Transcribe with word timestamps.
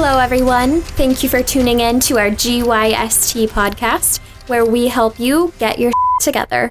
Hello, 0.00 0.20
everyone. 0.20 0.80
Thank 0.80 1.24
you 1.24 1.28
for 1.28 1.42
tuning 1.42 1.80
in 1.80 1.98
to 2.06 2.18
our 2.18 2.30
GYST 2.30 3.48
podcast, 3.48 4.20
where 4.46 4.64
we 4.64 4.86
help 4.86 5.18
you 5.18 5.52
get 5.58 5.80
your 5.80 5.90
together. 6.20 6.70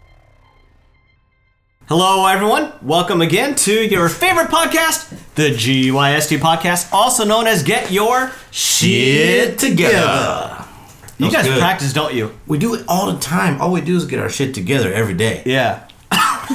Hello, 1.89 2.25
everyone. 2.25 2.71
Welcome 2.81 3.19
again 3.19 3.53
to 3.55 3.73
your 3.85 4.07
favorite 4.07 4.47
podcast, 4.47 5.09
the 5.35 5.49
GYST 5.49 6.37
podcast, 6.39 6.87
also 6.93 7.25
known 7.25 7.47
as 7.47 7.63
Get 7.63 7.91
Your 7.91 8.31
Shit 8.51 9.59
Together. 9.59 10.63
You 11.17 11.25
That's 11.29 11.35
guys 11.35 11.47
good. 11.47 11.59
practice, 11.59 11.91
don't 11.91 12.13
you? 12.13 12.31
We 12.47 12.57
do 12.57 12.75
it 12.75 12.85
all 12.87 13.11
the 13.11 13.19
time. 13.19 13.59
All 13.61 13.73
we 13.73 13.81
do 13.81 13.97
is 13.97 14.05
get 14.05 14.19
our 14.21 14.29
shit 14.29 14.55
together 14.55 14.93
every 14.93 15.15
day. 15.15 15.43
Yeah. 15.45 15.85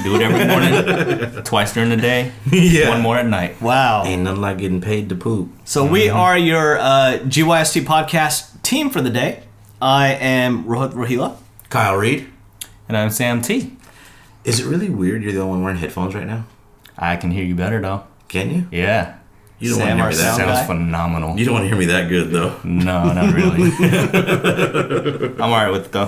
Do 0.02 0.14
it 0.16 0.22
every 0.22 0.46
morning, 0.46 1.42
twice 1.44 1.74
during 1.74 1.90
the 1.90 1.96
day, 1.98 2.32
Yeah. 2.50 2.88
one 2.88 3.02
more 3.02 3.16
at 3.18 3.26
night. 3.26 3.60
Wow. 3.60 4.04
Ain't 4.04 4.22
nothing 4.22 4.40
like 4.40 4.58
getting 4.58 4.80
paid 4.80 5.08
to 5.10 5.14
poop. 5.14 5.50
So 5.64 5.84
we 5.84 6.08
are 6.08 6.36
your 6.38 6.78
uh, 6.78 7.18
GYST 7.24 7.82
podcast 7.84 8.62
team 8.62 8.88
for 8.90 9.00
the 9.02 9.10
day. 9.10 9.42
I 9.80 10.14
am 10.14 10.64
Rohit 10.64 10.92
Rohila. 10.94 11.36
Kyle 11.68 11.96
Reed, 11.96 12.26
And 12.88 12.96
I'm 12.96 13.10
Sam 13.10 13.42
T. 13.42 13.76
is 14.44 14.60
it 14.60 14.66
really 14.66 14.88
weird 14.90 15.22
you're 15.22 15.32
the 15.32 15.40
only 15.40 15.52
one 15.56 15.62
wearing 15.64 15.78
headphones 15.78 16.14
right 16.14 16.26
now? 16.26 16.46
I 16.96 17.16
can 17.16 17.30
hear 17.30 17.44
you 17.44 17.54
better 17.54 17.80
though. 17.80 18.04
Can 18.28 18.50
you? 18.54 18.66
Yeah. 18.70 19.18
You 19.58 19.70
don't 19.70 19.78
Sam, 19.78 19.98
want 19.98 20.12
to 20.14 20.18
hear 20.18 20.26
me 20.26 20.30
that. 20.30 20.36
sound 20.36 20.56
Sounds 20.56 20.58
guy? 20.60 20.66
phenomenal. 20.66 21.38
You 21.38 21.44
don't 21.44 21.54
want 21.54 21.64
to 21.64 21.68
hear 21.68 21.78
me 21.78 21.84
that 21.86 22.08
good 22.08 22.30
though. 22.30 22.56
No, 22.64 23.12
not 23.12 23.32
really. 23.34 23.70
I'm 25.38 25.40
alright 25.52 25.70
with 25.72 25.86
it 25.86 25.92
though. 25.92 26.06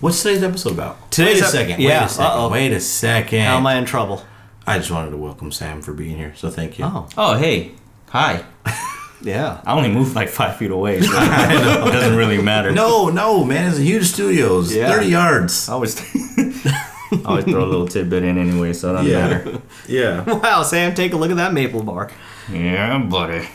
What's 0.00 0.22
today's 0.22 0.42
episode 0.42 0.72
about? 0.72 1.10
Today's 1.10 1.34
wait 1.36 1.42
a 1.42 1.44
ep- 1.44 1.50
second. 1.52 1.80
yeah, 1.80 2.00
Wait 2.00 2.06
a 2.06 2.08
second. 2.08 2.26
uh-oh. 2.32 2.48
Wait 2.50 2.72
a 2.72 2.80
second. 2.80 3.40
How 3.42 3.56
am 3.58 3.66
I 3.66 3.74
in 3.76 3.84
trouble? 3.84 4.24
I 4.66 4.78
just 4.78 4.90
wanted 4.90 5.10
to 5.10 5.16
welcome 5.18 5.52
Sam 5.52 5.82
for 5.82 5.92
being 5.92 6.16
here, 6.16 6.32
so 6.36 6.48
thank 6.48 6.78
you. 6.78 6.84
Oh, 6.86 7.08
Oh, 7.18 7.36
hey. 7.36 7.72
Hi. 8.08 8.44
yeah. 9.22 9.60
I 9.66 9.74
only 9.74 9.90
moved 9.90 10.14
like 10.14 10.28
five 10.30 10.56
feet 10.56 10.70
away, 10.70 11.00
so 11.02 11.10
it 11.12 11.92
doesn't 11.92 12.16
really 12.16 12.40
matter. 12.40 12.70
No, 12.72 13.10
no, 13.10 13.44
man, 13.44 13.68
it's 13.70 13.78
a 13.78 13.82
huge 13.82 14.04
studio. 14.04 14.60
It's 14.60 14.72
Yeah. 14.74 14.90
30 14.90 15.06
yards. 15.08 15.68
I 15.68 15.72
always, 15.74 16.00
I 16.38 17.22
always 17.26 17.44
throw 17.44 17.62
a 17.64 17.66
little 17.66 17.86
tidbit 17.88 18.22
in 18.24 18.38
anyway, 18.38 18.72
so 18.72 18.90
it 18.90 19.02
doesn't 19.04 19.12
matter. 19.12 19.62
Yeah. 19.86 20.22
Wow, 20.22 20.62
Sam, 20.62 20.94
take 20.94 21.12
a 21.12 21.16
look 21.16 21.30
at 21.30 21.36
that 21.36 21.52
maple 21.52 21.82
bark. 21.82 22.12
Yeah, 22.50 22.98
buddy. 22.98 23.48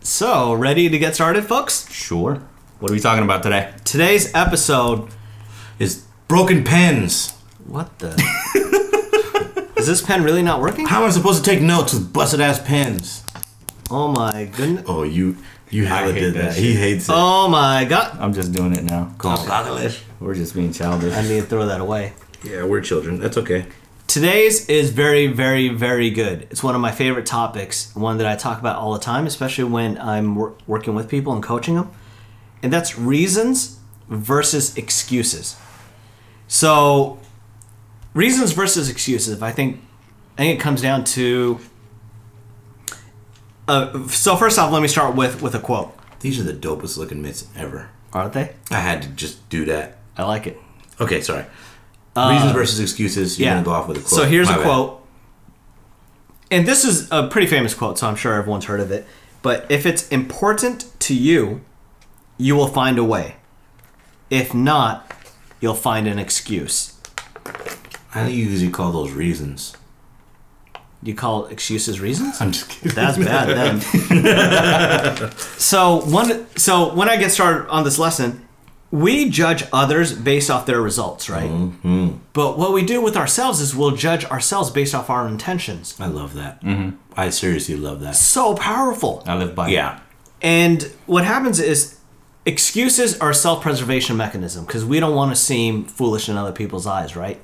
So, 0.00 0.54
ready 0.54 0.88
to 0.88 0.98
get 0.98 1.14
started, 1.14 1.44
folks? 1.44 1.90
Sure. 1.92 2.42
What 2.78 2.90
are 2.90 2.94
we 2.94 3.00
talking 3.00 3.24
about 3.24 3.42
today? 3.42 3.74
Today's 3.84 4.34
episode. 4.34 5.08
It's 6.32 6.38
broken 6.38 6.64
pens. 6.64 7.32
What 7.66 7.98
the? 7.98 8.08
Is 9.76 9.86
this 9.86 10.00
pen 10.00 10.24
really 10.24 10.40
not 10.42 10.62
working? 10.62 10.86
How 10.86 11.02
am 11.02 11.08
I 11.08 11.12
supposed 11.12 11.44
to 11.44 11.50
take 11.50 11.60
notes 11.60 11.92
with 11.92 12.10
busted 12.10 12.40
ass 12.40 12.58
pens? 12.58 13.22
Oh 13.90 14.08
my 14.08 14.46
goodness. 14.56 14.86
Oh, 14.88 15.02
you 15.02 15.36
you 15.68 15.84
hella 15.84 16.10
hate 16.14 16.20
did 16.20 16.34
that 16.34 16.54
that. 16.54 16.56
He 16.56 16.74
hates 16.74 17.10
it. 17.10 17.14
Oh 17.14 17.48
my 17.48 17.84
god. 17.84 18.16
I'm 18.18 18.32
just 18.32 18.50
doing 18.50 18.72
it 18.74 18.82
now. 18.84 19.14
Congolese. 19.18 20.02
We're 20.20 20.34
just 20.34 20.54
being 20.54 20.72
childish. 20.72 21.12
I 21.12 21.20
need 21.20 21.40
to 21.40 21.42
throw 21.42 21.66
that 21.66 21.82
away. 21.82 22.14
Yeah, 22.42 22.64
we're 22.64 22.80
children. 22.80 23.20
That's 23.20 23.36
okay. 23.36 23.66
Today's 24.06 24.66
is 24.70 24.88
very, 24.88 25.26
very, 25.26 25.68
very 25.68 26.08
good. 26.08 26.46
It's 26.50 26.62
one 26.62 26.74
of 26.74 26.80
my 26.80 26.92
favorite 26.92 27.26
topics, 27.26 27.94
one 27.94 28.16
that 28.16 28.26
I 28.26 28.36
talk 28.36 28.58
about 28.58 28.76
all 28.76 28.94
the 28.94 29.00
time, 29.00 29.26
especially 29.26 29.64
when 29.64 29.98
I'm 29.98 30.34
wor- 30.36 30.54
working 30.66 30.94
with 30.94 31.10
people 31.10 31.34
and 31.34 31.42
coaching 31.42 31.74
them. 31.74 31.90
And 32.62 32.72
that's 32.72 32.98
reasons 32.98 33.80
versus 34.08 34.74
excuses. 34.78 35.56
So, 36.52 37.18
reasons 38.12 38.52
versus 38.52 38.90
excuses. 38.90 39.40
I 39.40 39.52
think, 39.52 39.80
I 40.36 40.42
think 40.42 40.60
it 40.60 40.62
comes 40.62 40.82
down 40.82 41.02
to. 41.04 41.58
Uh, 43.66 44.06
so 44.08 44.36
first 44.36 44.58
off, 44.58 44.70
let 44.70 44.82
me 44.82 44.88
start 44.88 45.16
with 45.16 45.40
with 45.40 45.54
a 45.54 45.58
quote. 45.58 45.96
These 46.20 46.38
are 46.38 46.42
the 46.42 46.52
dopest 46.52 46.98
looking 46.98 47.22
mitts 47.22 47.48
ever. 47.56 47.88
Aren't 48.12 48.34
they? 48.34 48.54
I 48.70 48.80
had 48.80 49.00
to 49.00 49.08
just 49.08 49.48
do 49.48 49.64
that. 49.64 49.96
I 50.18 50.24
like 50.24 50.46
it. 50.46 50.58
Okay, 51.00 51.22
sorry. 51.22 51.46
Reasons 52.14 52.52
versus 52.52 52.80
excuses. 52.80 53.38
You're 53.38 53.46
yeah. 53.48 53.54
gonna 53.54 53.64
go 53.64 53.72
off 53.72 53.88
with 53.88 53.96
a 53.96 54.00
quote. 54.00 54.10
So 54.10 54.24
here's 54.26 54.48
My 54.48 54.56
a 54.56 54.58
bad. 54.58 54.64
quote. 54.64 55.06
And 56.50 56.68
this 56.68 56.84
is 56.84 57.10
a 57.10 57.28
pretty 57.28 57.46
famous 57.46 57.72
quote, 57.72 57.98
so 57.98 58.06
I'm 58.06 58.16
sure 58.16 58.34
everyone's 58.34 58.66
heard 58.66 58.80
of 58.80 58.90
it. 58.90 59.06
But 59.40 59.64
if 59.70 59.86
it's 59.86 60.06
important 60.08 60.92
to 61.00 61.14
you, 61.14 61.62
you 62.36 62.56
will 62.56 62.68
find 62.68 62.98
a 62.98 63.04
way. 63.04 63.36
If 64.28 64.52
not, 64.52 65.10
you'll 65.62 65.74
find 65.74 66.06
an 66.06 66.18
excuse. 66.18 67.00
I 68.14 68.24
think 68.26 68.36
you 68.36 68.44
usually 68.44 68.70
call 68.70 68.92
those 68.92 69.12
reasons. 69.12 69.74
You 71.02 71.14
call 71.14 71.46
excuses 71.46 71.98
reasons? 72.00 72.40
I'm 72.40 72.52
just 72.52 72.68
kidding. 72.68 72.94
That's 72.94 73.16
bad 73.16 73.80
then. 73.80 75.32
so 75.58 76.04
one 76.04 76.46
so 76.56 76.94
when 76.94 77.08
I 77.08 77.16
get 77.16 77.30
started 77.30 77.68
on 77.70 77.84
this 77.84 77.98
lesson, 77.98 78.46
we 78.92 79.30
judge 79.30 79.64
others 79.72 80.12
based 80.12 80.50
off 80.50 80.66
their 80.66 80.80
results, 80.80 81.30
right? 81.30 81.50
Mm-hmm. 81.50 82.18
But 82.34 82.58
what 82.58 82.72
we 82.72 82.84
do 82.84 83.00
with 83.00 83.16
ourselves 83.16 83.60
is 83.60 83.74
we'll 83.74 83.96
judge 83.96 84.24
ourselves 84.26 84.70
based 84.70 84.94
off 84.94 85.08
our 85.10 85.26
intentions. 85.26 85.96
I 85.98 86.06
love 86.06 86.34
that. 86.34 86.62
Mm-hmm. 86.62 86.96
I 87.16 87.30
seriously 87.30 87.76
love 87.76 88.00
that. 88.00 88.14
So 88.14 88.54
powerful. 88.54 89.22
I 89.26 89.36
live 89.36 89.54
by 89.54 89.68
it. 89.70 89.72
Yeah. 89.72 90.00
And 90.42 90.82
what 91.06 91.24
happens 91.24 91.58
is 91.58 91.98
excuses 92.44 93.18
are 93.20 93.30
a 93.30 93.34
self-preservation 93.34 94.16
mechanism 94.16 94.64
because 94.64 94.84
we 94.84 95.00
don't 95.00 95.14
want 95.14 95.30
to 95.30 95.36
seem 95.36 95.84
foolish 95.84 96.28
in 96.28 96.36
other 96.36 96.52
people's 96.52 96.86
eyes, 96.86 97.14
right? 97.14 97.40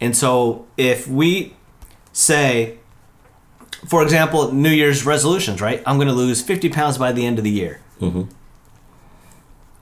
And 0.00 0.16
so 0.16 0.66
if 0.76 1.08
we 1.08 1.56
say, 2.12 2.78
for 3.86 4.02
example, 4.02 4.52
New 4.52 4.70
Year's 4.70 5.04
resolutions, 5.04 5.60
right? 5.60 5.82
I'm 5.86 5.96
going 5.96 6.08
to 6.08 6.14
lose 6.14 6.42
50 6.42 6.68
pounds 6.70 6.98
by 6.98 7.12
the 7.12 7.26
end 7.26 7.38
of 7.38 7.44
the 7.44 7.50
year. 7.50 7.80
Mm-hmm. 8.00 8.22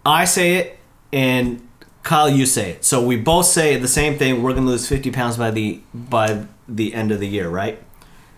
I 0.07 0.25
say 0.25 0.57
it, 0.57 0.79
and 1.13 1.67
Kyle, 2.03 2.29
you 2.29 2.45
say 2.45 2.71
it. 2.73 2.85
So 2.85 3.05
we 3.05 3.17
both 3.17 3.47
say 3.47 3.77
the 3.77 3.89
same 3.89 4.19
thing. 4.19 4.43
We're 4.43 4.53
going 4.53 4.67
to 4.67 4.71
lose 4.71 4.89
50 4.89 5.11
pounds 5.11 5.37
by 5.37 5.51
the 5.51 5.81
by 5.95 6.47
the 6.69 6.95
end 6.95 7.13
of 7.13 7.21
the 7.21 7.27
year, 7.27 7.49
right? 7.49 7.83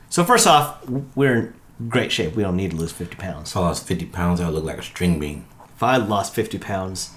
So 0.08 0.24
first 0.24 0.46
off, 0.46 0.88
we're 1.16 1.36
in 1.36 1.54
great 1.88 2.12
shape. 2.12 2.36
We 2.36 2.44
don't 2.44 2.56
need 2.56 2.70
to 2.70 2.76
lose 2.76 2.92
50 2.92 3.16
pounds. 3.16 3.50
If 3.50 3.56
I 3.56 3.60
lost 3.60 3.86
50 3.86 4.06
pounds, 4.06 4.40
I 4.40 4.46
would 4.46 4.54
look 4.54 4.64
like 4.64 4.78
a 4.78 4.82
string 4.82 5.18
bean. 5.18 5.44
If 5.76 5.82
I 5.82 5.96
lost 5.98 6.34
50 6.34 6.58
pounds, 6.58 7.10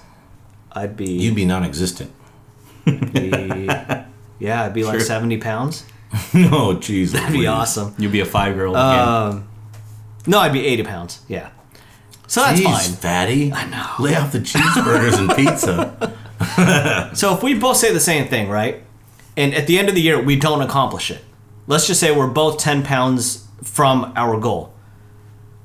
I'd 0.72 0.96
be, 0.96 1.10
You'd 1.10 1.34
be 1.34 1.44
non-existent. 1.46 2.12
yeah, 2.86 4.06
I'd 4.64 4.74
be 4.74 4.84
like 4.84 5.00
70 5.00 5.38
pounds. 5.38 5.84
no, 6.34 6.76
jeez. 6.76 7.12
That'd 7.12 7.32
be 7.32 7.46
awesome. 7.46 7.94
You'd 7.98 8.12
be 8.12 8.20
a 8.20 8.24
five 8.26 8.54
year 8.56 8.66
old 8.66 8.76
again. 8.76 9.08
Um, 9.08 9.48
no, 10.26 10.38
I'd 10.40 10.52
be 10.52 10.66
80 10.66 10.82
pounds. 10.84 11.20
Yeah. 11.28 11.50
So 12.26 12.42
that's 12.42 12.60
Jeez, 12.60 12.64
fine. 12.64 12.96
fatty. 12.96 13.52
I 13.52 13.66
know. 13.66 13.86
Lay 14.04 14.14
off 14.14 14.32
the 14.32 14.38
cheeseburgers 14.40 15.18
and 15.18 15.34
pizza. 15.34 16.16
So 17.14 17.34
if 17.34 17.42
we 17.42 17.52
both 17.52 17.76
say 17.76 17.92
the 17.92 18.00
same 18.00 18.26
thing, 18.26 18.48
right? 18.48 18.82
And 19.36 19.52
at 19.54 19.66
the 19.66 19.78
end 19.78 19.90
of 19.90 19.94
the 19.94 20.00
year, 20.00 20.18
we 20.22 20.36
don't 20.36 20.62
accomplish 20.62 21.10
it. 21.10 21.22
Let's 21.66 21.86
just 21.86 22.00
say 22.00 22.16
we're 22.16 22.28
both 22.28 22.56
10 22.58 22.82
pounds 22.82 23.46
from 23.62 24.10
our 24.16 24.40
goal. 24.40 24.72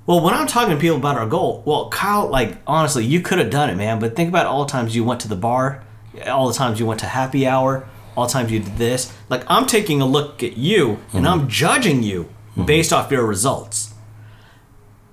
Well, 0.05 0.21
when 0.21 0.33
I'm 0.33 0.45
talking 0.45 0.75
to 0.75 0.79
people 0.79 0.97
about 0.97 1.17
our 1.17 1.25
goal, 1.25 1.63
well, 1.65 1.89
Kyle, 1.89 2.27
like, 2.27 2.57
honestly, 2.67 3.05
you 3.05 3.21
could 3.21 3.39
have 3.39 3.49
done 3.49 3.69
it, 3.69 3.75
man. 3.75 3.99
But 3.99 4.15
think 4.15 4.29
about 4.29 4.45
all 4.45 4.65
the 4.65 4.71
times 4.71 4.95
you 4.95 5.03
went 5.03 5.21
to 5.21 5.27
the 5.27 5.35
bar, 5.35 5.83
all 6.27 6.47
the 6.47 6.53
times 6.53 6.79
you 6.79 6.85
went 6.85 6.99
to 6.99 7.07
happy 7.07 7.47
hour, 7.47 7.87
all 8.15 8.27
the 8.27 8.33
times 8.33 8.51
you 8.51 8.59
did 8.59 8.77
this. 8.77 9.11
Like, 9.29 9.43
I'm 9.47 9.65
taking 9.65 10.01
a 10.01 10.05
look 10.05 10.43
at 10.43 10.57
you 10.57 10.99
and 11.11 11.25
mm-hmm. 11.25 11.27
I'm 11.27 11.47
judging 11.49 12.03
you 12.03 12.25
mm-hmm. 12.51 12.65
based 12.65 12.93
off 12.93 13.11
your 13.11 13.25
results. 13.25 13.93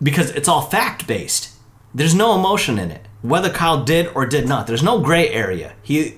Because 0.03 0.31
it's 0.31 0.49
all 0.49 0.63
fact 0.63 1.07
based. 1.07 1.51
There's 1.95 2.15
no 2.15 2.35
emotion 2.35 2.79
in 2.79 2.91
it. 2.91 3.07
Whether 3.23 3.51
Kyle 3.51 3.85
did 3.85 4.09
or 4.15 4.27
did 4.27 4.49
not, 4.49 4.67
there's 4.67 4.83
no 4.83 5.01
gray 5.01 5.29
area. 5.29 5.75
He 5.83 6.17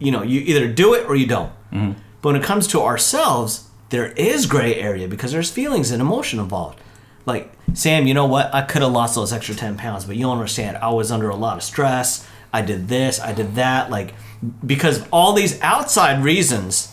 you 0.00 0.10
know, 0.10 0.22
you 0.22 0.40
either 0.40 0.66
do 0.66 0.94
it 0.94 1.06
or 1.06 1.14
you 1.14 1.26
don't. 1.26 1.52
Mm-hmm. 1.70 1.92
But 2.22 2.32
when 2.32 2.36
it 2.36 2.42
comes 2.42 2.66
to 2.68 2.80
ourselves, 2.80 3.68
there 3.90 4.12
is 4.12 4.46
gray 4.46 4.74
area 4.74 5.06
because 5.06 5.30
there's 5.30 5.50
feelings 5.50 5.90
and 5.90 6.00
emotion 6.00 6.40
involved. 6.40 6.80
Like, 7.26 7.52
Sam, 7.74 8.06
you 8.06 8.14
know 8.14 8.26
what? 8.26 8.52
I 8.54 8.62
could 8.62 8.82
have 8.82 8.92
lost 8.92 9.14
those 9.14 9.32
extra 9.32 9.54
10 9.54 9.76
pounds, 9.76 10.04
but 10.04 10.16
you 10.16 10.22
don't 10.22 10.36
understand. 10.38 10.76
I 10.78 10.90
was 10.90 11.10
under 11.12 11.28
a 11.28 11.36
lot 11.36 11.56
of 11.56 11.62
stress. 11.62 12.26
I 12.52 12.62
did 12.62 12.88
this, 12.88 13.20
I 13.20 13.32
did 13.32 13.54
that. 13.56 13.90
Like, 13.90 14.14
because 14.66 14.98
of 15.00 15.08
all 15.12 15.32
these 15.34 15.60
outside 15.60 16.24
reasons 16.24 16.92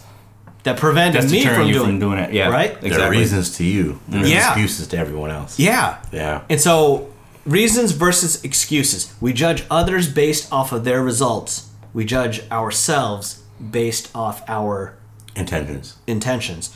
that 0.64 0.78
prevented 0.78 1.22
That's 1.24 1.32
me 1.32 1.46
from 1.46 1.68
you 1.68 1.74
doing, 1.74 1.86
from 1.86 2.00
doing 2.00 2.20
it. 2.20 2.34
Yeah. 2.34 2.50
Right? 2.50 2.80
There 2.82 3.00
are 3.02 3.10
reasons 3.10 3.56
to 3.58 3.64
you. 3.64 4.00
There 4.08 4.22
are 4.24 4.28
Yeah. 4.28 4.50
excuses 4.50 4.88
to 4.88 4.98
everyone 4.98 5.32
else. 5.32 5.58
Yeah. 5.58 5.98
Yeah. 6.12 6.42
And 6.50 6.60
so, 6.60 7.08
reasons 7.46 7.94
versus 7.94 8.44
excuses. 8.44 9.14
We 9.22 9.32
judge 9.34 9.64
others 9.72 10.08
based 10.10 10.52
off 10.52 10.72
of 10.74 10.84
their 10.84 11.02
results. 11.02 11.68
We 11.94 12.04
judge 12.06 12.42
ourselves 12.52 13.40
based 13.72 14.10
off 14.14 14.44
our 14.48 14.96
Intentions. 15.36 15.96
intentions. 16.06 16.72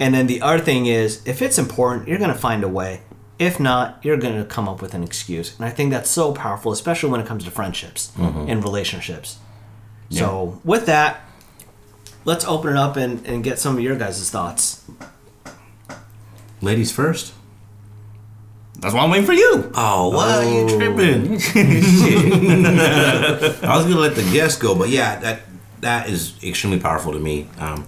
And 0.00 0.14
then 0.14 0.26
the 0.26 0.42
other 0.42 0.62
thing 0.62 0.86
is, 0.86 1.22
if 1.26 1.40
it's 1.40 1.58
important, 1.58 2.08
you're 2.08 2.18
going 2.18 2.32
to 2.32 2.38
find 2.38 2.64
a 2.64 2.68
way. 2.68 3.02
If 3.38 3.58
not, 3.60 3.98
you're 4.02 4.16
going 4.16 4.36
to 4.38 4.44
come 4.44 4.68
up 4.68 4.80
with 4.82 4.94
an 4.94 5.02
excuse. 5.02 5.56
And 5.56 5.64
I 5.66 5.70
think 5.70 5.90
that's 5.90 6.10
so 6.10 6.32
powerful, 6.32 6.72
especially 6.72 7.10
when 7.10 7.20
it 7.20 7.26
comes 7.26 7.44
to 7.44 7.50
friendships 7.50 8.12
and 8.16 8.62
relationships. 8.62 9.38
So, 10.10 10.60
with 10.64 10.86
that, 10.86 11.20
let's 12.24 12.44
open 12.44 12.70
it 12.72 12.76
up 12.76 12.96
and, 12.96 13.24
and 13.26 13.42
get 13.42 13.58
some 13.58 13.76
of 13.76 13.82
your 13.82 13.96
guys' 13.96 14.30
thoughts. 14.30 14.84
Ladies 16.60 16.92
first. 16.92 17.32
That's 18.78 18.94
why 18.94 19.00
I'm 19.02 19.10
waiting 19.10 19.26
for 19.26 19.32
you. 19.32 19.72
Oh, 19.74 20.10
what? 20.10 20.44
Are 20.44 20.44
you 20.44 20.68
tripping? 20.68 21.32
I 23.62 23.76
was 23.76 23.86
gonna 23.86 23.98
let 23.98 24.14
the 24.14 24.22
guest 24.32 24.60
go, 24.60 24.74
but 24.74 24.88
yeah, 24.90 25.18
that 25.20 25.40
that 25.80 26.08
is 26.08 26.34
extremely 26.42 26.80
powerful 26.80 27.12
to 27.12 27.18
me. 27.18 27.48
Um, 27.58 27.86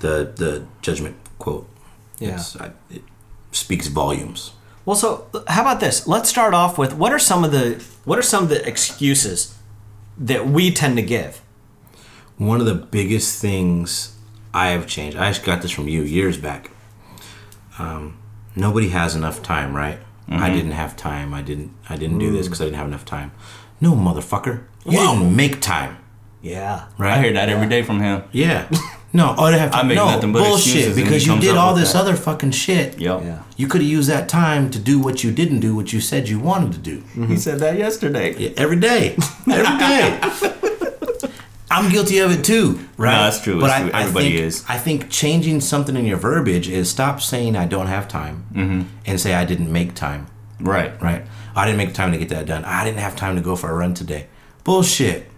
the 0.00 0.32
the 0.34 0.66
judgment 0.82 1.16
quote. 1.38 1.68
Yeah. 2.18 2.42
I, 2.58 2.70
it 2.90 3.02
speaks 3.52 3.86
volumes. 3.86 4.52
Well, 4.84 4.96
so 4.96 5.26
how 5.48 5.62
about 5.62 5.80
this? 5.80 6.06
Let's 6.06 6.28
start 6.28 6.54
off 6.54 6.78
with 6.78 6.94
what 6.94 7.12
are 7.12 7.18
some 7.18 7.44
of 7.44 7.52
the 7.52 7.82
what 8.04 8.18
are 8.18 8.22
some 8.22 8.44
of 8.44 8.48
the 8.48 8.66
excuses 8.66 9.54
that 10.16 10.46
we 10.48 10.70
tend 10.70 10.96
to 10.96 11.02
give? 11.02 11.40
One 12.38 12.60
of 12.60 12.66
the 12.66 12.74
biggest 12.74 13.40
things 13.40 14.16
I 14.54 14.68
have 14.68 14.86
changed. 14.86 15.16
I 15.16 15.28
actually 15.28 15.46
got 15.46 15.62
this 15.62 15.70
from 15.70 15.88
you 15.88 16.02
years 16.02 16.36
back. 16.38 16.70
Um, 17.78 18.18
nobody 18.56 18.88
has 18.90 19.14
enough 19.14 19.42
time, 19.42 19.74
right? 19.74 19.98
I 20.30 20.50
didn't 20.50 20.72
have 20.72 20.94
time. 20.94 21.32
I 21.32 21.40
didn't. 21.40 21.72
I 21.88 21.96
didn't 21.96 22.18
do 22.18 22.30
this 22.30 22.46
because 22.46 22.60
I 22.60 22.64
didn't 22.64 22.76
have 22.76 22.86
enough 22.86 23.06
time. 23.06 23.32
No, 23.80 23.92
motherfucker. 23.94 24.64
You 24.84 24.98
Whoa. 24.98 25.14
didn't 25.18 25.34
make 25.36 25.60
time, 25.62 25.96
Yeah. 26.42 26.86
right? 26.98 27.18
I 27.18 27.22
hear 27.22 27.32
that 27.32 27.48
every 27.48 27.66
day 27.68 27.82
from 27.82 28.00
him. 28.00 28.24
Yeah. 28.32 28.68
No, 29.12 29.34
oh, 29.38 29.50
they 29.50 29.58
have 29.58 29.70
to. 29.70 29.76
I 29.78 29.82
make 29.84 29.96
no, 29.96 30.04
nothing 30.06 30.32
but 30.32 30.40
bullshit 30.44 30.66
excuses 30.66 30.86
and 30.88 30.96
he 30.98 31.02
because 31.04 31.26
you 31.26 31.40
did 31.40 31.56
all 31.56 31.74
this 31.74 31.92
that. 31.94 32.00
other 32.00 32.14
fucking 32.14 32.50
shit. 32.50 32.98
Yep. 33.00 33.22
Yeah. 33.22 33.42
You 33.56 33.66
could 33.66 33.80
have 33.80 33.90
used 33.90 34.08
that 34.10 34.28
time 34.28 34.70
to 34.70 34.78
do 34.78 34.98
what 35.00 35.24
you 35.24 35.32
didn't 35.32 35.60
do, 35.60 35.74
what 35.74 35.92
you 35.94 36.00
said 36.00 36.28
you 36.28 36.38
wanted 36.38 36.72
to 36.72 36.78
do. 36.78 37.26
He 37.26 37.36
said 37.36 37.58
that 37.60 37.78
yesterday. 37.78 38.36
Yeah, 38.36 38.50
every 38.58 38.76
day, 38.78 39.16
every 39.50 39.78
day. 39.78 40.20
I'm 41.70 41.90
guilty 41.92 42.18
of 42.18 42.30
it 42.30 42.44
too, 42.44 42.80
right? 42.96 43.12
No, 43.12 43.22
that's 43.24 43.40
true. 43.42 43.60
But 43.60 43.66
It's- 43.66 43.94
I, 43.94 44.00
everybody 44.02 44.26
I 44.26 44.30
think, 44.30 44.40
is. 44.40 44.64
I 44.68 44.78
think 44.78 45.10
changing 45.10 45.60
something 45.60 45.96
in 45.96 46.06
your 46.06 46.16
verbiage 46.16 46.68
is 46.68 46.88
stop 46.90 47.20
saying 47.20 47.56
I 47.56 47.66
don't 47.66 47.88
have 47.88 48.08
time 48.08 48.46
Mm-hmm. 48.54 48.82
and 49.06 49.20
say 49.20 49.34
I 49.34 49.44
didn't 49.44 49.70
make 49.70 49.94
time. 49.94 50.26
Right. 50.60 51.00
Right? 51.00 51.24
I 51.54 51.64
didn't 51.66 51.76
make 51.78 51.92
time 51.94 52.12
to 52.12 52.18
get 52.18 52.30
that 52.30 52.46
done. 52.46 52.64
I 52.64 52.84
didn't 52.84 53.00
have 53.00 53.16
time 53.16 53.36
to 53.36 53.42
go 53.42 53.54
for 53.54 53.70
a 53.70 53.74
run 53.74 53.92
today. 53.94 54.28
Bullshit. 54.64 55.30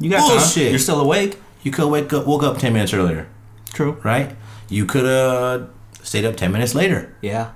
You 0.00 0.10
got 0.10 0.26
Bullshit. 0.28 0.54
time. 0.64 0.70
You're 0.70 0.78
still 0.78 1.00
awake. 1.00 1.36
You 1.68 1.72
could 1.72 1.90
wake 1.90 2.10
up, 2.14 2.26
woke 2.26 2.42
up 2.42 2.56
ten 2.56 2.72
minutes 2.72 2.94
earlier, 2.94 3.26
True. 3.74 3.98
right? 4.02 4.34
You 4.70 4.86
could 4.86 5.04
have 5.04 5.68
stayed 6.02 6.24
up 6.24 6.34
ten 6.34 6.50
minutes 6.50 6.74
later. 6.74 7.14
Yeah. 7.20 7.50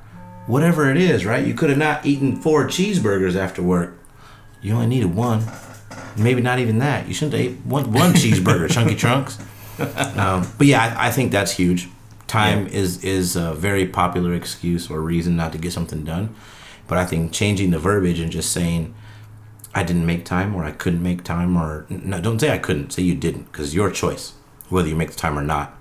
whatever 0.47 0.91
it 0.91 0.99
is, 0.99 1.25
right? 1.25 1.47
You 1.47 1.55
could 1.55 1.71
have 1.71 1.79
not 1.79 2.05
eaten 2.05 2.37
four 2.37 2.67
cheeseburgers 2.67 3.37
after 3.37 3.63
work. 3.63 3.97
You 4.61 4.75
only 4.75 4.87
needed 4.87 5.15
one. 5.15 5.45
Maybe 6.19 6.43
not 6.43 6.59
even 6.59 6.79
that. 6.81 7.09
You 7.09 7.15
shouldn't 7.15 7.33
have 7.33 7.43
ate 7.53 7.57
one, 7.65 7.91
one 7.91 8.13
cheeseburger, 8.23 8.71
Chunky 8.71 8.97
Trunks. 8.97 9.39
Um, 9.79 10.47
but 10.59 10.67
yeah, 10.67 10.95
I, 10.99 11.07
I 11.09 11.11
think 11.11 11.33
that's 11.33 11.53
huge. 11.53 11.89
Time 12.27 12.67
is 12.67 13.03
is 13.03 13.35
a 13.35 13.55
very 13.55 13.87
popular 13.87 14.35
excuse 14.35 14.91
or 14.91 15.01
reason 15.01 15.37
not 15.37 15.53
to 15.53 15.59
get 15.59 15.73
something 15.73 16.05
done. 16.05 16.35
But 16.87 16.99
I 16.99 17.07
think 17.07 17.33
changing 17.33 17.71
the 17.71 17.79
verbiage 17.79 18.21
and 18.21 18.31
just 18.31 18.53
saying 18.53 18.95
I 19.75 19.83
didn't 19.83 20.05
make 20.07 20.25
time 20.25 20.55
or 20.55 20.65
I 20.65 20.71
couldn't 20.73 21.03
make 21.03 21.25
time 21.25 21.57
or 21.57 21.87
no, 21.89 22.21
don't 22.21 22.39
say 22.39 22.51
I 22.53 22.59
couldn't. 22.59 22.93
Say 22.93 23.03
you 23.03 23.15
didn't 23.15 23.45
because 23.51 23.75
your 23.75 23.91
choice 23.91 24.35
whether 24.69 24.89
you 24.89 24.97
make 24.97 25.11
the 25.11 25.17
time 25.17 25.39
or 25.39 25.43
not. 25.43 25.79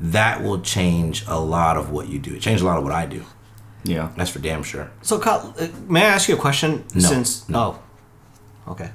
That 0.00 0.42
will 0.42 0.60
change 0.60 1.24
a 1.28 1.38
lot 1.38 1.76
of 1.76 1.90
what 1.90 2.08
you 2.08 2.18
do. 2.18 2.34
It 2.34 2.40
changed 2.40 2.62
a 2.62 2.66
lot 2.66 2.76
of 2.78 2.82
what 2.84 2.92
I 2.92 3.06
do. 3.06 3.22
Yeah. 3.84 4.10
That's 4.16 4.30
for 4.30 4.38
damn 4.38 4.62
sure. 4.62 4.90
So, 5.02 5.18
Kyle, 5.18 5.54
uh, 5.60 5.68
may 5.88 6.02
I 6.02 6.06
ask 6.08 6.28
you 6.28 6.34
a 6.34 6.38
question? 6.38 6.84
No. 6.94 7.00
Since 7.08 7.48
No. 7.48 7.78
oh, 8.66 8.72
okay. 8.72 8.90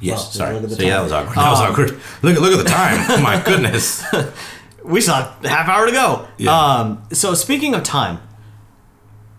Yes, 0.00 0.18
Well, 0.18 0.30
sorry. 0.32 0.54
look 0.60 0.64
at 0.70 0.76
So 0.78 0.82
yeah, 0.82 0.96
that 0.96 1.02
was 1.02 1.12
awkward. 1.12 1.34
That 1.36 1.50
was 1.50 1.60
Um, 1.60 1.70
awkward. 1.72 1.90
Look 2.22 2.36
at 2.36 2.42
look 2.42 2.52
at 2.52 2.64
the 2.64 2.70
time. 2.70 3.06
oh 3.10 3.20
my 3.22 3.40
goodness. 3.46 4.04
We 4.84 5.00
still 5.00 5.14
have 5.14 5.44
a 5.44 5.48
half 5.48 5.68
hour 5.68 5.86
to 5.86 5.92
go. 5.92 6.26
Yeah. 6.38 6.50
Um, 6.56 7.02
so 7.12 7.34
speaking 7.34 7.74
of 7.74 7.82
time 7.82 8.18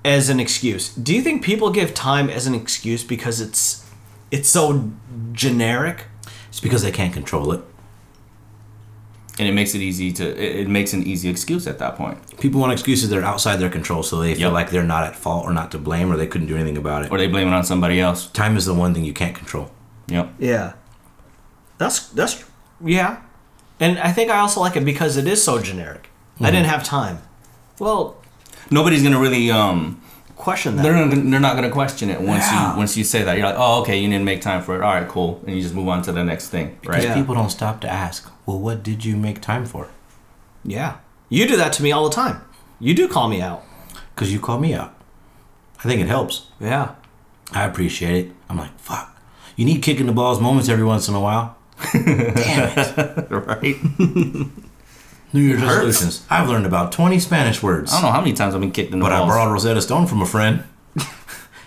as 0.06 0.30
an 0.30 0.40
excuse, 0.40 0.90
do 0.94 1.14
you 1.14 1.22
think 1.22 1.44
people 1.44 1.70
give 1.70 1.94
time 1.94 2.30
as 2.30 2.48
an 2.48 2.56
excuse 2.56 3.04
because 3.04 3.40
it's 3.42 3.83
it's 4.34 4.50
so 4.50 4.92
generic? 5.32 6.06
It's 6.50 6.60
because 6.60 6.82
they 6.82 6.92
can't 6.92 7.14
control 7.14 7.52
it. 7.52 7.62
And 9.40 9.48
it 9.48 9.54
makes 9.54 9.74
it 9.74 9.82
easy 9.82 10.12
to. 10.14 10.24
It, 10.24 10.62
it 10.62 10.68
makes 10.68 10.94
an 10.94 11.04
easy 11.04 11.30
excuse 11.30 11.66
at 11.66 11.80
that 11.80 11.96
point. 11.96 12.18
People 12.40 12.60
want 12.60 12.74
excuses 12.74 13.10
that 13.10 13.18
are 13.20 13.24
outside 13.24 13.58
their 13.58 13.70
control, 13.70 14.04
so 14.04 14.20
they 14.20 14.36
feel 14.36 14.52
like 14.52 14.70
they're 14.70 14.84
not 14.84 15.04
at 15.06 15.16
fault 15.16 15.46
or 15.46 15.54
not 15.54 15.72
to 15.72 15.78
blame 15.80 16.12
or 16.12 16.18
they 16.18 16.28
couldn't 16.28 16.48
do 16.48 16.56
anything 16.56 16.78
about 16.78 17.04
it. 17.04 17.12
Or 17.12 17.18
they 17.18 17.28
blame 17.28 17.48
it 17.48 17.54
on 17.54 17.64
somebody 17.64 18.00
else. 18.00 18.28
Time 18.28 18.58
is 18.58 18.66
the 18.66 18.74
one 18.74 18.94
thing 18.94 19.06
you 19.06 19.14
can't 19.14 19.36
control. 19.36 19.72
Yep. 20.08 20.34
Yeah. 20.38 20.74
That's 21.78 22.10
that's 22.10 22.44
yeah. 22.84 23.22
And 23.80 23.98
I 24.00 24.12
think 24.12 24.30
I 24.30 24.38
also 24.40 24.60
like 24.62 24.76
it 24.76 24.86
because 24.86 25.18
it 25.18 25.28
is 25.28 25.44
so 25.44 25.60
generic. 25.60 26.10
I 26.40 26.52
didn't 26.52 26.68
have 26.68 26.84
time. 26.84 27.20
Well, 27.80 28.18
Nobody's 28.70 29.04
gonna 29.04 29.20
really 29.20 29.50
um. 29.52 30.02
Question 30.44 30.76
that. 30.76 30.84
They're 30.84 30.94
not, 31.06 31.10
they're 31.32 31.40
not 31.48 31.56
gonna 31.56 31.72
question 31.72 32.10
it 32.10 32.20
once 32.22 32.44
Yeah. 32.44 32.72
you 32.74 32.78
once 32.78 32.96
you 32.98 33.04
say 33.04 33.24
that. 33.24 33.38
You're 33.38 33.48
like, 33.48 33.56
oh, 33.58 33.82
okay, 33.82 33.98
you 34.00 34.08
didn't 34.10 34.26
make 34.26 34.42
time 34.42 34.62
for 34.62 34.76
it. 34.76 34.82
All 34.82 34.94
right, 34.94 35.08
cool, 35.08 35.42
and 35.48 35.56
you 35.56 35.62
just 35.62 35.74
move 35.74 35.88
on 35.88 36.02
to 36.04 36.12
the 36.12 36.24
next 36.24 36.50
thing, 36.50 36.78
Because 36.82 36.96
right? 36.98 37.04
Yeah. 37.06 37.16
people 37.16 37.34
don't 37.36 37.50
stop 37.50 37.80
to 37.82 37.90
ask, 37.90 38.30
well, 38.46 38.60
what 38.60 38.84
did 38.84 39.06
you 39.06 39.16
make 39.18 39.42
time 39.42 39.66
for? 39.66 39.88
yeah. 40.64 40.98
You 41.30 41.48
do 41.48 41.58
that 41.58 41.74
to 41.74 41.84
me 41.84 41.92
all 41.92 42.04
the 42.08 42.14
time. 42.14 42.42
You 42.80 42.94
do 42.94 43.08
call 43.08 43.28
me 43.28 43.42
out. 43.42 43.64
Because 44.14 44.32
you 44.32 44.40
call 44.40 44.60
me 44.60 44.76
out. 44.76 44.94
I 45.80 45.88
think 45.88 46.00
it 46.00 46.08
helps. 46.08 46.48
Yeah. 46.60 46.94
I 47.52 47.64
appreciate 47.66 48.28
it. 48.28 48.32
I'm 48.50 48.58
like, 48.58 48.78
fuck. 48.80 49.18
You 49.56 49.66
need 49.66 49.82
kicking 49.82 50.06
the 50.06 50.12
balls 50.12 50.40
moments 50.40 50.70
every 50.70 50.84
once 50.86 51.08
in 51.08 51.16
a 51.16 51.20
while. 51.20 51.58
Damn 51.94 52.78
it. 52.78 53.28
right? 53.50 53.76
New 55.34 55.42
Year's 55.42 55.60
hurts. 55.62 55.86
resolutions. 55.86 56.26
I've 56.30 56.48
learned 56.48 56.66
about 56.66 56.92
20 56.92 57.20
Spanish 57.20 57.62
words. 57.64 57.92
I 57.92 57.96
don't 57.98 58.04
know 58.06 58.12
how 58.12 58.22
many 58.22 58.34
times 58.34 58.54
I've 58.56 58.62
been 58.62 58.72
kicked 58.72 58.92
in 58.94 59.00
the 59.00 59.04
But 59.04 59.12
I 59.14 59.20
balls. 59.20 59.30
borrowed 59.32 59.52
Rosetta 59.52 59.82
Stone 59.82 60.06
from 60.08 60.22
a 60.22 60.26
friend. 60.26 60.64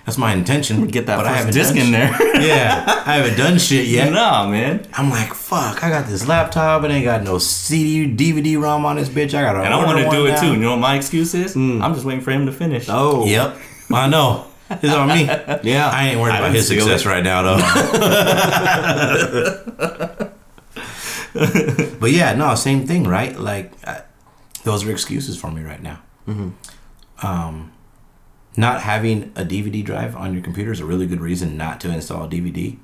That's 0.07 0.17
my 0.19 0.33
intention. 0.35 0.87
Get 0.87 1.07
that 1.07 1.17
but 1.17 1.27
I 1.27 1.31
first 1.43 1.57
haven't 1.57 1.75
disc 1.75 1.75
in 1.77 1.91
there. 1.91 2.11
yeah, 2.41 3.03
I 3.05 3.17
haven't 3.17 3.37
done 3.37 3.59
shit 3.59 3.87
yet. 3.89 4.13
nah, 4.13 4.47
man. 4.49 4.87
I'm 4.93 5.11
like, 5.11 5.35
fuck. 5.35 5.83
I 5.83 5.89
got 5.91 6.07
this 6.07 6.29
laptop. 6.29 6.85
It 6.85 6.93
ain't 6.93 7.05
got 7.05 7.25
no 7.25 7.39
CD, 7.39 8.07
DVD 8.15 8.57
ROM 8.63 8.85
on 8.87 8.95
this 8.97 9.09
bitch. 9.09 9.35
I 9.35 9.43
got 9.43 9.57
a 9.57 9.63
And 9.63 9.75
I 9.75 9.85
want 9.85 9.99
to 9.99 10.09
do 10.11 10.27
it 10.27 10.39
too. 10.39 10.53
You 10.53 10.59
know 10.59 10.71
what 10.73 10.79
my 10.81 10.95
excuse 10.95 11.35
is? 11.35 11.55
Hmm. 11.55 11.83
I'm 11.83 11.93
just 11.95 12.07
waiting 12.07 12.23
for 12.23 12.31
him 12.31 12.47
to 12.47 12.53
finish. 12.53 12.87
Oh. 12.89 13.27
Yep, 13.27 13.57
I 13.93 14.07
know. 14.09 14.47
It's 14.71 14.93
on 14.93 15.09
me. 15.09 15.25
Yeah. 15.69 15.91
I 15.93 16.09
ain't 16.09 16.21
worried 16.21 16.35
I 16.35 16.39
about 16.39 16.53
his 16.53 16.69
success 16.69 17.03
it. 17.05 17.09
right 17.09 17.23
now, 17.25 17.43
though. 17.43 17.57
but 22.01 22.11
yeah, 22.13 22.35
no, 22.35 22.55
same 22.55 22.87
thing, 22.87 23.05
right? 23.05 23.39
Like, 23.39 23.73
I, 23.87 24.03
those 24.65 24.85
are 24.85 24.91
excuses 24.91 25.37
for 25.39 25.51
me 25.51 25.63
right 25.63 25.83
now. 25.83 26.01
Um, 27.23 27.73
not 28.57 28.83
having 28.83 29.33
a 29.37 29.45
DVD 29.45 29.85
drive 29.85 30.17
on 30.17 30.33
your 30.35 30.43
computer 30.43 30.73
is 30.73 30.81
a 30.81 30.85
really 30.85 31.07
good 31.07 31.21
reason 31.21 31.57
not 31.57 31.81
to 31.83 31.93
install 31.93 32.25
a 32.25 32.29
DVD, 32.29 32.79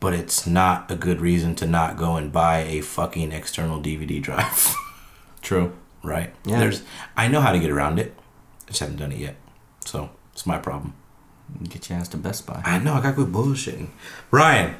but 0.00 0.12
it's 0.14 0.46
not 0.46 0.90
a 0.90 0.96
good 0.96 1.20
reason 1.20 1.54
to 1.56 1.66
not 1.66 1.96
go 1.96 2.16
and 2.16 2.32
buy 2.32 2.58
a 2.60 2.80
fucking 2.80 3.32
external 3.32 3.80
DVD 3.80 4.20
drive, 4.20 4.74
True. 5.42 5.72
right? 6.02 6.34
Yeah. 6.44 6.58
There's, 6.58 6.82
I 7.16 7.28
know 7.28 7.40
how 7.40 7.52
to 7.52 7.58
get 7.58 7.70
around 7.70 7.98
it. 7.98 8.14
I 8.64 8.68
just 8.68 8.80
haven't 8.80 8.96
done 8.96 9.12
it 9.12 9.18
yet, 9.18 9.36
so 9.84 10.10
it's 10.32 10.46
my 10.46 10.58
problem. 10.58 10.94
Get 11.68 11.88
your 11.90 11.98
ass 11.98 12.08
to 12.08 12.16
Best 12.16 12.46
Buy. 12.46 12.62
I 12.64 12.78
know 12.78 12.94
I 12.94 13.00
got 13.00 13.16
good 13.16 13.32
bullshitting. 13.32 13.88
Ryan, 14.30 14.76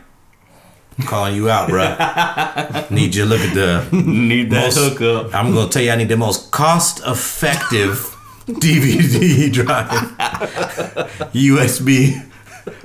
I'm 1.01 1.07
calling 1.07 1.35
you 1.35 1.49
out, 1.49 1.69
bruh. 1.71 2.91
Need 2.91 3.15
you 3.15 3.23
to 3.25 3.29
look 3.29 3.41
at 3.41 3.55
the. 3.55 3.97
Need 3.97 4.51
that 4.51 4.67
Most- 4.75 4.77
hookup. 4.99 5.35
I'm 5.35 5.55
gonna 5.55 5.71
tell 5.71 5.83
you 5.83 5.91
I 5.93 5.97
need 5.97 6.09
the 6.09 6.17
most 6.17 6.51
cost-effective 6.51 8.17
DVD 8.47 9.51
drive, 9.53 9.89
USB 11.33 12.30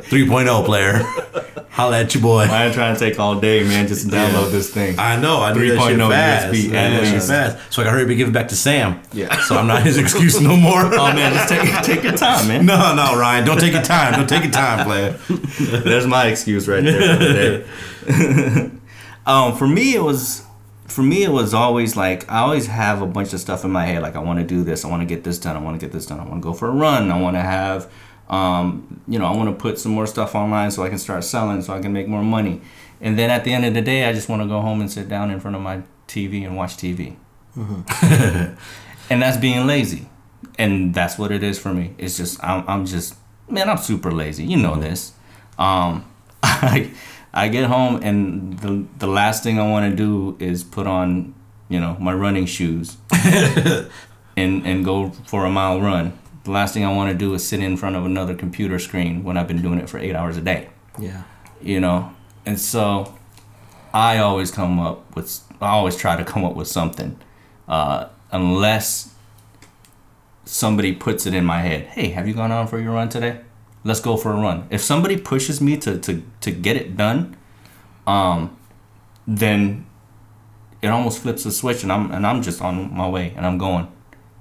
3.0 0.09 0.65
player. 0.65 0.99
Holla 1.71 1.99
at 1.99 2.13
your 2.15 2.21
boy. 2.23 2.43
I 2.43 2.65
ain't 2.67 2.73
trying 2.73 2.93
to 2.95 2.99
take 2.99 3.19
all 3.19 3.37
day, 3.39 3.63
man. 3.63 3.87
Just 3.87 4.07
download 4.07 4.45
Yeah. 4.45 4.49
this 4.49 4.73
thing. 4.73 4.97
I 4.97 5.19
know 5.19 5.41
I 5.41 5.51
need 5.53 5.71
that 5.71 5.77
3.0 5.79 5.89
shit 5.89 6.09
fast. 6.09 6.53
USB 6.53 6.71
Yeah, 6.71 6.79
at 6.81 6.89
that 6.91 7.03
shit 7.03 7.13
least. 7.15 7.27
fast. 7.27 7.73
So 7.73 7.81
I 7.81 7.85
can 7.85 7.93
hurry 7.93 8.03
up 8.03 8.07
and 8.09 8.17
give 8.17 8.27
it 8.29 8.33
back 8.33 8.47
to 8.49 8.55
Sam. 8.55 9.01
Yeah. 9.11 9.41
So 9.41 9.57
I'm 9.57 9.67
not 9.67 9.83
his 9.83 9.97
excuse 9.97 10.39
no 10.39 10.55
more. 10.55 10.81
oh 10.85 11.13
man, 11.13 11.33
just 11.33 11.49
take 11.49 11.83
take 11.83 12.03
your 12.03 12.15
time, 12.15 12.47
man. 12.47 12.65
No, 12.65 12.95
no, 12.95 13.19
Ryan, 13.19 13.45
don't 13.45 13.59
take 13.59 13.73
your 13.73 13.81
time. 13.81 14.13
Don't 14.13 14.29
take 14.29 14.43
your 14.43 14.53
time, 14.53 14.85
player. 14.85 15.11
There's 15.83 16.07
my 16.07 16.27
excuse 16.27 16.65
right 16.67 16.81
there. 16.83 17.01
for 17.17 17.25
the 17.25 18.69
day. 18.69 18.71
um, 19.25 19.57
for 19.57 19.67
me, 19.67 19.95
it 19.95 20.01
was 20.03 20.43
for 20.87 21.01
me 21.03 21.23
it 21.23 21.31
was 21.31 21.53
always 21.53 21.97
like 21.97 22.31
I 22.31 22.39
always 22.39 22.67
have 22.67 23.01
a 23.01 23.07
bunch 23.07 23.33
of 23.33 23.41
stuff 23.41 23.65
in 23.65 23.71
my 23.71 23.85
head. 23.85 24.01
Like 24.01 24.15
I 24.15 24.19
want 24.19 24.39
to 24.39 24.45
do 24.45 24.63
this, 24.63 24.85
I 24.85 24.87
want 24.87 25.01
to 25.01 25.05
get 25.05 25.25
this 25.25 25.39
done, 25.39 25.57
I 25.57 25.59
want 25.59 25.77
to 25.77 25.85
get 25.85 25.91
this 25.91 26.05
done, 26.05 26.21
I 26.21 26.23
want 26.23 26.35
to 26.35 26.47
go 26.47 26.53
for 26.53 26.69
a 26.69 26.71
run, 26.71 27.11
I 27.11 27.19
want 27.19 27.35
to 27.35 27.41
have, 27.41 27.91
um, 28.29 29.01
you 29.07 29.19
know, 29.19 29.25
I 29.25 29.35
want 29.35 29.49
to 29.49 29.55
put 29.55 29.79
some 29.79 29.91
more 29.91 30.07
stuff 30.07 30.35
online 30.35 30.71
so 30.71 30.83
I 30.83 30.89
can 30.89 30.97
start 30.97 31.23
selling, 31.23 31.61
so 31.61 31.73
I 31.73 31.79
can 31.79 31.93
make 31.93 32.07
more 32.07 32.23
money. 32.23 32.61
And 33.01 33.19
then 33.19 33.29
at 33.29 33.43
the 33.43 33.53
end 33.53 33.65
of 33.65 33.73
the 33.73 33.81
day, 33.81 34.05
I 34.05 34.13
just 34.13 34.29
want 34.29 34.41
to 34.41 34.47
go 34.47 34.61
home 34.61 34.81
and 34.81 34.91
sit 34.91 35.09
down 35.09 35.31
in 35.31 35.39
front 35.39 35.55
of 35.55 35.61
my 35.61 35.83
TV 36.07 36.45
and 36.45 36.55
watch 36.55 36.77
TV. 36.77 37.17
and 39.09 39.21
that's 39.21 39.37
being 39.37 39.67
lazy. 39.67 40.07
And 40.57 40.93
that's 40.93 41.17
what 41.17 41.31
it 41.31 41.43
is 41.43 41.59
for 41.59 41.73
me. 41.73 41.93
It's 41.97 42.17
just 42.17 42.43
I'm, 42.43 42.63
I'm 42.67 42.85
just 42.85 43.15
man, 43.49 43.69
I'm 43.69 43.77
super 43.77 44.11
lazy. 44.11 44.45
You 44.45 44.57
know 44.57 44.75
this. 44.75 45.13
Um, 45.57 46.05
I 46.43 46.91
I 47.33 47.49
get 47.49 47.65
home 47.65 48.01
and 48.01 48.57
the 48.59 48.85
the 48.97 49.07
last 49.07 49.43
thing 49.43 49.59
I 49.59 49.69
want 49.69 49.89
to 49.91 49.95
do 49.95 50.37
is 50.39 50.63
put 50.63 50.87
on 50.87 51.35
you 51.67 51.79
know 51.79 51.97
my 51.99 52.13
running 52.13 52.45
shoes 52.45 52.97
and 54.37 54.65
and 54.65 54.85
go 54.85 55.09
for 55.25 55.45
a 55.45 55.49
mile 55.49 55.81
run 55.81 56.17
The 56.45 56.51
last 56.51 56.75
thing 56.75 56.85
I 56.85 56.93
want 56.93 57.11
to 57.11 57.17
do 57.17 57.33
is 57.33 57.45
sit 57.45 57.59
in 57.59 57.75
front 57.75 57.95
of 57.95 58.05
another 58.05 58.35
computer 58.35 58.77
screen 58.77 59.23
when 59.23 59.35
I've 59.35 59.47
been 59.47 59.63
doing 59.63 59.79
it 59.79 59.89
for 59.89 59.97
eight 59.97 60.15
hours 60.15 60.37
a 60.37 60.41
day. 60.41 60.69
Yeah. 60.99 61.23
You 61.59 61.79
know, 61.79 62.11
and 62.45 62.59
so 62.59 63.15
I 63.91 64.19
always 64.19 64.51
come 64.51 64.79
up 64.79 65.15
with. 65.15 65.41
I 65.59 65.69
always 65.69 65.95
try 65.95 66.15
to 66.15 66.23
come 66.23 66.45
up 66.45 66.53
with 66.53 66.67
something, 66.67 67.17
uh, 67.67 68.09
unless 68.31 69.15
somebody 70.43 70.93
puts 70.93 71.25
it 71.25 71.33
in 71.33 71.45
my 71.45 71.61
head. 71.61 71.87
Hey, 71.87 72.09
have 72.09 72.27
you 72.27 72.35
gone 72.35 72.51
on 72.51 72.67
for 72.67 72.79
your 72.79 72.93
run 72.93 73.09
today? 73.09 73.41
Let's 73.83 73.99
go 73.99 74.15
for 74.15 74.31
a 74.31 74.35
run. 74.35 74.67
If 74.69 74.81
somebody 74.81 75.17
pushes 75.17 75.59
me 75.59 75.77
to 75.77 75.97
to 75.97 76.21
to 76.41 76.51
get 76.51 76.75
it 76.75 76.95
done, 76.95 77.35
um, 78.05 78.55
then 79.25 79.87
it 80.83 80.89
almost 80.89 81.23
flips 81.23 81.43
the 81.43 81.51
switch, 81.51 81.81
and 81.81 81.91
I'm 81.91 82.11
and 82.11 82.27
I'm 82.27 82.43
just 82.43 82.61
on 82.61 82.93
my 82.93 83.09
way, 83.09 83.33
and 83.35 83.47
I'm 83.47 83.57
going. 83.57 83.87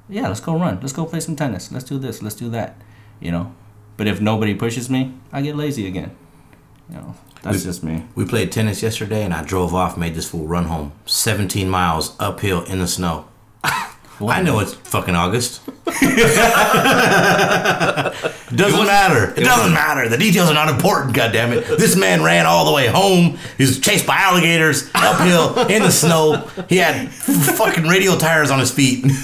Yeah, 0.09 0.29
let's 0.29 0.41
go 0.41 0.59
run. 0.59 0.79
Let's 0.81 0.93
go 0.93 1.07
play 1.07 1.21
some 1.21 1.37
tennis. 1.37 1.73
Let's 1.73 1.85
do 1.85 1.99
this. 1.99 2.23
Let's 2.23 2.35
do 2.35 2.49
that. 2.51 2.77
You 3.21 3.31
know. 3.33 3.55
But 3.97 4.07
if 4.07 4.21
nobody 4.21 4.55
pushes 4.55 4.91
me, 4.91 5.15
I 5.33 5.41
get 5.43 5.57
lazy 5.57 5.87
again. 5.87 6.11
You 6.91 6.97
know. 6.97 7.15
That's 7.43 7.59
We- 7.59 7.65
just 7.65 7.83
me. 7.85 8.05
We 8.15 8.25
played 8.25 8.51
tennis 8.53 8.83
yesterday, 8.83 9.23
and 9.25 9.33
I 9.35 9.43
drove 9.45 9.75
off, 9.75 9.97
made 9.97 10.15
this 10.15 10.29
fool 10.29 10.47
run 10.47 10.65
home, 10.65 10.93
17 11.07 11.69
miles 11.69 12.15
uphill 12.19 12.63
in 12.65 12.79
the 12.81 12.87
snow. 12.87 13.27
I 13.65 14.43
know 14.43 14.61
it's 14.61 14.75
fucking 14.75 15.15
August. 15.15 15.61
doesn't 18.55 18.87
matter. 18.87 19.35
It 19.37 19.45
doesn't 19.45 19.73
matter. 19.73 20.09
The 20.09 20.17
details 20.19 20.49
are 20.51 20.55
not 20.55 20.69
important. 20.69 21.15
God 21.15 21.33
damn 21.33 21.53
it! 21.53 21.67
This 21.79 21.97
man 21.97 22.23
ran 22.23 22.47
all 22.47 22.65
the 22.67 22.73
way 22.73 22.87
home. 22.87 23.39
He 23.59 23.65
was 23.65 23.81
chased 23.81 24.07
by 24.07 24.17
alligators 24.17 24.89
uphill 24.95 25.67
in 25.69 25.83
the 25.83 25.91
snow. 25.91 26.49
He 26.69 26.77
had 26.77 27.11
fucking 27.11 27.85
radial 27.85 28.17
tires 28.17 28.51
on 28.51 28.59
his 28.61 28.71
feet. 28.71 29.05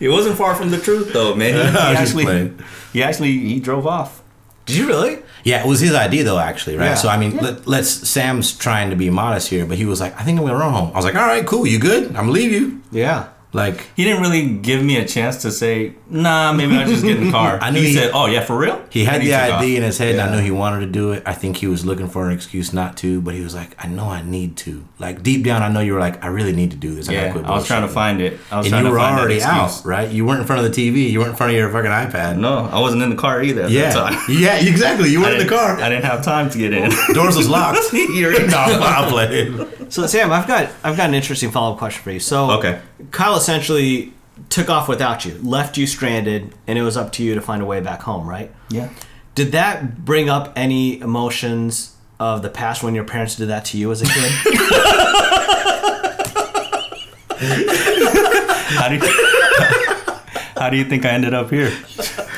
It 0.00 0.08
wasn't 0.08 0.36
far 0.36 0.54
from 0.54 0.70
the 0.70 0.78
truth, 0.78 1.12
though, 1.12 1.34
man. 1.34 1.54
He, 1.54 1.60
he 1.72 1.78
I 1.78 1.90
was 1.90 1.98
just 1.98 2.00
actually, 2.00 2.24
playing. 2.24 2.58
he 2.92 3.02
actually, 3.02 3.38
he 3.38 3.60
drove 3.60 3.86
off. 3.86 4.22
Did 4.66 4.76
you 4.76 4.86
really? 4.88 5.18
Yeah, 5.44 5.64
it 5.64 5.66
was 5.66 5.80
his 5.80 5.94
idea 5.94 6.22
though, 6.22 6.38
actually, 6.38 6.76
right? 6.76 6.86
Yeah. 6.86 6.94
So 6.94 7.08
I 7.08 7.16
mean, 7.16 7.36
let, 7.38 7.66
let's. 7.66 7.88
Sam's 7.88 8.56
trying 8.56 8.90
to 8.90 8.96
be 8.96 9.10
modest 9.10 9.48
here, 9.48 9.66
but 9.66 9.78
he 9.78 9.84
was 9.84 10.00
like, 10.00 10.18
"I 10.20 10.22
think 10.22 10.38
I'm 10.38 10.46
gonna 10.46 10.58
run 10.58 10.72
home." 10.72 10.90
I 10.92 10.96
was 10.96 11.04
like, 11.04 11.14
"All 11.14 11.26
right, 11.26 11.44
cool. 11.46 11.66
You 11.66 11.78
good? 11.78 12.08
I'm 12.08 12.12
gonna 12.14 12.30
leave 12.30 12.52
you." 12.52 12.80
Yeah. 12.92 13.28
Like, 13.52 13.88
He 13.96 14.04
didn't 14.04 14.22
really 14.22 14.46
give 14.58 14.80
me 14.84 14.96
a 14.98 15.04
chance 15.04 15.42
to 15.42 15.50
say, 15.50 15.94
"Nah, 16.08 16.52
maybe 16.52 16.76
I'll 16.76 16.86
just 16.86 17.02
get 17.02 17.16
in 17.16 17.24
the 17.24 17.30
car." 17.40 17.58
I 17.60 17.70
knew 17.72 17.80
he, 17.80 17.88
he- 17.88 17.94
said, 17.94 18.12
"Oh 18.14 18.26
yeah, 18.26 18.44
for 18.44 18.56
real." 18.56 18.80
He 18.90 19.04
had 19.04 19.16
And 19.16 19.24
the 19.26 19.30
took 19.32 19.40
off. 19.54 19.60
idea 19.62 19.76
in 19.78 19.82
his 19.82 19.98
head, 19.98 20.12
and 20.14 20.20
I 20.20 20.30
knew 20.36 20.40
he 20.40 20.52
wanted 20.52 20.80
to 20.80 20.86
do 20.86 21.10
it. 21.10 21.24
I 21.26 21.32
think 21.32 21.56
he 21.56 21.66
was 21.66 21.84
looking 21.84 22.08
for 22.08 22.28
an 22.28 22.32
excuse 22.32 22.72
not 22.72 22.96
to, 22.98 23.20
but 23.20 23.34
he 23.34 23.40
was 23.42 23.52
like, 23.54 23.70
"I 23.82 23.88
know 23.88 24.04
I 24.08 24.22
need 24.22 24.56
to." 24.58 24.84
Like 25.00 25.24
deep 25.24 25.44
down, 25.44 25.62
I 25.62 25.68
know 25.68 25.80
you 25.80 25.94
were 25.94 25.98
like, 26.00 26.22
"I 26.22 26.28
really 26.28 26.52
need 26.52 26.70
to 26.70 26.76
do 26.76 26.94
this." 26.94 27.08
I 27.08 27.12
gotta 27.14 27.26
Yeah, 27.26 27.32
quit 27.32 27.44
I 27.46 27.50
was 27.50 27.66
trying 27.66 27.82
to 27.82 27.88
find 27.88 28.20
it. 28.20 28.38
I 28.52 28.58
was 28.58 28.66
And 28.66 28.70
trying 28.72 28.82
you 28.84 28.88
to 28.90 28.92
were 28.92 28.98
find 29.00 29.16
that 29.16 29.20
already 29.22 29.42
out, 29.42 29.64
excuse. 29.66 29.84
right? 29.86 30.08
You 30.10 30.24
weren't 30.26 30.40
in 30.42 30.46
front 30.46 30.64
of 30.64 30.72
the 30.72 30.76
TV. 30.80 31.10
You 31.10 31.18
weren't 31.18 31.30
in 31.32 31.36
front 31.36 31.50
of 31.52 31.58
your 31.58 31.70
fucking 31.70 31.90
iPad. 31.90 32.36
No, 32.38 32.68
I 32.72 32.78
wasn't 32.78 33.02
in 33.02 33.10
the 33.10 33.16
car 33.16 33.42
either. 33.42 33.68
Yeah, 33.68 34.16
yeah, 34.28 34.60
exactly. 34.60 35.10
You 35.10 35.20
weren't 35.22 35.40
in 35.40 35.46
the 35.46 35.52
car. 35.52 35.76
I 35.80 35.88
didn't 35.88 36.04
have 36.04 36.24
time 36.24 36.50
to 36.50 36.56
get 36.58 36.72
in. 36.72 36.90
Doors 37.14 37.36
was 37.36 37.48
locked. 37.48 37.80
You're 37.92 38.46
no, 38.46 38.58
I'm 38.58 39.08
playing. 39.10 39.90
So 39.90 40.06
Sam, 40.06 40.30
I've 40.30 40.46
got 40.46 40.70
I've 40.84 40.96
got 40.96 41.08
an 41.08 41.14
interesting 41.16 41.50
follow 41.50 41.72
up 41.72 41.78
question 41.78 42.02
for 42.04 42.12
you. 42.12 42.20
So 42.20 42.52
Okay. 42.52 42.78
Kyle 43.10 43.36
essentially 43.36 44.12
took 44.48 44.68
off 44.70 44.88
without 44.88 45.24
you, 45.24 45.34
left 45.42 45.76
you 45.76 45.86
stranded, 45.86 46.54
and 46.66 46.78
it 46.78 46.82
was 46.82 46.96
up 46.96 47.12
to 47.12 47.22
you 47.22 47.34
to 47.34 47.40
find 47.40 47.62
a 47.62 47.64
way 47.66 47.80
back 47.80 48.02
home, 48.02 48.28
right? 48.28 48.50
yeah. 48.70 48.88
Did 49.36 49.52
that 49.52 50.04
bring 50.04 50.28
up 50.28 50.52
any 50.56 51.00
emotions 51.00 51.94
of 52.18 52.42
the 52.42 52.50
past 52.50 52.82
when 52.82 52.94
your 52.94 53.04
parents 53.04 53.36
did 53.36 53.48
that 53.48 53.64
to 53.66 53.78
you 53.78 53.90
as 53.92 54.02
a 54.02 54.06
kid? 54.06 54.32
How 58.70 58.88
do 58.88 58.94
you, 58.96 59.00
how 60.56 60.70
do 60.70 60.76
you 60.76 60.84
think 60.84 61.04
I 61.04 61.10
ended 61.10 61.34
up 61.34 61.50
here? 61.50 61.72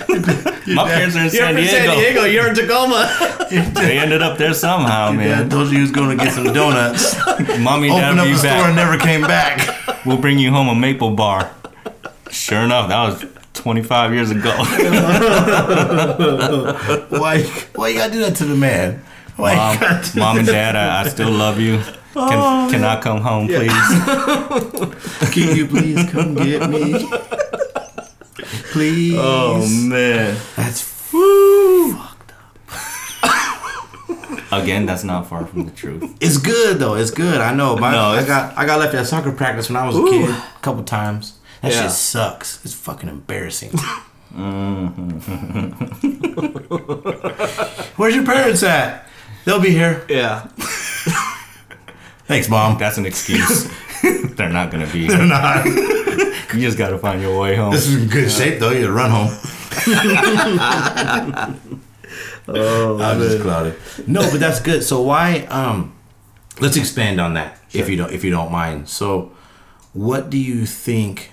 My 0.75 0.88
parents 0.88 1.16
are 1.16 1.25
in 1.25 1.30
San 1.30 1.54
Diego. 1.56 2.25
You're 2.25 2.49
in 2.49 2.54
Tacoma. 2.54 3.09
They 3.52 3.99
ended 3.99 4.23
up 4.23 4.38
there 4.38 4.54
somehow, 4.54 5.09
I 5.09 5.12
man. 5.16 5.50
told 5.50 5.68
you 5.68 5.75
he 5.76 5.80
was 5.82 5.90
going 5.90 6.16
to 6.16 6.25
get 6.25 6.32
some 6.32 6.44
donuts. 6.54 7.14
Mommy 7.61 7.90
and 7.90 7.92
Opened 7.92 8.00
dad 8.00 8.18
up 8.18 8.25
will 8.25 8.25
the 8.25 8.30
be 8.30 8.37
store 8.38 8.50
and 8.50 8.75
back. 8.75 8.76
never 8.76 8.97
came 8.99 9.21
back. 9.21 10.06
We'll 10.06 10.16
bring 10.16 10.38
you 10.38 10.50
home 10.50 10.68
a 10.68 10.75
maple 10.75 11.11
bar. 11.11 11.50
Sure 12.30 12.61
enough, 12.61 12.88
that 12.88 13.02
was 13.04 13.25
25 13.52 14.14
years 14.14 14.30
ago. 14.30 14.52
Why? 17.11 17.42
Why 17.75 17.88
you 17.88 17.94
gotta 17.99 18.12
do 18.12 18.21
that 18.21 18.37
to 18.37 18.44
the 18.47 18.56
man? 18.56 19.02
Why? 19.37 19.52
you 19.52 19.56
Mom, 19.59 19.78
gotta 19.78 20.12
do 20.12 20.18
mom 20.21 20.38
and 20.38 20.47
dad, 20.47 20.76
I, 20.76 21.02
I 21.02 21.09
still 21.09 21.30
love 21.30 21.61
you. 21.61 21.80
Oh, 22.14 22.68
can, 22.71 22.71
can 22.80 22.85
I 22.85 23.00
come 23.00 23.21
home, 23.21 23.47
please? 23.49 23.73
Can 25.32 25.56
you 25.56 25.66
please 25.66 26.11
come 26.11 26.35
get 26.35 26.68
me? 26.71 27.09
Please. 28.72 29.14
Oh 29.18 29.66
man. 29.88 30.37
That's 30.56 31.12
woo. 31.12 31.99
Again, 34.52 34.84
that's 34.87 35.02
not 35.04 35.28
far 35.28 35.46
from 35.46 35.64
the 35.64 35.70
truth. 35.70 36.14
It's 36.20 36.37
good 36.37 36.78
though. 36.78 36.94
It's 36.94 37.11
good. 37.11 37.40
I 37.40 37.54
know. 37.54 37.76
My, 37.76 37.92
No, 37.92 38.00
I 38.11 38.25
got 38.26 38.56
I 38.58 38.66
got 38.66 38.78
left 38.80 38.94
at 38.94 39.06
soccer 39.06 39.32
practice 39.32 39.68
when 39.70 39.76
I 39.76 39.87
was 39.87 39.96
a 39.96 40.02
kid 40.02 40.28
a 40.30 40.42
couple 40.61 40.82
times. 40.84 41.38
That 41.62 41.72
Yeah. 41.72 41.82
shit 41.82 41.90
sucks. 41.92 42.62
It's 42.64 42.75
fucking 42.75 43.08
embarrassing. 43.08 43.70
Mm-hmm. 44.34 45.18
Where's 47.96 48.14
your 48.14 48.25
parents 48.25 48.62
at? 48.62 49.06
They'll 49.44 49.61
be 49.61 49.70
here. 49.70 50.04
yeah. 50.08 50.46
Thanks, 52.26 52.49
mom. 52.49 52.78
That's 52.78 52.96
an 52.99 53.06
excuse. 53.06 53.68
They're 54.37 54.49
not 54.49 54.70
gonna 54.70 54.87
be. 54.87 55.06
They're 55.06 55.26
not. 55.26 55.64
You 56.54 56.61
just 56.61 56.78
gotta 56.78 56.99
find 56.99 57.23
your 57.23 57.40
way 57.40 57.56
home. 57.56 57.73
This 57.73 57.87
is 57.87 58.02
in 58.02 58.09
good 58.09 58.30
shape 58.30 58.59
though. 58.59 58.71
You 58.71 58.90
run 58.90 59.11
home. 59.11 59.30
oh, 62.49 63.00
I'm 63.00 63.18
just 63.18 63.42
clouded. 63.42 63.76
No, 64.06 64.21
but 64.30 64.40
that's 64.40 64.61
good. 64.61 64.85
So 64.85 65.02
why? 65.02 65.40
Um, 65.49 65.94
let's 66.61 66.76
expand 66.76 67.21
on 67.21 67.35
that 67.35 67.59
if 67.73 67.88
you 67.88 67.97
don't 67.97 68.12
if 68.12 68.25
you 68.25 68.30
don't 68.30 68.52
mind. 68.52 68.88
So, 68.88 69.32
what 69.92 70.30
do 70.30 70.38
you 70.38 70.66
think? 70.66 71.30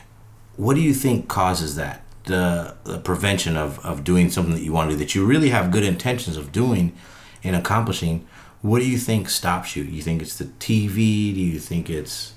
What 0.56 0.76
do 0.76 0.82
you 0.82 0.94
think 0.94 1.28
causes 1.28 1.76
that? 1.76 2.04
The, 2.26 2.76
the 2.84 3.00
prevention 3.00 3.58
of, 3.58 3.84
of 3.84 4.04
doing 4.04 4.30
something 4.30 4.54
that 4.54 4.62
you 4.62 4.72
want 4.72 4.92
to 4.92 4.96
do 4.96 5.00
that 5.00 5.16
you 5.16 5.26
really 5.26 5.50
have 5.50 5.72
good 5.72 5.84
intentions 5.84 6.38
of 6.38 6.52
doing 6.52 6.96
and 7.44 7.56
accomplishing. 7.56 8.28
What 8.62 8.80
do 8.80 8.86
you 8.86 9.00
think 9.00 9.30
stops 9.30 9.76
you? 9.76 9.84
You 9.84 10.04
think 10.04 10.22
it's 10.22 10.38
the 10.38 10.46
TV? 10.46 11.34
Do 11.34 11.40
you 11.40 11.60
think 11.60 11.90
it's 11.90 12.34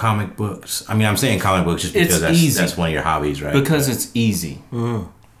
comic 0.00 0.36
books? 0.36 0.82
I 0.88 0.94
mean, 0.94 1.06
I'm 1.06 1.16
saying 1.18 1.40
comic 1.40 1.66
books 1.66 1.82
just 1.82 1.94
It's 1.94 2.06
because 2.06 2.22
that's, 2.22 2.38
easy. 2.38 2.58
that's 2.60 2.76
one 2.76 2.88
of 2.88 2.94
your 2.94 3.02
hobbies, 3.02 3.42
right? 3.42 3.52
Because 3.52 3.88
it's 3.88 4.10
easy. 4.14 4.54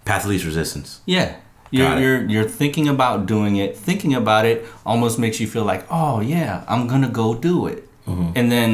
Path 0.04 0.24
of 0.24 0.30
least 0.30 0.44
resistance. 0.44 1.00
Yeah. 1.06 1.36
You're, 1.72 1.98
you're 1.98 2.22
you're 2.32 2.48
thinking 2.48 2.88
about 2.88 3.26
doing 3.26 3.56
it. 3.56 3.76
Thinking 3.76 4.12
about 4.14 4.44
it 4.44 4.66
almost 4.84 5.18
makes 5.18 5.38
you 5.40 5.46
feel 5.46 5.64
like, 5.64 5.86
oh 5.88 6.20
yeah, 6.20 6.64
I'm 6.68 6.88
gonna 6.88 7.08
go 7.08 7.34
do 7.34 7.66
it. 7.72 7.88
Mm-hmm. 8.06 8.32
And 8.38 8.50
then 8.50 8.72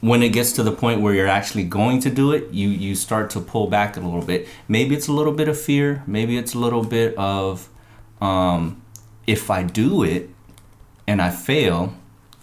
when 0.00 0.22
it 0.22 0.30
gets 0.32 0.52
to 0.52 0.62
the 0.62 0.72
point 0.72 1.00
where 1.02 1.14
you're 1.14 1.34
actually 1.40 1.64
going 1.64 1.98
to 2.06 2.10
do 2.10 2.32
it, 2.32 2.42
you 2.52 2.68
you 2.68 2.94
start 2.94 3.28
to 3.30 3.40
pull 3.40 3.66
back 3.66 3.96
a 3.96 4.00
little 4.00 4.22
bit. 4.32 4.46
Maybe 4.68 4.94
it's 4.94 5.08
a 5.08 5.12
little 5.12 5.32
bit 5.40 5.48
of 5.48 5.60
fear. 5.60 6.02
Maybe 6.06 6.36
it's 6.40 6.54
a 6.54 6.58
little 6.58 6.84
bit 6.84 7.14
of, 7.16 7.68
um, 8.20 8.80
if 9.26 9.50
I 9.50 9.62
do 9.64 10.04
it 10.04 10.30
and 11.06 11.20
I 11.20 11.30
fail, 11.30 11.92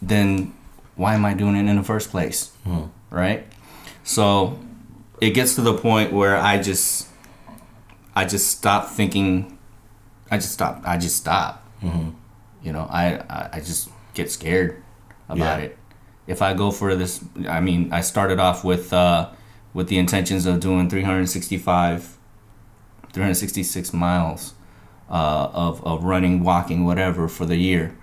then 0.01 0.53
why 0.99 1.15
am 1.15 1.23
I 1.23 1.33
doing 1.33 1.55
it 1.55 1.65
in 1.71 1.75
the 1.77 1.83
first 1.83 2.11
place? 2.11 2.51
Right. 3.09 3.41
So 4.03 4.59
it 5.21 5.31
gets 5.31 5.55
to 5.55 5.61
the 5.61 5.73
point 5.73 6.11
where 6.11 6.35
I 6.37 6.61
just 6.61 7.07
I 8.15 8.25
just 8.25 8.47
stop 8.57 8.89
thinking. 8.89 9.57
I 10.29 10.37
just 10.37 10.51
stop. 10.51 10.81
I 10.85 10.97
just 10.97 11.15
stop. 11.15 11.53
You 11.81 12.73
know, 12.75 12.85
I, 12.91 13.03
I 13.29 13.49
I 13.53 13.59
just 13.61 13.89
get 14.13 14.29
scared 14.29 14.83
about 15.29 15.59
Yeah. 15.59 15.65
it. 15.67 15.77
If 16.27 16.41
I 16.41 16.53
go 16.53 16.69
for 16.71 16.93
this, 16.95 17.23
I 17.47 17.59
mean, 17.61 17.91
I 17.93 18.01
started 18.01 18.39
off 18.39 18.63
with 18.65 18.91
uh, 18.93 19.29
with 19.73 19.87
the 19.87 19.97
intentions 19.97 20.45
of 20.45 20.59
doing 20.59 20.89
365, 20.89 22.17
366 23.13 23.93
miles 23.93 24.53
uh, 25.09 25.49
of 25.53 25.81
of 25.85 26.03
running, 26.03 26.43
walking, 26.43 26.85
whatever 26.85 27.27
for 27.27 27.45
the 27.45 27.55
year. 27.57 27.95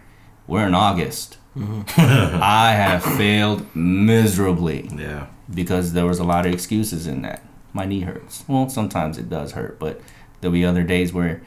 We're 0.47 0.67
in 0.67 0.75
August. 0.75 1.39
I 1.57 2.73
have 2.77 3.03
failed 3.17 3.67
miserably 3.75 4.91
Yeah. 4.95 5.27
because 5.53 5.93
there 5.93 6.07
was 6.07 6.19
a 6.19 6.25
lot 6.25 6.47
of 6.47 6.53
excuses 6.53 7.07
in 7.07 7.23
that. 7.23 7.43
My 7.73 7.85
knee 7.85 8.01
hurts. 8.01 8.45
Well, 8.49 8.69
sometimes 8.69 9.19
it 9.19 9.29
does 9.31 9.53
hurt, 9.53 9.79
but 9.79 10.01
there'll 10.41 10.53
be 10.53 10.65
other 10.65 10.83
days 10.83 11.13
where 11.13 11.43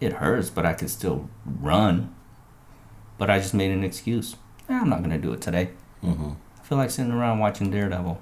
it 0.00 0.14
hurts, 0.14 0.50
but 0.50 0.66
I 0.66 0.72
can 0.74 0.88
still 0.88 1.28
run. 1.44 2.14
But 3.18 3.30
I 3.30 3.38
just 3.38 3.54
made 3.54 3.70
an 3.70 3.84
excuse. 3.84 4.36
Eh, 4.68 4.74
I'm 4.78 4.88
not 4.88 5.02
gonna 5.02 5.18
do 5.18 5.32
it 5.32 5.40
today. 5.40 5.70
I 6.02 6.34
feel 6.62 6.78
like 6.78 6.90
sitting 6.90 7.12
around 7.12 7.38
watching 7.38 7.70
Daredevil. 7.70 8.20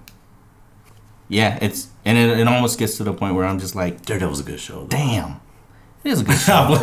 Yeah, 1.29 1.59
it's 1.63 1.89
and 2.05 2.19
it, 2.19 2.39
it 2.41 2.47
almost 2.49 2.79
gets 2.79 2.97
to 2.99 3.05
the 3.05 3.13
point 3.15 3.35
where 3.35 3.45
I'm 3.47 3.59
just 3.59 3.75
like, 3.75 4.05
Daredevil's 4.05 4.41
a 4.41 4.45
good 4.45 4.61
show. 4.61 4.81
Though. 4.83 4.87
damn, 4.89 5.41
it 6.04 6.11
is 6.11 6.21
a 6.21 6.25
good 6.25 6.38
show. 6.38 6.76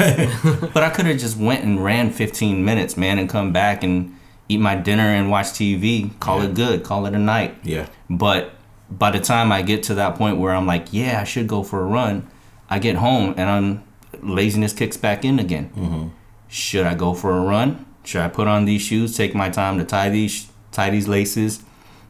but 0.73 0.83
I 0.83 0.89
could 0.89 1.05
have 1.05 1.17
just 1.17 1.37
went 1.37 1.63
and 1.63 1.83
ran 1.83 2.11
15 2.11 2.63
minutes, 2.63 2.97
man, 2.97 3.19
and 3.19 3.29
come 3.29 3.51
back 3.53 3.83
and 3.83 4.15
eat 4.47 4.59
my 4.59 4.75
dinner 4.75 5.03
and 5.03 5.29
watch 5.29 5.47
TV. 5.47 6.17
Call 6.19 6.39
Yeah. 6.43 6.49
it 6.49 6.55
good. 6.55 6.83
Call 6.83 7.05
it 7.05 7.13
a 7.13 7.19
night. 7.19 7.55
Yeah. 7.63 7.87
But 8.09 8.53
by 8.89 9.11
the 9.11 9.19
time 9.19 9.51
I 9.51 9.61
get 9.61 9.83
to 9.83 9.93
that 9.95 10.15
point 10.15 10.37
where 10.37 10.53
I'm 10.53 10.65
like, 10.65 10.87
yeah, 10.91 11.19
I 11.21 11.23
should 11.23 11.47
go 11.47 11.63
for 11.63 11.81
a 11.81 11.85
run, 11.85 12.27
I 12.69 12.79
get 12.79 12.95
home 12.95 13.33
and 13.37 13.49
I'm 13.49 13.83
laziness 14.23 14.73
kicks 14.73 14.97
back 14.97 15.23
in 15.23 15.37
again. 15.39 15.69
Mm-hmm. 15.75 16.07
Should 16.47 16.85
I 16.87 16.95
go 16.95 17.13
for 17.13 17.37
a 17.37 17.41
run? 17.41 17.85
Should 18.03 18.21
I 18.21 18.27
put 18.27 18.47
on 18.47 18.65
these 18.65 18.81
shoes, 18.81 19.15
take 19.15 19.35
my 19.35 19.49
time 19.49 19.77
to 19.77 19.83
tie 19.83 20.09
these 20.09 20.47
tie 20.71 20.89
these 20.89 21.07
laces, 21.07 21.61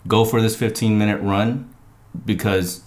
go 0.07 0.23
for 0.23 0.41
this 0.41 0.55
15 0.55 0.97
minute 0.97 1.19
run? 1.21 1.73
Because 2.25 2.81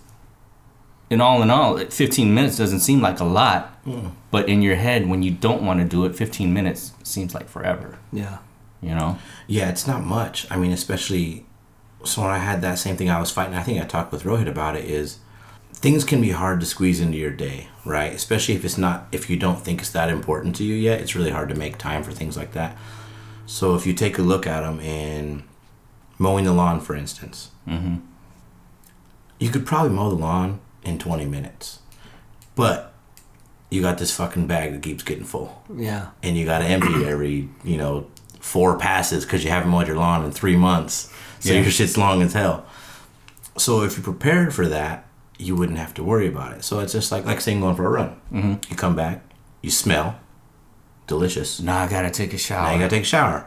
in 1.12 1.20
all 1.20 1.42
in 1.42 1.50
all, 1.50 1.76
15 1.76 2.34
minutes 2.34 2.56
doesn't 2.56 2.80
seem 2.80 3.02
like 3.02 3.20
a 3.20 3.24
lot, 3.24 3.84
mm. 3.84 4.12
but 4.30 4.48
in 4.48 4.62
your 4.62 4.76
head, 4.76 5.06
when 5.10 5.22
you 5.22 5.30
don't 5.30 5.62
want 5.62 5.78
to 5.78 5.84
do 5.84 6.06
it, 6.06 6.16
15 6.16 6.54
minutes 6.54 6.92
seems 7.02 7.34
like 7.34 7.50
forever. 7.50 7.98
Yeah. 8.10 8.38
You 8.80 8.94
know? 8.94 9.18
Yeah, 9.46 9.68
it's 9.68 9.86
not 9.86 10.02
much. 10.04 10.50
I 10.50 10.56
mean, 10.56 10.72
especially 10.72 11.44
so 12.02 12.22
when 12.22 12.30
I 12.30 12.38
had 12.38 12.62
that 12.62 12.78
same 12.78 12.96
thing 12.96 13.10
I 13.10 13.20
was 13.20 13.30
fighting. 13.30 13.54
I 13.54 13.62
think 13.62 13.78
I 13.80 13.84
talked 13.84 14.10
with 14.10 14.22
Rohit 14.22 14.48
about 14.48 14.74
it. 14.74 14.86
Is 14.86 15.18
things 15.74 16.02
can 16.02 16.22
be 16.22 16.30
hard 16.30 16.60
to 16.60 16.66
squeeze 16.66 16.98
into 16.98 17.18
your 17.18 17.30
day, 17.30 17.68
right? 17.84 18.12
Especially 18.12 18.54
if 18.54 18.64
it's 18.64 18.78
not 18.78 19.06
if 19.12 19.28
you 19.28 19.36
don't 19.36 19.60
think 19.60 19.80
it's 19.80 19.90
that 19.90 20.08
important 20.08 20.56
to 20.56 20.64
you 20.64 20.74
yet. 20.74 21.00
It's 21.00 21.14
really 21.14 21.30
hard 21.30 21.50
to 21.50 21.54
make 21.54 21.76
time 21.76 22.02
for 22.02 22.10
things 22.12 22.38
like 22.38 22.52
that. 22.52 22.76
So 23.44 23.74
if 23.74 23.86
you 23.86 23.92
take 23.92 24.18
a 24.18 24.22
look 24.22 24.46
at 24.46 24.62
them 24.62 24.80
in 24.80 25.44
mowing 26.18 26.46
the 26.46 26.52
lawn, 26.52 26.80
for 26.80 26.96
instance, 26.96 27.50
mm-hmm. 27.68 27.96
you 29.38 29.50
could 29.50 29.66
probably 29.66 29.90
mow 29.90 30.08
the 30.08 30.16
lawn 30.16 30.60
in 30.84 30.98
20 30.98 31.24
minutes, 31.26 31.78
but 32.54 32.92
you 33.70 33.80
got 33.80 33.98
this 33.98 34.14
fucking 34.14 34.46
bag 34.46 34.72
that 34.72 34.82
keeps 34.82 35.02
getting 35.02 35.24
full. 35.24 35.62
Yeah. 35.74 36.08
and 36.22 36.36
you 36.36 36.44
got 36.44 36.58
to 36.58 36.64
empty 36.66 36.92
it 37.02 37.06
every 37.08 37.48
you 37.64 37.76
know 37.78 38.06
four 38.40 38.76
passes 38.78 39.24
because 39.24 39.44
you 39.44 39.50
haven't 39.50 39.70
mowed 39.70 39.86
your 39.86 39.96
lawn 39.96 40.24
in 40.24 40.30
three 40.32 40.56
months. 40.56 41.10
So 41.40 41.52
Yeah. 41.52 41.60
your 41.62 41.70
shit's 41.70 41.96
long 41.96 42.20
as 42.22 42.32
hell. 42.34 42.66
So 43.56 43.82
if 43.82 43.96
you 43.96 44.02
prepared 44.02 44.54
for 44.54 44.66
that 44.68 45.06
you 45.38 45.56
wouldn't 45.56 45.78
have 45.78 45.92
to 45.94 46.04
worry 46.04 46.28
about 46.28 46.52
it. 46.52 46.62
So 46.64 46.80
it's 46.80 46.92
just 46.92 47.10
like 47.10 47.24
like 47.24 47.40
saying 47.40 47.60
going 47.60 47.74
for 47.76 47.86
a 47.86 47.90
run. 47.90 48.20
Mm-hmm. 48.32 48.70
you 48.70 48.76
come 48.76 48.94
back 48.96 49.22
you 49.62 49.70
smell 49.70 50.16
delicious. 51.06 51.60
Now 51.60 51.78
I 51.78 51.88
gotta 51.88 52.10
take 52.10 52.32
a 52.34 52.38
shower. 52.38 52.64
now 52.66 52.72
you 52.72 52.78
gotta 52.78 52.90
take 52.90 53.02
a 53.04 53.06
shower. 53.06 53.46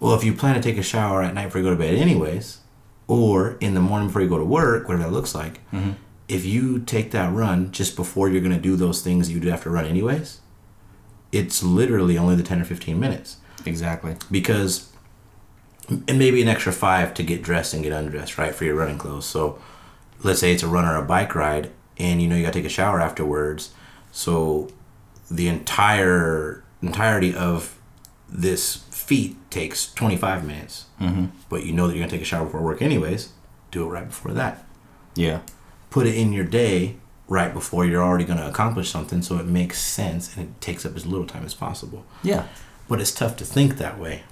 Well 0.00 0.14
if 0.14 0.22
you 0.24 0.32
plan 0.34 0.54
to 0.54 0.60
take 0.60 0.78
a 0.78 0.82
shower 0.82 1.22
at 1.22 1.34
night 1.34 1.46
before 1.46 1.60
you 1.60 1.66
go 1.66 1.70
to 1.70 1.76
bed 1.76 1.94
anyways 1.96 2.58
or 3.08 3.56
in 3.60 3.74
the 3.74 3.80
morning 3.80 4.08
before 4.08 4.22
you 4.22 4.28
go 4.28 4.38
to 4.38 4.44
work 4.44 4.86
whatever 4.86 5.04
that 5.04 5.12
looks 5.12 5.34
like 5.34 5.60
if 6.28 6.44
you 6.44 6.78
take 6.80 7.10
that 7.10 7.32
run 7.32 7.72
just 7.72 7.96
before 7.96 8.28
you're 8.28 8.40
gonna 8.40 8.58
do 8.60 8.76
those 8.76 9.02
things 9.02 9.28
that 9.28 9.34
you 9.34 9.40
do 9.40 9.48
have 9.48 9.62
to 9.62 9.70
run 9.70 9.84
anyways 9.86 10.40
it's 11.32 11.62
literally 11.62 12.16
only 12.16 12.34
the 12.34 12.42
10 12.42 12.60
or 12.60 12.64
15 12.64 12.98
minutes 12.98 13.36
exactly. 13.66 14.16
because 14.30 14.90
and 16.06 16.18
maybe 16.18 16.42
an 16.42 16.48
extra 16.48 16.72
five 16.72 17.14
to 17.14 17.22
get 17.22 17.42
dressed 17.42 17.72
and 17.72 17.82
get 17.82 17.92
undressed 17.92 18.36
right 18.36 18.54
for 18.54 18.64
your 18.64 18.74
running 18.74 18.98
clothes 18.98 19.24
so 19.24 19.58
let's 20.22 20.40
say 20.40 20.52
it's 20.52 20.62
a 20.62 20.68
run 20.68 20.84
or 20.84 20.96
a 20.96 21.02
bike 21.02 21.34
ride 21.34 21.70
and 21.98 22.20
you 22.20 22.28
know 22.28 22.36
you 22.36 22.42
got 22.42 22.52
to 22.52 22.58
take 22.58 22.66
a 22.66 22.68
shower 22.70 23.00
afterwards 23.00 23.72
so 24.12 24.68
the 25.30 25.48
entire 25.48 26.62
entirety 26.82 27.34
of 27.34 27.78
this 28.28 28.76
feat 28.90 29.36
takes 29.50 29.92
25 29.94 30.44
minutes 30.46 30.86
mm-hmm. 31.00 31.26
but 31.48 31.64
you 31.64 31.72
know 31.72 31.86
that 31.86 31.94
you're 31.94 32.02
gonna 32.02 32.10
take 32.10 32.20
a 32.22 32.24
shower 32.24 32.44
before 32.44 32.60
work 32.62 32.82
anyways 32.82 33.30
do 33.70 33.82
it 33.84 33.88
right 33.88 34.08
before 34.08 34.32
that 34.32 34.64
Yeah. 35.14 35.40
Put 35.90 36.06
it 36.06 36.14
in 36.14 36.32
your 36.32 36.44
day 36.44 36.96
right 37.28 37.52
before 37.52 37.84
you're 37.84 38.02
already 38.02 38.24
going 38.24 38.38
to 38.38 38.46
accomplish 38.48 38.90
something 38.90 39.20
so 39.22 39.36
it 39.38 39.46
makes 39.46 39.78
sense 39.80 40.34
and 40.36 40.46
it 40.48 40.60
takes 40.60 40.86
up 40.86 40.96
as 40.96 41.04
little 41.06 41.26
time 41.26 41.44
as 41.44 41.54
possible 41.54 42.04
Yeah. 42.22 42.46
but 42.88 43.00
it's 43.00 43.12
tough 43.12 43.36
to 43.36 43.44
think 43.44 43.76
that 43.78 43.98
way 43.98 44.22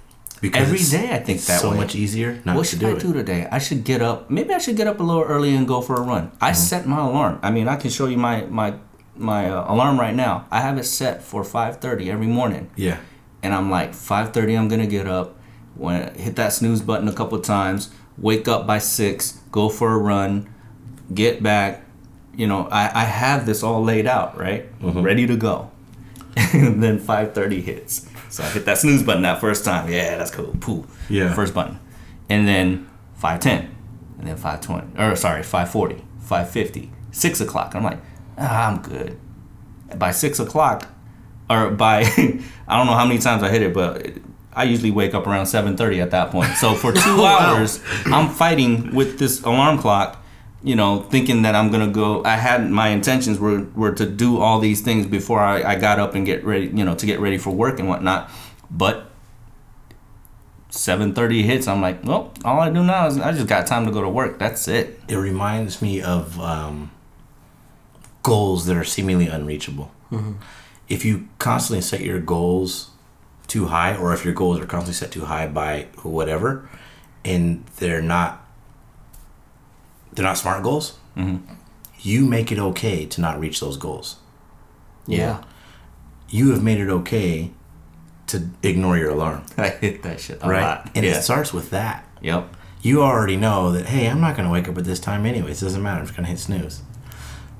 Every 0.43 0.75
it's- 0.77 0.91
day 0.91 1.11
I 1.13 1.19
think 1.19 1.41
that 1.45 1.59
so 1.61 1.71
way. 1.71 1.77
much 1.77 1.95
easier 1.95 2.39
not 2.45 2.55
what 2.55 2.63
to 2.65 2.69
should 2.69 2.79
do 2.79 2.87
I 2.89 2.91
it 2.91 2.99
do 2.99 3.11
today? 3.13 3.47
I 3.51 3.57
should 3.57 3.83
get 3.83 4.03
up. 4.03 4.29
Maybe 4.29 4.53
I 4.53 4.59
should 4.59 4.77
get 4.77 4.85
up 4.85 4.99
a 4.99 5.03
little 5.03 5.23
early 5.23 5.55
and 5.55 5.67
go 5.67 5.81
for 5.81 5.95
a 5.95 6.01
run. 6.01 6.31
I 6.39 6.51
Mm-hmm. 6.51 6.59
set 6.69 6.85
my 6.87 6.99
alarm. 6.99 7.39
I 7.41 7.49
mean, 7.49 7.67
I 7.67 7.75
can 7.75 7.89
show 7.89 8.05
you 8.05 8.17
my 8.17 8.45
my 8.45 8.75
my 9.15 9.49
uh, 9.49 9.73
alarm 9.73 9.99
right 9.99 10.13
now. 10.13 10.45
I 10.51 10.61
have 10.61 10.77
it 10.77 10.83
set 10.85 11.23
for 11.23 11.41
5:30 11.43 12.11
every 12.11 12.27
morning, 12.27 12.69
yeah 12.75 12.97
and 13.41 13.51
I'm 13.51 13.71
like 13.71 13.93
5:30. 13.93 14.55
I'm 14.59 14.67
gonna 14.67 14.85
get 14.85 15.07
up. 15.07 15.27
When 15.75 16.13
hit 16.15 16.35
that 16.35 16.53
snooze 16.53 16.81
button 16.81 17.07
a 17.07 17.13
couple 17.13 17.39
times. 17.39 17.89
Wake 18.19 18.47
up 18.47 18.67
by 18.67 18.77
six. 18.77 19.39
Go 19.51 19.69
for 19.69 19.91
a 19.93 19.97
run. 19.97 20.47
Get 21.13 21.41
back. 21.41 21.83
You 22.35 22.47
know, 22.47 22.67
I 22.71 22.91
I 23.01 23.03
have 23.05 23.45
this 23.45 23.63
all 23.63 23.83
laid 23.83 24.05
out 24.07 24.37
right, 24.37 24.65
Mm-hmm. 24.81 25.01
ready 25.01 25.25
to 25.27 25.35
go. 25.37 25.71
and 26.53 26.83
then 26.83 26.99
5:30 26.99 27.61
hits. 27.63 28.07
So 28.29 28.43
I 28.43 28.47
hit 28.49 28.65
that 28.65 28.77
snooze 28.77 29.03
button 29.03 29.23
that 29.23 29.39
first 29.41 29.63
time. 29.65 29.89
Yeah, 29.91 30.17
that's 30.17 30.31
cool. 30.31 30.55
Pooh. 30.59 30.85
Yeah. 31.09 31.33
First 31.33 31.53
button. 31.53 31.79
And 32.29 32.47
then 32.47 32.87
510. 33.15 33.73
And 34.19 34.27
then 34.27 34.35
520. 34.35 34.99
Or 35.01 35.15
sorry, 35.15 35.43
540. 35.43 36.03
550. 36.19 36.91
6 37.11 37.41
o'clock. 37.41 37.73
I'm 37.73 37.83
like, 37.83 37.99
ah, 38.37 38.67
I'm 38.69 38.81
good. 38.81 39.17
By 39.97 40.11
6 40.11 40.39
o'clock, 40.39 40.87
or 41.49 41.71
by, 41.71 42.01
I 42.67 42.77
don't 42.77 42.85
know 42.85 42.93
how 42.93 43.05
many 43.05 43.19
times 43.19 43.41
I 43.41 43.49
hit 43.49 43.61
it, 43.61 43.73
but 43.73 44.05
I 44.53 44.65
usually 44.65 44.91
wake 44.91 45.13
up 45.13 45.25
around 45.25 45.45
7.30 45.45 46.01
at 46.03 46.11
that 46.11 46.29
point. 46.29 46.53
So 46.57 46.73
for 46.75 46.91
two 47.05 47.23
hours, 47.23 47.81
I'm 48.07 48.27
fighting 48.29 48.93
with 48.93 49.17
this 49.17 49.41
alarm 49.43 49.77
clock 49.79 50.21
you 50.67 50.75
know, 50.75 51.01
thinking 51.03 51.43
that 51.43 51.55
I'm 51.55 51.71
gonna 51.71 51.87
go. 51.87 52.23
I 52.25 52.35
had 52.35 52.69
my 52.69 52.89
intentions 52.89 53.39
were 53.39 53.67
were 53.73 53.93
to 53.93 54.05
do 54.05 54.39
all 54.39 54.59
these 54.59 54.81
things 54.81 55.05
before 55.05 55.39
I, 55.39 55.63
I 55.63 55.75
got 55.75 55.97
up 55.97 56.13
and 56.13 56.25
get 56.25 56.43
ready, 56.43 56.67
you 56.67 56.83
know, 56.83 56.95
to 56.95 57.05
get 57.05 57.19
ready 57.19 57.37
for 57.37 57.51
work 57.51 57.79
and 57.79 57.87
whatnot. 57.87 58.29
But 58.69 59.09
7:30 60.69 61.43
hits. 61.43 61.67
I'm 61.67 61.81
like, 61.81 62.03
well, 62.03 62.33
all 62.43 62.59
I 62.59 62.69
do 62.69 62.83
now 62.83 63.07
is 63.07 63.17
I 63.17 63.31
just 63.31 63.47
got 63.47 63.65
time 63.65 63.85
to 63.85 63.91
go 63.91 64.01
to 64.01 64.09
work. 64.09 64.39
That's 64.39 64.67
it. 64.67 64.99
it 65.07 65.15
reminds 65.15 65.81
me 65.81 66.01
of 66.01 66.39
um, 66.39 66.91
goals 68.23 68.65
that 68.65 68.75
are 68.75 68.83
seemingly 68.83 69.27
unreachable 69.27 69.91
if 70.89 71.03
you 71.05 71.27
constantly 71.39 71.81
set 71.81 72.01
your 72.01 72.19
goals 72.19 72.91
too 73.47 73.67
high 73.67 73.95
or 73.95 74.13
if 74.13 74.25
your 74.25 74.33
goals 74.33 74.59
are 74.59 74.65
constantly 74.65 74.93
set 74.93 75.11
too 75.11 75.25
high 75.25 75.47
by 75.47 75.87
whatever 76.03 76.69
and 77.23 77.65
they're 77.77 78.01
not 78.01 78.45
they're 80.17 80.25
not 80.25 80.37
smart 80.37 80.63
goals 80.63 80.97
you 81.99 82.25
make 82.25 82.51
it 82.51 82.59
okay 82.59 83.05
to 83.05 83.21
not 83.21 83.39
reach 83.39 83.59
those 83.59 83.77
goals 83.77 84.17
Yeah. 85.07 85.43
you 86.29 86.51
have 86.51 86.61
made 86.63 86.79
it 86.79 86.89
okay 86.89 87.51
to 88.27 88.49
ignore 88.61 88.97
your 88.97 89.11
alarm 89.11 89.43
I 89.57 89.69
hit 89.69 90.03
that 90.03 90.19
shit 90.19 90.39
a 90.43 90.47
right 90.49 90.61
lot. 90.61 90.91
and 90.95 91.05
yeah. 91.05 91.17
it 91.17 91.21
starts 91.23 91.53
with 91.53 91.69
that 91.71 92.05
Yep. 92.21 92.55
you 92.81 93.01
already 93.01 93.37
know 93.37 93.71
that 93.71 93.85
hey 93.87 94.07
i'm 94.09 94.19
not 94.21 94.35
going 94.35 94.47
to 94.47 94.51
wake 94.51 94.67
up 94.67 94.77
at 94.77 94.83
this 94.85 94.99
time 94.99 95.25
anyways 95.25 95.61
it 95.61 95.65
doesn't 95.65 95.81
matter 95.83 95.99
i'm 95.99 96.05
just 96.05 96.15
going 96.17 96.25
to 96.25 96.29
hit 96.31 96.39
snooze 96.39 96.81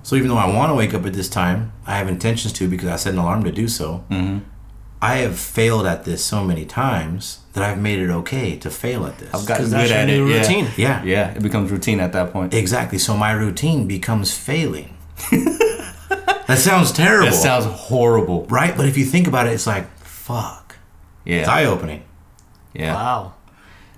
so 0.04 0.16
even 0.16 0.28
though 0.30 0.38
i 0.38 0.48
want 0.54 0.70
to 0.70 0.76
wake 0.76 0.94
up 0.94 1.06
at 1.06 1.14
this 1.14 1.30
time 1.30 1.72
i 1.86 1.98
have 1.98 2.08
intentions 2.08 2.52
to 2.54 2.68
because 2.68 2.90
i 2.90 2.96
set 2.96 3.14
an 3.14 3.20
alarm 3.20 3.44
to 3.44 3.52
do 3.52 3.68
so 3.68 4.04
Mm-hmm. 4.10 4.40
I 5.02 5.18
have 5.18 5.38
failed 5.38 5.86
at 5.86 6.04
this 6.06 6.24
so 6.26 6.44
many 6.44 6.66
times 6.66 7.40
that 7.54 7.64
i've 7.64 7.78
made 7.80 8.00
it 8.00 8.10
okay 8.10 8.56
to 8.58 8.70
fail 8.70 9.06
at 9.06 9.18
this 9.20 9.30
I've 9.34 9.46
gotten 9.46 9.66
'Cause 9.66 9.74
good 9.74 9.92
at 9.92 10.10
it. 10.10 10.12
new 10.18 10.28
yeah. 10.30 10.40
routine. 10.42 10.68
yeah 10.78 11.04
Yeah, 11.04 11.32
it 11.32 11.42
becomes 11.44 11.72
routine 11.72 12.00
at 12.00 12.14
that 12.14 12.34
point. 12.34 12.54
exactly 12.54 12.98
so 12.98 13.16
my 13.16 13.32
routine 13.32 13.88
becomes 13.88 14.34
failing 14.36 14.94
that 15.32 16.58
sounds 16.58 16.92
terrible 16.92 17.30
That 17.32 17.36
sounds 17.36 17.66
horrible. 17.66 18.46
right 18.46 18.76
but 18.76 18.86
if 18.88 18.98
you 18.98 19.06
think 19.06 19.28
about 19.28 19.48
it 19.48 19.54
it's 19.54 19.68
like 19.68 19.88
fuck 20.00 20.76
Yeah. 21.26 21.38
it's 21.40 21.48
Yeah. 21.48 21.54
eye-opening 21.56 22.04
Yeah. 22.74 22.94
Wow. 22.94 23.34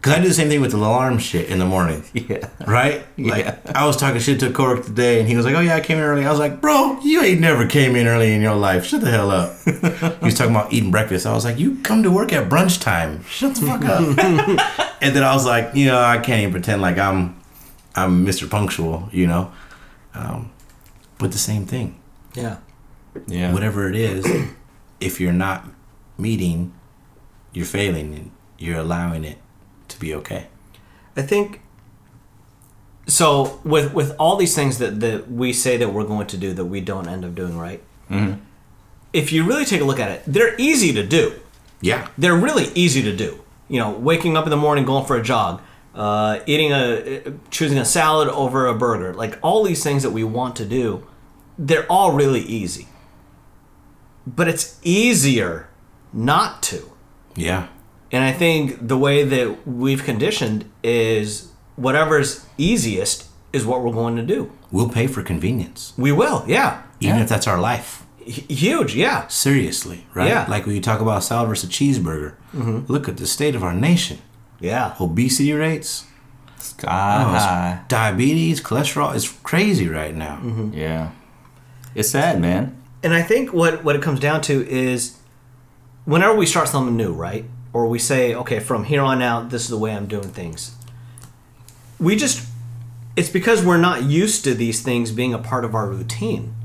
Because 0.02 0.14
i 0.14 0.22
do 0.22 0.28
the 0.28 0.34
same 0.34 0.48
thing 0.48 0.62
with 0.62 0.72
the 0.72 0.78
alarm 0.78 1.18
shit 1.20 1.50
in 1.50 1.60
the 1.60 1.66
morning 1.66 2.04
Yeah. 2.14 2.48
right? 2.66 3.04
Like 3.18 3.46
Yeah. 3.46 3.58
I 3.76 3.86
was 3.86 3.98
talking 3.98 4.20
shit 4.22 4.40
to 4.40 4.50
a 4.50 4.52
coworker 4.52 4.84
today, 4.84 5.20
and 5.20 5.28
he 5.28 5.36
was 5.36 5.46
like, 5.46 5.56
"Oh 5.56 5.60
yeah, 5.60 5.76
I 5.76 5.82
came 5.82 5.98
in 5.98 6.04
early." 6.04 6.26
I 6.26 6.30
was 6.32 6.40
like, 6.40 6.62
"Bro, 6.62 7.00
you 7.04 7.22
ain't 7.22 7.42
never 7.42 7.68
came 7.68 7.96
in 7.96 8.08
early 8.08 8.34
in 8.34 8.42
your 8.42 8.56
life. 8.56 8.86
Shut 8.86 9.02
the 9.02 9.12
hell 9.12 9.30
up." 9.32 9.52
he 9.66 10.26
was 10.26 10.36
talking 10.36 10.56
about 10.56 10.72
eating 10.74 10.90
breakfast. 10.92 11.26
I 11.26 11.34
was 11.34 11.44
like, 11.46 11.60
"You 11.60 11.78
come 11.84 12.04
to 12.04 12.12
work 12.12 12.32
at 12.34 12.50
brunch 12.50 12.82
time. 12.82 13.24
Shut 13.26 13.56
the 13.56 13.62
fuck 13.68 13.84
up." 13.86 14.02
and 15.02 15.16
then 15.16 15.24
I 15.24 15.34
was 15.34 15.46
like, 15.46 15.76
"You 15.76 15.88
know, 15.88 16.00
I 16.02 16.18
can't 16.18 16.40
even 16.42 16.52
pretend 16.54 16.82
like 16.82 16.98
I'm, 16.98 17.36
I'm 17.96 18.26
Mr. 18.26 18.50
Punctual, 18.50 19.10
you 19.12 19.28
know." 19.28 19.52
Um, 20.14 20.52
but 21.18 21.32
the 21.34 21.38
same 21.38 21.66
thing, 21.66 22.00
Yeah. 22.36 22.58
Yeah. 23.28 23.52
whatever 23.54 23.90
it 23.90 23.96
is, 23.96 24.26
if 25.02 25.20
you're 25.20 25.34
not 25.34 25.66
meeting, 26.18 26.74
you're 27.54 27.66
failing, 27.66 28.14
and 28.16 28.32
you're 28.58 28.80
allowing 28.80 29.24
it 29.26 29.38
to 30.00 30.06
be 30.06 30.16
okay. 30.16 30.48
I 31.16 31.22
think 31.22 31.62
so 33.08 33.60
with 33.64 33.94
with 33.94 34.16
all 34.20 34.36
these 34.38 34.56
things 34.56 34.78
that, 34.78 35.00
that 35.00 35.32
we 35.32 35.52
say 35.54 35.78
that 35.78 35.90
we're 35.90 36.04
going 36.04 36.28
to 36.28 36.38
do 36.38 36.54
that 36.54 36.66
we 36.66 36.82
don't 36.82 37.08
end 37.08 37.26
up 37.26 37.36
doing 37.36 37.58
right. 37.58 37.82
If 39.12 39.32
you 39.32 39.44
really 39.44 39.66
take 39.66 39.82
a 39.82 39.84
look 39.84 40.00
at 40.00 40.12
it, 40.12 40.24
they're 40.28 40.56
easy 40.60 40.94
to 40.94 41.06
do. 41.06 41.40
Yeah. 41.82 42.08
They're 42.18 42.36
really 42.36 42.72
easy 42.76 43.02
to 43.04 43.16
do. 43.16 43.44
You 43.68 43.80
know, 43.80 43.92
waking 43.92 44.38
up 44.38 44.46
in 44.46 44.50
the 44.50 44.58
morning, 44.58 44.86
going 44.86 45.06
for 45.06 45.16
a 45.16 45.24
jog, 45.24 45.62
uh, 45.96 46.40
eating 46.46 46.72
a, 46.72 47.34
choosing 47.50 47.78
a 47.78 47.86
salad 47.86 48.28
over 48.30 48.68
a 48.68 48.76
burger, 48.76 49.14
like 49.14 49.38
all 49.42 49.64
these 49.64 49.84
things 49.84 50.04
that 50.04 50.12
we 50.12 50.24
want 50.24 50.56
to 50.58 50.66
do, 50.66 51.08
they're 51.58 51.86
all 51.92 52.12
really 52.14 52.42
easy. 52.42 52.88
But 54.28 54.48
it's 54.48 54.80
easier 54.84 55.70
not 56.14 56.62
to. 56.64 56.92
Yeah. 57.36 57.68
And 58.12 58.24
I 58.24 58.32
think 58.32 58.88
the 58.88 58.98
way 58.98 59.24
that 59.24 59.68
we've 59.68 60.04
conditioned 60.04 60.70
is 60.84 61.52
whatever's 61.76 62.46
easiest 62.58 63.28
is 63.54 63.66
what 63.66 63.84
we're 63.84 63.94
going 63.94 64.16
to 64.16 64.24
do. 64.24 64.52
We'll 64.72 64.90
pay 64.90 65.08
for 65.08 65.24
convenience, 65.24 65.94
We 65.98 66.12
will, 66.12 66.44
yeah. 66.48 66.84
even 67.00 67.18
Yeah. 67.18 67.24
if 67.24 67.30
that's 67.30 67.48
our 67.48 67.60
life. 67.60 68.06
H- 68.26 68.46
huge, 68.50 68.96
yeah. 68.96 69.28
Seriously, 69.28 70.06
right? 70.14 70.28
Yeah. 70.28 70.46
Like 70.48 70.66
when 70.66 70.76
you 70.76 70.82
talk 70.82 71.02
about 71.02 71.24
salad 71.24 71.50
versus 71.50 71.70
cheeseburger, 71.70 72.34
mm-hmm. 72.56 72.92
look 72.92 73.08
at 73.10 73.18
the 73.18 73.26
state 73.26 73.56
of 73.56 73.64
our 73.64 73.74
nation. 73.74 74.20
Yeah. 74.60 74.94
Obesity 75.00 75.54
rates, 75.54 76.06
Sky 76.58 77.24
oh, 77.26 77.30
high. 77.30 77.82
diabetes, 77.88 78.62
cholesterol 78.62 79.16
is 79.16 79.30
crazy 79.44 79.88
right 79.88 80.14
now. 80.16 80.38
Mm-hmm. 80.44 80.74
Yeah. 80.74 81.12
It's 81.96 82.10
sad, 82.10 82.40
man. 82.42 82.76
And 83.02 83.14
I 83.14 83.22
think 83.24 83.54
what 83.54 83.84
what 83.84 83.96
it 83.96 84.02
comes 84.02 84.20
down 84.20 84.42
to 84.42 84.68
is 84.70 85.18
whenever 86.06 86.36
we 86.36 86.46
start 86.46 86.68
something 86.68 86.96
new, 86.98 87.14
right? 87.14 87.46
Or 87.72 87.88
we 87.88 88.00
say, 88.00 88.34
okay, 88.34 88.60
from 88.60 88.86
here 88.86 89.02
on 89.02 89.22
out, 89.22 89.50
this 89.50 89.64
is 89.64 89.70
the 89.70 89.78
way 89.78 89.94
I'm 89.94 90.08
doing 90.08 90.30
things. 90.30 90.76
We 92.00 92.16
just 92.16 92.48
it's 93.16 93.30
because 93.30 93.64
we're 93.64 93.78
not 93.78 94.04
used 94.04 94.44
to 94.46 94.54
these 94.54 94.82
things 94.82 95.12
being 95.12 95.34
a 95.34 95.40
part 95.40 95.66
of 95.66 95.76
our 95.76 95.88
routine. 95.88 96.56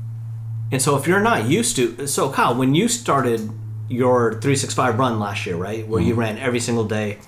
And 0.71 0.81
so 0.81 0.95
if 0.97 1.07
you're 1.07 1.19
not 1.19 1.45
used 1.47 1.75
to 1.75 2.07
so 2.07 2.31
Kyle, 2.31 2.55
when 2.55 2.73
you 2.75 2.87
started 2.87 3.49
your 3.87 4.31
365 4.31 4.97
run 4.97 5.19
last 5.19 5.45
year, 5.45 5.55
right? 5.55 5.87
Where 5.87 6.01
you 6.01 6.11
mm-hmm. 6.11 6.19
ran 6.19 6.37
every 6.37 6.59
single 6.59 6.85
day. 6.85 7.19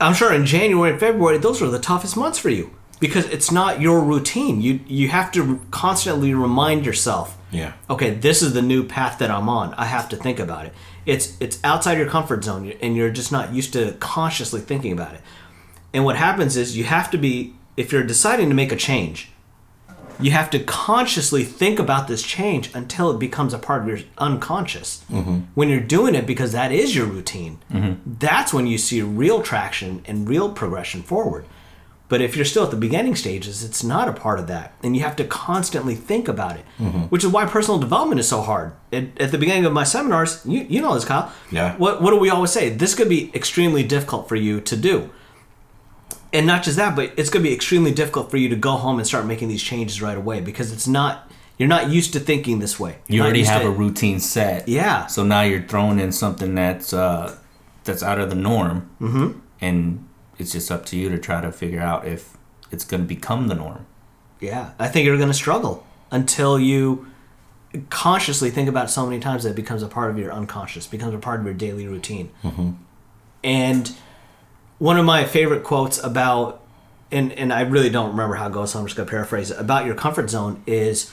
I'm 0.00 0.14
sure 0.14 0.32
in 0.32 0.46
January 0.46 0.92
and 0.92 1.00
February 1.00 1.38
those 1.38 1.60
were 1.60 1.68
the 1.68 1.78
toughest 1.78 2.16
months 2.16 2.38
for 2.38 2.48
you 2.48 2.74
because 3.00 3.26
it's 3.26 3.50
not 3.50 3.80
your 3.80 4.00
routine. 4.00 4.62
You 4.62 4.80
you 4.86 5.08
have 5.08 5.30
to 5.32 5.60
constantly 5.70 6.32
remind 6.32 6.86
yourself 6.86 7.36
Yeah. 7.50 7.72
okay, 7.88 8.10
this 8.10 8.40
is 8.42 8.54
the 8.54 8.62
new 8.62 8.84
path 8.84 9.18
that 9.18 9.30
I'm 9.30 9.48
on. 9.48 9.74
I 9.74 9.84
have 9.84 10.08
to 10.10 10.16
think 10.16 10.38
about 10.38 10.66
it. 10.66 10.72
It's 11.06 11.36
it's 11.40 11.58
outside 11.64 11.98
your 11.98 12.08
comfort 12.08 12.44
zone, 12.44 12.72
and 12.80 12.96
you're 12.96 13.10
just 13.10 13.32
not 13.32 13.52
used 13.52 13.72
to 13.72 13.92
consciously 14.00 14.60
thinking 14.60 14.92
about 14.92 15.14
it. 15.14 15.20
And 15.92 16.04
what 16.04 16.16
happens 16.16 16.56
is 16.56 16.76
you 16.76 16.84
have 16.84 17.10
to 17.10 17.18
be 17.18 17.54
if 17.76 17.92
you're 17.92 18.02
deciding 18.02 18.48
to 18.48 18.54
make 18.54 18.72
a 18.72 18.76
change, 18.76 19.30
you 20.20 20.30
have 20.32 20.50
to 20.50 20.58
consciously 20.58 21.44
think 21.44 21.78
about 21.78 22.08
this 22.08 22.22
change 22.22 22.70
until 22.74 23.10
it 23.10 23.18
becomes 23.18 23.54
a 23.54 23.58
part 23.58 23.82
of 23.82 23.88
your 23.88 23.98
unconscious. 24.18 25.04
Mm-hmm. 25.10 25.40
When 25.54 25.68
you're 25.68 25.80
doing 25.80 26.14
it 26.14 26.26
because 26.26 26.52
that 26.52 26.72
is 26.72 26.94
your 26.94 27.06
routine, 27.06 27.58
mm-hmm. 27.72 28.14
that's 28.18 28.52
when 28.52 28.66
you 28.66 28.78
see 28.78 29.00
real 29.02 29.42
traction 29.42 30.02
and 30.06 30.28
real 30.28 30.52
progression 30.52 31.02
forward. 31.02 31.46
But 32.10 32.20
if 32.20 32.34
you're 32.34 32.44
still 32.44 32.64
at 32.64 32.72
the 32.72 32.76
beginning 32.76 33.14
stages, 33.14 33.64
it's 33.64 33.82
not 33.84 34.08
a 34.08 34.12
part 34.12 34.38
of 34.40 34.48
that. 34.48 34.74
And 34.82 34.96
you 34.96 35.02
have 35.04 35.14
to 35.16 35.24
constantly 35.24 35.94
think 35.94 36.26
about 36.28 36.56
it, 36.56 36.64
which 37.08 37.24
is 37.24 37.30
why 37.30 37.46
personal 37.46 37.78
development 37.78 38.18
is 38.20 38.28
so 38.28 38.42
hard. 38.42 38.72
At, 38.92 39.18
at 39.18 39.30
the 39.30 39.38
beginning 39.38 39.64
of 39.64 39.72
my 39.72 39.84
seminars, 39.84 40.44
you, 40.44 40.66
you 40.68 40.82
know 40.82 40.92
this, 40.92 41.04
Kyle. 41.04 41.32
Yeah. 41.52 41.76
What, 41.76 42.02
what 42.02 42.10
do 42.10 42.16
we 42.16 42.28
always 42.28 42.50
say? 42.50 42.68
This 42.68 42.96
could 42.96 43.08
be 43.08 43.30
extremely 43.32 43.84
difficult 43.84 44.28
for 44.28 44.34
you 44.34 44.60
to 44.60 44.76
do. 44.76 45.10
And 46.32 46.46
not 46.46 46.64
just 46.64 46.76
that, 46.76 46.96
but 46.96 47.12
it's 47.16 47.30
going 47.30 47.44
to 47.44 47.48
be 47.48 47.54
extremely 47.54 47.92
difficult 47.92 48.28
for 48.30 48.36
you 48.38 48.48
to 48.48 48.56
go 48.56 48.72
home 48.72 48.98
and 48.98 49.06
start 49.06 49.24
making 49.24 49.46
these 49.48 49.62
changes 49.62 50.02
right 50.02 50.18
away 50.18 50.40
because 50.40 50.72
it's 50.72 50.88
not, 50.88 51.30
you're 51.58 51.68
not 51.68 51.90
used 51.90 52.12
to 52.14 52.20
thinking 52.20 52.58
this 52.58 52.80
way. 52.80 52.98
You 53.06 53.16
You're 53.16 53.24
not 53.24 53.26
already 53.26 53.44
have 53.44 53.62
to- 53.62 53.68
a 53.68 53.70
routine 53.70 54.18
set. 54.18 54.66
Yeah. 54.66 55.06
So 55.06 55.22
now 55.22 55.42
you're 55.42 55.62
throwing 55.62 56.00
in 56.00 56.10
something 56.10 56.56
that's 56.56 56.92
uh, 56.92 57.36
that's 57.84 58.02
out 58.02 58.18
of 58.18 58.30
the 58.30 58.36
norm, 58.36 58.90
mm-hmm. 59.00 59.38
and 59.60 60.06
it's 60.40 60.52
just 60.52 60.70
up 60.70 60.86
to 60.86 60.96
you 60.96 61.08
to 61.08 61.18
try 61.18 61.40
to 61.40 61.52
figure 61.52 61.80
out 61.80 62.06
if 62.06 62.36
it's 62.70 62.84
going 62.84 63.02
to 63.02 63.06
become 63.06 63.48
the 63.48 63.54
norm. 63.54 63.86
Yeah, 64.40 64.72
I 64.78 64.88
think 64.88 65.06
you're 65.06 65.16
going 65.16 65.28
to 65.28 65.34
struggle 65.34 65.86
until 66.10 66.58
you 66.58 67.06
consciously 67.88 68.50
think 68.50 68.68
about 68.68 68.86
it 68.86 68.88
so 68.88 69.06
many 69.06 69.20
times 69.20 69.44
that 69.44 69.50
it 69.50 69.56
becomes 69.56 69.82
a 69.82 69.88
part 69.88 70.10
of 70.10 70.18
your 70.18 70.32
unconscious, 70.32 70.86
becomes 70.86 71.14
a 71.14 71.18
part 71.18 71.40
of 71.40 71.46
your 71.46 71.54
daily 71.54 71.86
routine. 71.86 72.30
Mm-hmm. 72.42 72.70
And 73.44 73.96
one 74.78 74.98
of 74.98 75.04
my 75.04 75.24
favorite 75.24 75.62
quotes 75.62 76.02
about, 76.02 76.62
and, 77.12 77.32
and 77.32 77.52
I 77.52 77.60
really 77.60 77.90
don't 77.90 78.10
remember 78.10 78.34
how 78.36 78.48
it 78.48 78.52
goes, 78.52 78.72
so 78.72 78.80
I'm 78.80 78.86
just 78.86 78.96
going 78.96 79.06
to 79.06 79.10
paraphrase 79.10 79.50
it, 79.50 79.58
about 79.58 79.86
your 79.86 79.94
comfort 79.94 80.30
zone 80.30 80.62
is 80.66 81.12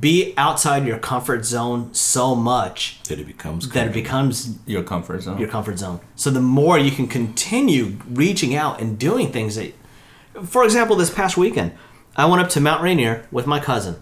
be 0.00 0.32
outside 0.38 0.86
your 0.86 0.98
comfort 0.98 1.44
zone 1.44 1.92
so 1.92 2.34
much 2.34 3.02
That 3.08 3.18
it 3.18 3.26
becomes 3.26 3.68
that 3.70 3.88
it 3.88 3.92
becomes 3.92 4.58
Your 4.66 4.82
comfort 4.82 5.22
zone. 5.22 5.38
your 5.38 5.48
comfort 5.48 5.78
zone. 5.78 6.00
So 6.16 6.30
the 6.30 6.40
more 6.40 6.78
you 6.78 6.90
can 6.90 7.06
continue 7.06 7.98
reaching 8.08 8.54
out 8.54 8.80
and 8.80 8.98
doing 8.98 9.30
things 9.30 9.56
that, 9.56 9.74
for 10.44 10.64
example, 10.64 10.96
this 10.96 11.10
past 11.10 11.36
weekend, 11.36 11.72
I 12.16 12.24
went 12.26 12.42
up 12.42 12.48
to 12.50 12.60
Mount 12.60 12.82
Rainier 12.82 13.26
with 13.30 13.46
my 13.46 13.60
cousin. 13.60 13.96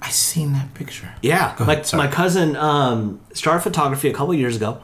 I 0.00 0.10
seen 0.10 0.52
that 0.52 0.72
picture. 0.74 1.14
Yeah, 1.22 1.54
Go 1.56 1.64
my, 1.64 1.72
ahead, 1.74 1.92
my 1.94 2.06
cousin 2.06 2.54
um, 2.56 3.20
started 3.32 3.62
photography 3.62 4.08
a 4.08 4.12
couple 4.12 4.34
years 4.34 4.54
ago, 4.54 4.82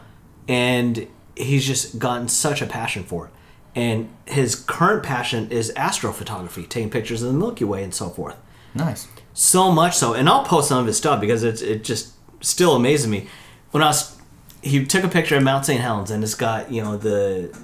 and 0.48 1.06
he's 1.36 1.64
just 1.66 1.98
gotten 1.98 2.26
such 2.26 2.60
a 2.62 2.66
passion 2.66 3.04
for 3.04 3.26
it. 3.26 3.32
And 3.74 4.08
his 4.26 4.56
current 4.56 5.04
passion 5.04 5.48
is 5.50 5.72
astrophotography, 5.76 6.68
taking 6.68 6.90
pictures 6.90 7.22
of 7.22 7.32
the 7.32 7.38
Milky 7.38 7.64
Way 7.64 7.84
and 7.84 7.94
so 7.94 8.08
forth. 8.08 8.36
nice. 8.74 9.06
So 9.40 9.72
much 9.72 9.96
so, 9.96 10.12
and 10.12 10.28
I'll 10.28 10.44
post 10.44 10.68
some 10.68 10.80
of 10.80 10.86
his 10.86 10.98
stuff 10.98 11.18
because 11.18 11.44
it's 11.44 11.62
it 11.62 11.82
just 11.82 12.12
still 12.42 12.76
amazes 12.76 13.06
me. 13.06 13.26
When 13.70 13.82
I 13.82 13.86
was, 13.86 14.18
he 14.60 14.84
took 14.84 15.02
a 15.02 15.08
picture 15.08 15.34
of 15.34 15.42
Mount 15.42 15.64
St. 15.64 15.80
Helens, 15.80 16.10
and 16.10 16.22
it's 16.22 16.34
got 16.34 16.70
you 16.70 16.82
know 16.82 16.98
the 16.98 17.58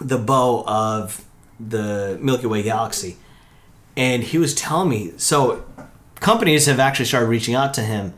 the 0.00 0.16
bow 0.16 0.62
of 0.64 1.24
the 1.58 2.20
Milky 2.22 2.46
Way 2.46 2.62
galaxy, 2.62 3.16
and 3.96 4.22
he 4.22 4.38
was 4.38 4.54
telling 4.54 4.90
me 4.90 5.12
so 5.16 5.64
companies 6.20 6.66
have 6.66 6.78
actually 6.78 7.06
started 7.06 7.26
reaching 7.26 7.56
out 7.56 7.74
to 7.74 7.80
him 7.80 8.14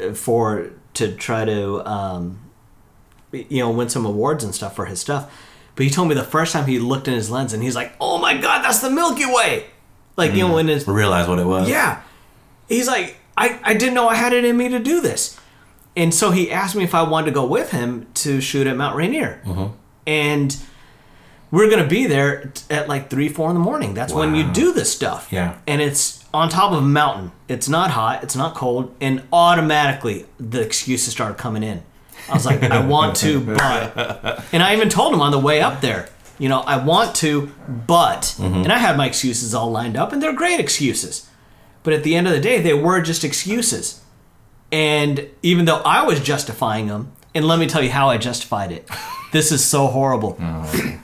uh, 0.00 0.14
for 0.14 0.70
to 0.94 1.14
try 1.14 1.44
to 1.44 1.86
um, 1.86 2.40
you 3.30 3.58
know 3.58 3.70
win 3.70 3.90
some 3.90 4.06
awards 4.06 4.42
and 4.42 4.54
stuff 4.54 4.74
for 4.74 4.86
his 4.86 4.98
stuff. 4.98 5.30
But 5.76 5.84
he 5.84 5.90
told 5.90 6.08
me 6.08 6.14
the 6.14 6.24
first 6.24 6.54
time 6.54 6.66
he 6.66 6.78
looked 6.78 7.08
in 7.08 7.12
his 7.12 7.30
lens 7.30 7.52
and 7.52 7.62
he's 7.62 7.76
like, 7.76 7.92
"Oh 8.00 8.16
my 8.16 8.38
God, 8.38 8.64
that's 8.64 8.78
the 8.78 8.88
Milky 8.88 9.26
Way!" 9.26 9.66
Like 10.16 10.32
you 10.32 10.48
know 10.48 10.54
when 10.54 10.70
it's 10.70 10.88
Realize 10.88 11.28
what 11.28 11.38
it 11.38 11.46
was. 11.46 11.68
yeah. 11.68 12.00
He's 12.72 12.88
like, 12.88 13.16
I, 13.36 13.58
I 13.62 13.74
didn't 13.74 13.94
know 13.94 14.08
I 14.08 14.14
had 14.14 14.32
it 14.32 14.44
in 14.44 14.56
me 14.56 14.68
to 14.68 14.78
do 14.78 15.00
this. 15.00 15.38
And 15.96 16.14
so 16.14 16.30
he 16.30 16.50
asked 16.50 16.74
me 16.74 16.84
if 16.84 16.94
I 16.94 17.02
wanted 17.02 17.26
to 17.26 17.32
go 17.32 17.44
with 17.44 17.70
him 17.70 18.06
to 18.14 18.40
shoot 18.40 18.66
at 18.66 18.76
Mount 18.76 18.96
Rainier. 18.96 19.42
Uh-huh. 19.44 19.68
And 20.06 20.56
we're 21.50 21.68
going 21.68 21.82
to 21.82 21.88
be 21.88 22.06
there 22.06 22.52
at 22.70 22.88
like 22.88 23.10
3, 23.10 23.28
4 23.28 23.50
in 23.50 23.54
the 23.54 23.60
morning. 23.60 23.94
That's 23.94 24.12
when 24.12 24.34
you 24.34 24.50
do 24.52 24.72
this 24.72 24.90
stuff. 24.92 25.28
Yeah. 25.30 25.58
And 25.66 25.82
it's 25.82 26.24
on 26.32 26.48
top 26.48 26.72
of 26.72 26.78
a 26.78 26.86
mountain. 26.86 27.32
It's 27.46 27.68
not 27.68 27.90
hot, 27.90 28.22
it's 28.22 28.34
not 28.34 28.54
cold. 28.54 28.94
And 29.00 29.22
automatically 29.32 30.24
the 30.40 30.62
excuses 30.62 31.12
started 31.12 31.36
coming 31.36 31.62
in. 31.62 31.82
I 32.28 32.34
was 32.34 32.46
like, 32.46 32.62
I 32.62 32.84
want 32.84 33.16
to, 33.16 33.40
but. 33.44 34.44
And 34.52 34.62
I 34.62 34.74
even 34.74 34.88
told 34.88 35.12
him 35.12 35.20
on 35.20 35.30
the 35.30 35.38
way 35.38 35.60
up 35.60 35.82
there, 35.82 36.08
you 36.38 36.48
know, 36.48 36.60
I 36.60 36.82
want 36.82 37.14
to, 37.16 37.52
but. 37.68 38.22
Mm-hmm. 38.38 38.62
And 38.62 38.72
I 38.72 38.78
had 38.78 38.96
my 38.96 39.06
excuses 39.06 39.54
all 39.54 39.70
lined 39.70 39.96
up, 39.96 40.12
and 40.12 40.22
they're 40.22 40.32
great 40.32 40.58
excuses. 40.58 41.28
But 41.82 41.94
at 41.94 42.04
the 42.04 42.14
end 42.14 42.26
of 42.26 42.32
the 42.32 42.40
day, 42.40 42.60
they 42.60 42.74
were 42.74 43.00
just 43.00 43.24
excuses. 43.24 44.02
And 44.70 45.28
even 45.42 45.64
though 45.64 45.82
I 45.84 46.02
was 46.02 46.20
justifying 46.20 46.86
them, 46.86 47.12
and 47.34 47.46
let 47.46 47.58
me 47.58 47.66
tell 47.66 47.82
you 47.82 47.90
how 47.90 48.08
I 48.08 48.18
justified 48.18 48.72
it. 48.72 48.88
This 49.32 49.50
is 49.50 49.64
so 49.64 49.86
horrible. 49.86 50.36
Oh. 50.38 51.00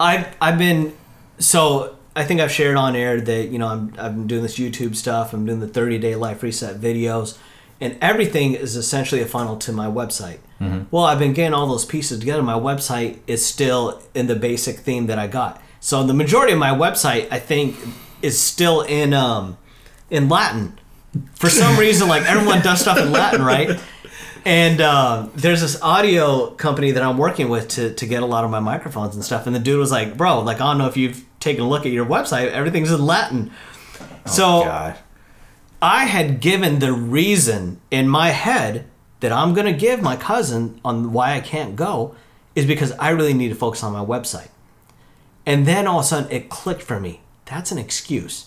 I've 0.00 0.26
I've 0.40 0.58
been 0.58 0.96
so 1.38 1.96
I 2.16 2.24
think 2.24 2.40
I've 2.40 2.50
shared 2.50 2.76
on 2.76 2.96
air 2.96 3.20
that 3.20 3.50
you 3.50 3.58
know 3.60 3.68
I'm 3.68 3.94
I've 3.96 4.16
been 4.16 4.26
doing 4.26 4.42
this 4.42 4.58
YouTube 4.58 4.96
stuff. 4.96 5.32
I'm 5.32 5.46
doing 5.46 5.60
the 5.60 5.68
30 5.68 5.98
day 5.98 6.16
life 6.16 6.42
reset 6.42 6.80
videos, 6.80 7.38
and 7.80 7.96
everything 8.00 8.54
is 8.54 8.74
essentially 8.74 9.20
a 9.20 9.26
funnel 9.26 9.56
to 9.58 9.72
my 9.72 9.86
website. 9.86 10.38
Mm-hmm. 10.60 10.84
Well, 10.90 11.04
I've 11.04 11.20
been 11.20 11.34
getting 11.34 11.54
all 11.54 11.68
those 11.68 11.84
pieces 11.84 12.18
together. 12.18 12.42
My 12.42 12.58
website 12.58 13.18
is 13.28 13.46
still 13.46 14.02
in 14.12 14.26
the 14.26 14.34
basic 14.36 14.80
theme 14.80 15.06
that 15.06 15.18
I 15.20 15.28
got. 15.28 15.62
So 15.80 16.02
the 16.02 16.14
majority 16.14 16.52
of 16.52 16.58
my 16.58 16.70
website, 16.70 17.28
I 17.30 17.38
think, 17.38 17.76
is 18.24 18.38
still 18.40 18.80
in 18.80 19.12
um 19.12 19.56
in 20.10 20.28
Latin. 20.28 20.78
For 21.34 21.48
some 21.48 21.78
reason, 21.78 22.08
like 22.08 22.24
everyone 22.24 22.60
does 22.62 22.80
stuff 22.80 22.98
in 22.98 23.12
Latin, 23.12 23.42
right? 23.42 23.78
And 24.44 24.80
uh, 24.80 25.28
there's 25.34 25.62
this 25.62 25.80
audio 25.80 26.50
company 26.50 26.90
that 26.90 27.02
I'm 27.02 27.16
working 27.16 27.48
with 27.48 27.68
to, 27.68 27.94
to 27.94 28.06
get 28.06 28.22
a 28.22 28.26
lot 28.26 28.44
of 28.44 28.50
my 28.50 28.60
microphones 28.60 29.14
and 29.14 29.24
stuff. 29.24 29.46
And 29.46 29.54
the 29.56 29.60
dude 29.60 29.78
was 29.78 29.90
like, 29.90 30.16
"Bro, 30.16 30.42
like 30.42 30.56
I 30.60 30.70
don't 30.70 30.78
know 30.78 30.86
if 30.86 30.96
you've 30.96 31.24
taken 31.40 31.62
a 31.62 31.68
look 31.68 31.86
at 31.86 31.92
your 31.92 32.04
website. 32.04 32.50
Everything's 32.50 32.90
in 32.90 33.04
Latin." 33.06 33.52
so 34.26 34.64
God. 34.64 34.98
I 35.80 36.06
had 36.06 36.40
given 36.40 36.78
the 36.78 36.92
reason 36.92 37.80
in 37.90 38.08
my 38.08 38.30
head 38.30 38.86
that 39.20 39.32
I'm 39.32 39.54
going 39.54 39.66
to 39.66 39.78
give 39.78 40.02
my 40.02 40.16
cousin 40.16 40.80
on 40.84 41.12
why 41.12 41.34
I 41.34 41.40
can't 41.40 41.76
go 41.76 42.14
is 42.54 42.66
because 42.66 42.92
I 42.92 43.10
really 43.10 43.34
need 43.34 43.48
to 43.48 43.54
focus 43.54 43.82
on 43.82 43.92
my 43.92 44.04
website. 44.04 44.48
And 45.46 45.66
then 45.66 45.86
all 45.86 46.00
of 46.00 46.04
a 46.04 46.08
sudden 46.08 46.30
it 46.30 46.48
clicked 46.48 46.82
for 46.82 47.00
me. 47.00 47.20
That's 47.46 47.72
an 47.72 47.78
excuse. 47.78 48.46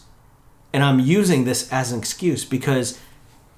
And 0.74 0.84
I'm 0.84 1.00
using 1.00 1.46
this 1.46 1.72
as 1.72 1.92
an 1.92 2.00
excuse 2.00 2.46
because 2.46 3.00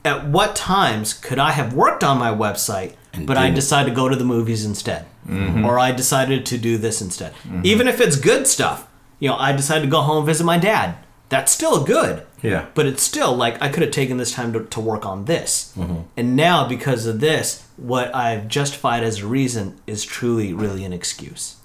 at 0.05 0.27
what 0.27 0.55
times 0.55 1.13
could 1.13 1.39
I 1.39 1.51
have 1.51 1.73
worked 1.73 2.03
on 2.03 2.17
my 2.17 2.29
website, 2.31 2.95
And 3.13 3.25
but 3.27 3.37
I 3.37 3.45
didn't. 3.45 3.55
decided 3.55 3.89
to 3.89 3.95
go 3.95 4.07
to 4.09 4.15
the 4.15 4.23
movies 4.23 4.65
instead? 4.65 5.05
Mm-hmm. 5.27 5.65
Or 5.65 5.77
I 5.79 5.91
decided 5.91 6.45
to 6.47 6.57
do 6.57 6.77
this 6.77 7.01
instead. 7.01 7.33
Mm-hmm. 7.43 7.61
Even 7.63 7.87
if 7.87 7.99
it's 7.99 8.15
good 8.15 8.47
stuff. 8.47 8.87
You 9.19 9.29
know, 9.29 9.35
I 9.35 9.51
decided 9.51 9.81
to 9.81 9.87
go 9.91 10.01
home 10.01 10.17
and 10.17 10.25
visit 10.25 10.45
my 10.45 10.57
dad. 10.57 10.95
That's 11.27 11.51
still 11.51 11.83
good. 11.83 12.25
Yeah. 12.41 12.67
But 12.73 12.85
it's 12.85 13.03
still 13.03 13.35
like 13.35 13.61
I 13.61 13.67
could 13.69 13.83
have 13.83 13.91
taken 13.91 14.17
this 14.17 14.31
time 14.31 14.53
to, 14.53 14.63
to 14.63 14.79
work 14.79 15.05
on 15.05 15.25
this. 15.25 15.73
Mm-hmm. 15.77 16.01
And 16.15 16.35
now, 16.35 16.67
because 16.67 17.05
of 17.05 17.19
this, 17.19 17.67
what 17.75 18.15
I've 18.15 18.47
justified 18.47 19.03
as 19.03 19.19
a 19.19 19.27
reason 19.27 19.79
is 19.85 20.05
truly, 20.05 20.53
really 20.53 20.85
an 20.85 20.93
excuse. 20.93 21.57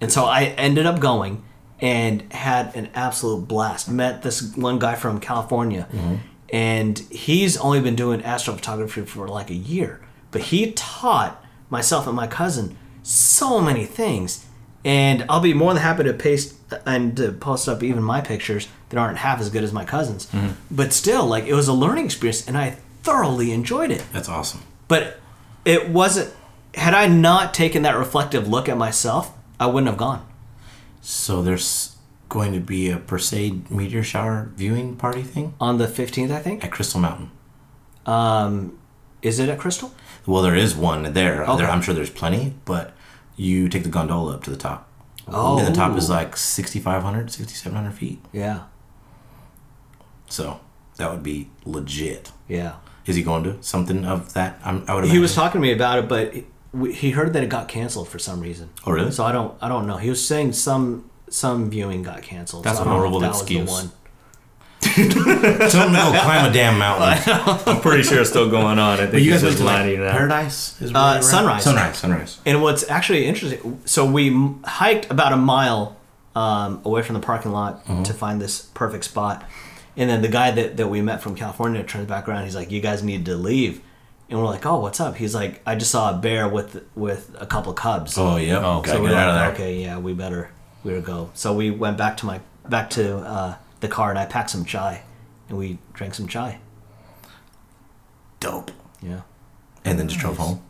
And 0.00 0.12
so 0.12 0.26
I 0.26 0.44
ended 0.58 0.84
up 0.86 1.00
going, 1.00 1.42
and 1.80 2.32
had 2.32 2.74
an 2.76 2.88
absolute 2.94 3.46
blast. 3.46 3.88
Met 3.88 4.22
this 4.22 4.54
one 4.56 4.78
guy 4.78 4.94
from 4.94 5.20
California, 5.20 5.88
and 6.52 6.98
he's 7.10 7.56
only 7.56 7.80
been 7.80 7.96
doing 7.96 8.20
astrophotography 8.20 9.06
for 9.06 9.28
like 9.28 9.50
a 9.50 9.54
year, 9.54 10.00
but 10.30 10.42
he 10.42 10.72
taught 10.72 11.44
myself 11.70 12.06
and 12.06 12.16
my 12.16 12.26
cousin 12.26 12.76
so 13.02 13.60
many 13.60 13.84
things. 13.84 14.44
And 14.84 15.24
I'll 15.28 15.40
be 15.40 15.54
more 15.54 15.74
than 15.74 15.82
happy 15.82 16.04
to 16.04 16.12
paste 16.14 16.54
and 16.86 17.16
to 17.16 17.32
post 17.32 17.68
up 17.68 17.82
even 17.82 18.02
my 18.02 18.20
pictures 18.20 18.68
that 18.88 18.98
aren't 18.98 19.18
half 19.18 19.40
as 19.40 19.50
good 19.50 19.64
as 19.64 19.72
my 19.72 19.84
cousin's. 19.84 20.28
But 20.70 20.92
still, 20.92 21.26
like 21.26 21.44
it 21.44 21.54
was 21.54 21.68
a 21.68 21.72
learning 21.72 22.04
experience, 22.06 22.46
and 22.46 22.56
I 22.56 22.76
thoroughly 23.02 23.52
enjoyed 23.52 23.90
it. 23.90 24.04
That's 24.12 24.28
awesome. 24.28 24.62
But 24.86 25.18
it 25.64 25.88
wasn't. 25.88 26.32
Had 26.74 26.94
I 26.94 27.06
not 27.08 27.54
taken 27.54 27.82
that 27.82 27.96
reflective 27.98 28.46
look 28.48 28.68
at 28.68 28.76
myself, 28.78 29.32
I 29.58 29.66
wouldn't 29.66 29.88
have 29.88 29.98
gone. 29.98 30.24
So 31.00 31.42
there's 31.42 31.96
going 32.28 32.52
to 32.52 32.60
be 32.60 32.90
a 32.90 32.98
Perseid 32.98 33.70
meteor 33.70 34.02
shower 34.02 34.50
viewing 34.56 34.96
party 34.96 35.22
thing 35.22 35.54
On 35.60 35.78
the 35.78 35.88
fifteenth, 35.88 36.30
I 36.30 36.40
think. 36.40 36.64
at 36.64 36.70
Crystal 36.70 37.00
Mountain. 37.00 37.30
Um, 38.06 38.78
is 39.22 39.38
it 39.38 39.48
at 39.48 39.58
Crystal? 39.58 39.92
Well, 40.26 40.42
there 40.42 40.54
is 40.56 40.74
one 40.76 41.12
there. 41.14 41.42
Okay. 41.44 41.56
there. 41.58 41.70
I'm 41.70 41.80
sure 41.82 41.94
there's 41.94 42.10
plenty, 42.10 42.54
but 42.64 42.92
you 43.36 43.68
take 43.68 43.82
the 43.82 43.88
gondola 43.88 44.34
up 44.34 44.44
to 44.44 44.50
the 44.50 44.56
top. 44.56 44.88
Oh. 45.26 45.58
And 45.58 45.66
the 45.66 45.72
top 45.72 45.96
is 45.96 46.08
like 46.10 46.36
6,500, 46.36 47.30
6,700 47.30 47.92
feet. 47.92 48.18
Yeah, 48.32 48.62
So 50.28 50.60
that 50.96 51.10
would 51.10 51.22
be 51.22 51.50
legit. 51.64 52.32
yeah. 52.48 52.76
Is 53.06 53.16
he 53.16 53.22
going 53.22 53.42
to 53.44 53.62
something 53.62 54.04
of 54.04 54.34
that? 54.34 54.60
I'm, 54.62 54.84
I 54.86 54.94
would. 54.94 55.04
He 55.06 55.18
was 55.18 55.34
talking 55.34 55.60
to 55.62 55.66
me 55.66 55.72
about 55.72 55.98
it, 55.98 56.08
but 56.10 56.34
he- 56.72 56.92
he 56.92 57.10
heard 57.10 57.32
that 57.32 57.42
it 57.42 57.48
got 57.48 57.68
canceled 57.68 58.08
for 58.08 58.18
some 58.18 58.40
reason. 58.40 58.70
Oh, 58.86 58.92
really? 58.92 59.10
So 59.10 59.24
I 59.24 59.32
don't. 59.32 59.54
I 59.60 59.68
don't 59.68 59.86
know. 59.86 59.96
He 59.96 60.08
was 60.10 60.24
saying 60.26 60.52
some 60.52 61.10
some 61.30 61.70
viewing 61.70 62.02
got 62.02 62.22
canceled. 62.22 62.64
That's 62.64 62.78
so 62.78 62.84
a 62.84 62.86
I 62.86 62.90
don't 62.90 62.98
know 63.00 63.04
if 63.04 63.10
horrible 63.10 63.20
that 63.20 63.28
was 63.32 63.44
the 63.44 63.58
excuse. 63.58 63.70
one. 63.70 63.90
Tell 64.80 65.88
him 65.88 65.94
to 65.94 66.12
go 66.12 66.20
climb 66.22 66.50
a 66.50 66.52
damn 66.52 66.78
mountain. 66.78 67.18
I'm 67.66 67.80
pretty 67.80 68.02
sure 68.04 68.20
it's 68.20 68.30
still 68.30 68.48
going 68.48 68.78
on. 68.78 68.94
I 68.94 68.96
think 68.98 69.12
But 69.12 69.22
you 69.22 69.30
guys 69.32 69.42
went 69.42 69.52
just 69.56 69.58
to 69.58 69.64
like, 69.64 69.80
lining. 69.80 69.96
Paradise? 69.98 70.80
Is 70.80 70.92
where 70.92 71.02
Uh, 71.02 71.06
you 71.08 71.12
were 71.14 71.18
at? 71.18 71.24
Sunrise. 71.24 71.64
Sunrise. 71.64 71.98
Sunrise. 71.98 72.38
And 72.46 72.62
what's 72.62 72.88
actually 72.88 73.26
interesting, 73.26 73.80
so 73.84 74.06
we 74.06 74.36
hiked 74.64 75.10
about 75.10 75.32
a 75.32 75.36
mile 75.36 75.96
um, 76.36 76.80
away 76.84 77.02
from 77.02 77.14
the 77.14 77.20
parking 77.20 77.50
lot 77.52 77.84
to 78.04 78.12
find 78.14 78.40
this 78.40 78.62
perfect 78.74 79.04
spot. 79.04 79.44
And 79.96 80.08
then 80.08 80.22
the 80.22 80.28
guy 80.28 80.52
that, 80.52 80.76
that 80.76 80.86
we 80.88 81.02
met 81.02 81.20
from 81.22 81.34
California 81.34 81.82
turns 81.82 82.06
back 82.06 82.28
around. 82.28 82.44
He's 82.44 82.54
like, 82.54 82.70
"You 82.70 82.80
guys 82.80 83.02
need 83.02 83.24
to 83.26 83.34
leave." 83.36 83.80
And 84.30 84.38
we're 84.38 84.44
like, 84.46 84.66
"Oh, 84.66 84.80
what's 84.80 85.00
up?" 85.00 85.16
He's 85.16 85.34
like, 85.34 85.62
"I 85.66 85.74
just 85.74 85.90
saw 85.90 86.10
a 86.14 86.18
bear 86.18 86.48
with 86.48 86.84
with 86.94 87.34
a 87.40 87.46
couple 87.46 87.72
cubs." 87.72 88.16
Oh, 88.18 88.36
yeah, 88.36 88.58
Oh, 88.58 88.82
Gotta 88.82 88.90
so 88.98 89.02
we're 89.02 89.08
get 89.08 89.18
out 89.18 89.28
of 89.30 89.34
like, 89.36 89.56
there. 89.56 89.66
"Okay, 89.66 89.82
yeah, 89.82 89.98
we 89.98 90.12
better 90.12 90.50
we 90.84 90.90
better 90.92 91.02
go." 91.02 91.30
So 91.34 91.54
we 91.54 91.70
went 91.70 91.96
back 91.96 92.16
to 92.18 92.26
my 92.26 92.40
back 92.68 92.90
to 92.90 93.16
uh, 93.18 93.54
the 93.80 93.88
car 93.88 94.10
and 94.10 94.18
I 94.18 94.26
packed 94.26 94.50
some 94.50 94.64
chai, 94.66 95.02
and 95.48 95.56
we 95.56 95.78
drank 95.94 96.14
some 96.14 96.28
chai. 96.28 96.58
Dope. 98.40 98.70
Yeah. 99.02 99.22
And 99.84 99.98
then 99.98 100.08
just 100.08 100.20
drove 100.20 100.36
home? 100.36 100.62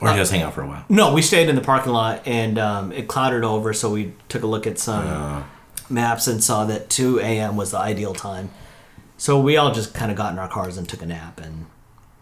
Or 0.00 0.12
just 0.14 0.30
hang 0.32 0.42
out 0.42 0.52
for 0.52 0.62
a 0.62 0.66
while? 0.66 0.84
No, 0.88 1.14
we 1.14 1.22
stayed 1.22 1.48
in 1.48 1.54
the 1.56 1.62
parking 1.62 1.92
lot 1.92 2.26
and 2.26 2.58
um, 2.58 2.92
it 2.92 3.08
clouded 3.08 3.44
over, 3.44 3.72
so 3.72 3.90
we 3.90 4.12
took 4.28 4.42
a 4.42 4.46
look 4.46 4.66
at 4.66 4.78
some 4.78 5.06
Uh, 5.06 5.42
maps 5.88 6.26
and 6.26 6.42
saw 6.44 6.64
that 6.66 6.90
2 6.90 7.20
a.m. 7.20 7.56
was 7.56 7.70
the 7.70 7.78
ideal 7.78 8.12
time. 8.12 8.50
So 9.16 9.40
we 9.40 9.56
all 9.56 9.72
just 9.72 9.94
kind 9.94 10.10
of 10.10 10.16
got 10.18 10.32
in 10.34 10.38
our 10.38 10.48
cars 10.48 10.76
and 10.76 10.86
took 10.86 11.00
a 11.00 11.06
nap 11.06 11.40
and 11.40 11.55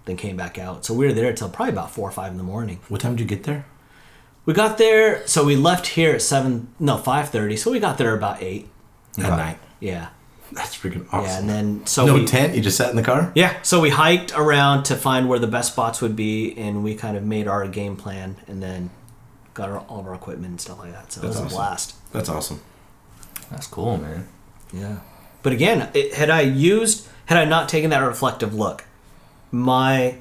then 0.05 0.17
came 0.17 0.37
back 0.37 0.59
out. 0.59 0.85
So 0.85 0.95
we 0.95 1.07
were 1.07 1.13
there 1.13 1.33
till 1.33 1.49
probably 1.49 1.73
about 1.73 1.91
4 1.91 2.09
or 2.09 2.13
5 2.13 2.33
in 2.33 2.39
the 2.39 2.45
morning. 2.45 2.81
what 2.89 3.01
time 3.01 3.17
did 3.17 3.23
you 3.23 3.29
get 3.29 3.45
there? 3.45 3.67
We 4.47 4.53
got 4.53 4.77
there, 4.77 5.27
so 5.27 5.45
we 5.45 5.57
left 5.57 5.87
here 5.87 6.13
at 6.13 6.23
7, 6.23 6.69
no, 6.79 6.99
5.30, 6.99 7.59
so 7.59 7.71
we 7.71 7.81
got 7.81 7.97
there 7.97 8.15
about 8.15 8.43
8. 8.43 8.69
At 9.17 9.31
night. 9.31 9.59
Yeah. 9.81 10.09
That's 10.53 10.77
freaking 10.77 11.07
awesome. 11.11 11.25
Yeah, 11.25 11.39
and 11.39 11.49
then, 11.49 11.87
so 11.87 12.05
no 12.05 12.15
we... 12.15 12.27
tent? 12.27 12.55
You 12.55 12.61
just 12.61 12.77
sat 12.77 12.91
in 12.91 12.97
the 12.97 13.03
car? 13.03 13.33
Yeah, 13.35 13.57
so 13.63 13.81
we 13.81 13.91
hiked 13.91 14.33
around 14.37 14.85
to 14.85 14.97
find 14.97 15.29
where 15.29 15.39
the 15.39 15.47
best 15.47 15.73
spots 15.73 16.03
would 16.03 16.15
be, 16.15 16.55
and 16.59 16.85
we 16.85 16.95
kind 16.95 17.17
of 17.17 17.23
made 17.25 17.49
our 17.49 17.67
game 17.67 17.97
plan, 17.97 18.37
and 18.47 18.63
then 18.63 18.91
got 19.55 19.71
our, 19.71 19.79
all 19.81 20.01
of 20.01 20.07
our 20.07 20.15
equipment 20.15 20.51
and 20.51 20.61
stuff 20.61 20.79
like 20.79 20.93
that. 20.93 21.13
So 21.13 21.21
That's 21.21 21.37
it 21.37 21.45
was 21.45 21.47
awesome. 21.47 21.47
a 21.47 21.51
blast. 21.51 22.13
That's 22.13 22.29
awesome. 22.29 22.61
That's 23.51 23.67
cool, 23.67 23.97
man. 23.97 24.29
Yeah. 24.73 24.99
But 25.43 25.53
again, 25.53 25.91
it, 25.95 26.15
had 26.15 26.31
I 26.31 26.43
used, 26.43 27.09
had 27.27 27.39
I 27.39 27.45
not 27.45 27.69
taken 27.69 27.91
that 27.91 28.01
reflective 28.01 28.55
look, 28.55 28.85
my, 29.55 30.17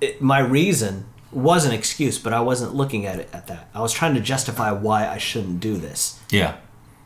it, 0.00 0.20
my 0.20 0.40
reason 0.40 1.06
was 1.30 1.64
an 1.64 1.72
excuse, 1.72 2.18
but 2.18 2.32
I 2.32 2.40
wasn't 2.40 2.74
looking 2.74 3.06
at 3.06 3.20
it 3.20 3.28
at 3.32 3.46
that. 3.46 3.68
I 3.72 3.80
was 3.80 3.92
trying 3.92 4.14
to 4.14 4.20
justify 4.20 4.72
why 4.72 5.06
I 5.08 5.18
shouldn't 5.18 5.60
do 5.60 5.76
this. 5.76 6.20
Yeah. 6.30 6.56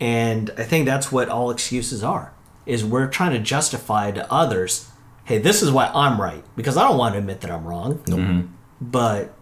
And 0.01 0.51
I 0.57 0.64
think 0.64 0.87
that's 0.87 1.12
what 1.12 1.29
all 1.29 1.51
excuses 1.51 2.03
are. 2.03 2.33
Is 2.64 2.85
we're 2.85 3.07
trying 3.07 3.33
to 3.33 3.38
justify 3.38 4.11
to 4.11 4.33
others, 4.33 4.90
hey, 5.25 5.38
this 5.38 5.62
is 5.62 5.70
why 5.70 5.90
I'm 5.94 6.20
right 6.20 6.42
because 6.57 6.77
I 6.77 6.88
don't 6.88 6.99
want 6.99 7.14
to 7.14 7.18
admit 7.18 7.42
that 7.42 7.51
I'm 7.51 7.64
wrong. 7.64 8.03
Nope. 8.09 8.18
Mm-hmm. 8.18 8.46
But 8.81 9.35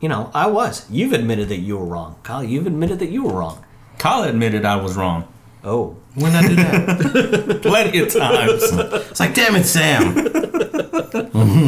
you 0.00 0.08
know, 0.08 0.30
I 0.34 0.48
was. 0.48 0.90
You've 0.90 1.12
admitted 1.12 1.48
that 1.48 1.58
you 1.58 1.78
were 1.78 1.86
wrong, 1.86 2.16
Kyle. 2.24 2.44
You've 2.44 2.66
admitted 2.66 2.98
that 2.98 3.10
you 3.10 3.22
were 3.22 3.32
wrong. 3.32 3.64
Kyle 3.98 4.24
admitted 4.24 4.64
I 4.64 4.76
was 4.76 4.96
wrong 4.96 5.31
Oh, 5.64 5.96
When 6.14 6.32
I 6.32 6.48
did 6.48 6.58
that? 6.58 7.58
plenty 7.62 7.98
of 8.00 8.12
times. 8.12 8.62
it's 9.10 9.20
like, 9.20 9.34
damn 9.34 9.54
it, 9.54 9.64
Sam. 9.64 10.14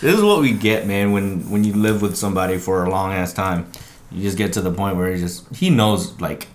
this 0.00 0.14
is 0.14 0.22
what 0.22 0.40
we 0.40 0.52
get, 0.52 0.86
man. 0.86 1.12
When 1.12 1.48
when 1.50 1.64
you 1.64 1.74
live 1.74 2.02
with 2.02 2.16
somebody 2.16 2.58
for 2.58 2.84
a 2.84 2.90
long 2.90 3.12
ass 3.12 3.32
time, 3.32 3.70
you 4.10 4.22
just 4.22 4.36
get 4.36 4.52
to 4.54 4.60
the 4.60 4.72
point 4.72 4.96
where 4.96 5.12
he 5.12 5.20
just 5.20 5.54
he 5.54 5.70
knows 5.70 6.20
like 6.20 6.48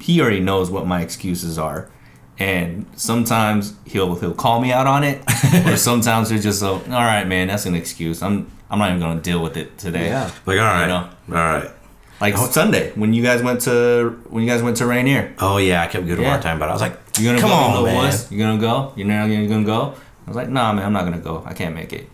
he 0.00 0.20
already 0.20 0.40
knows 0.40 0.70
what 0.70 0.86
my 0.86 1.00
excuses 1.02 1.58
are, 1.58 1.90
and 2.38 2.86
sometimes 2.96 3.74
he'll 3.84 4.14
he'll 4.16 4.34
call 4.34 4.60
me 4.60 4.72
out 4.72 4.86
on 4.86 5.04
it, 5.04 5.22
or 5.66 5.76
sometimes 5.76 6.30
he'll 6.30 6.40
just 6.40 6.62
like, 6.62 6.88
"All 6.88 7.04
right, 7.04 7.26
man, 7.26 7.48
that's 7.48 7.66
an 7.66 7.74
excuse. 7.74 8.22
I'm 8.22 8.50
I'm 8.70 8.78
not 8.78 8.88
even 8.90 9.00
gonna 9.00 9.20
deal 9.20 9.42
with 9.42 9.56
it 9.56 9.78
today." 9.78 10.06
Yeah. 10.06 10.30
Like, 10.46 10.58
all 10.58 10.64
right. 10.64 10.82
You 10.82 10.88
know. 10.88 11.10
All 11.30 11.34
right. 11.58 11.70
Like 12.20 12.36
Sunday 12.36 12.92
when 12.94 13.12
you 13.12 13.22
guys 13.22 13.42
went 13.42 13.60
to 13.62 14.18
when 14.30 14.42
you 14.42 14.48
guys 14.50 14.62
went 14.62 14.78
to 14.78 14.86
Rainier. 14.86 15.34
Oh, 15.38 15.58
yeah, 15.58 15.82
I 15.82 15.86
kept 15.86 16.06
giving 16.06 16.18
him 16.18 16.20
a 16.20 16.22
Yeah. 16.22 16.30
hard 16.30 16.42
time, 16.42 16.58
but 16.58 16.68
I 16.68 16.72
was 16.72 16.80
like, 16.80 16.98
You 17.18 17.26
gonna 17.26 17.40
come 17.40 17.50
go, 17.50 17.56
on, 17.56 17.70
little 17.72 17.86
man. 17.86 17.96
wuss? 17.96 18.30
You 18.32 18.38
gonna 18.38 18.58
go? 18.58 18.92
You're 18.96 19.06
not 19.06 19.28
gonna, 19.28 19.46
gonna 19.46 19.64
go? 19.64 19.94
I 20.26 20.30
was 20.30 20.36
like, 20.36 20.48
nah, 20.48 20.72
man, 20.72 20.84
I'm 20.86 20.92
not 20.92 21.04
gonna 21.04 21.18
go. 21.18 21.42
I 21.46 21.52
can't 21.52 21.74
make 21.74 21.92
it. 21.92 22.08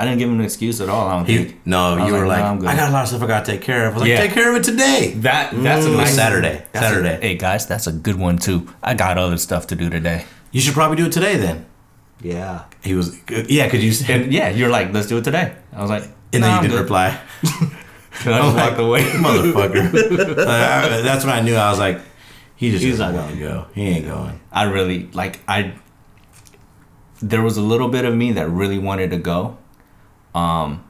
I 0.00 0.04
didn't 0.04 0.18
give 0.20 0.30
him 0.30 0.38
an 0.38 0.44
excuse 0.44 0.80
at 0.80 0.88
all. 0.88 1.08
I 1.08 1.16
don't 1.16 1.26
He, 1.28 1.36
think. 1.38 1.60
no, 1.66 1.94
I 1.94 2.00
was 2.04 2.06
you 2.06 2.12
were 2.14 2.26
like, 2.26 2.36
like, 2.38 2.38
"Nah, 2.44 2.50
I'm 2.52 2.58
good." 2.60 2.68
I 2.68 2.76
got 2.76 2.88
a 2.88 2.92
lot 2.92 3.02
of 3.02 3.08
stuff 3.08 3.22
I 3.22 3.26
got 3.26 3.44
to 3.44 3.50
take 3.50 3.62
care 3.62 3.86
of. 3.86 3.92
I 3.92 3.94
was 3.94 4.00
like, 4.02 4.08
Yeah. 4.10 4.20
take 4.20 4.32
care 4.32 4.48
of 4.50 4.56
it 4.56 4.62
today. 4.64 5.14
That 5.16 5.50
that's 5.62 5.86
a 5.86 5.88
Mm, 5.88 5.96
nice 5.96 6.14
Saturday. 6.14 6.62
that's 6.72 6.86
a- 6.86 6.88
Saturday. 6.90 7.18
hey 7.20 7.34
guys, 7.34 7.66
that's 7.66 7.86
a 7.88 7.92
good 7.92 8.16
one 8.16 8.38
too. 8.38 8.68
I 8.82 8.94
got 8.94 9.18
other 9.18 9.36
stuff 9.38 9.66
to 9.68 9.74
do 9.74 9.90
today. 9.90 10.24
You 10.52 10.60
should 10.60 10.74
probably 10.74 10.96
do 10.96 11.06
it 11.06 11.12
today 11.12 11.36
then. 11.36 11.66
yeah. 12.22 12.60
He 12.82 12.94
was, 12.94 13.16
yeah, 13.48 13.64
because 13.64 13.84
you 13.84 13.90
said, 13.92 14.20
And 14.22 14.32
yeah, 14.32 14.48
you're 14.50 14.70
like, 14.70 14.92
let's 14.94 15.08
do 15.08 15.18
it 15.18 15.24
today. 15.24 15.52
I 15.76 15.82
was 15.82 15.90
like, 15.90 16.04
and 16.32 16.42
then 16.42 16.50
you 16.50 16.56
I'm 16.56 16.62
didn't 16.62 16.76
good." 16.76 16.82
reply. 16.82 17.18
And 18.24 18.34
I 18.34 18.38
just 18.42 18.56
like, 18.56 18.68
walked 18.70 18.80
away. 18.80 19.02
Motherfucker. 19.24 20.36
Like, 20.36 20.48
I- 20.48 21.00
that's 21.02 21.24
when 21.24 21.34
I 21.34 21.40
knew 21.40 21.54
I 21.54 21.70
was 21.70 21.78
like, 21.78 22.00
he 22.56 22.70
just 22.72 22.82
He's 22.84 22.98
doesn't 22.98 23.14
going 23.14 23.34
to 23.36 23.38
go. 23.40 23.66
He 23.74 23.82
ain't 23.86 24.06
going. 24.06 24.40
I 24.50 24.64
really 24.64 25.08
like 25.12 25.40
I. 25.46 25.74
There 27.20 27.42
was 27.42 27.56
a 27.56 27.62
little 27.62 27.88
bit 27.88 28.04
of 28.04 28.14
me 28.14 28.32
that 28.32 28.48
really 28.48 28.78
wanted 28.78 29.10
to 29.10 29.16
go. 29.16 29.58
Um, 30.34 30.84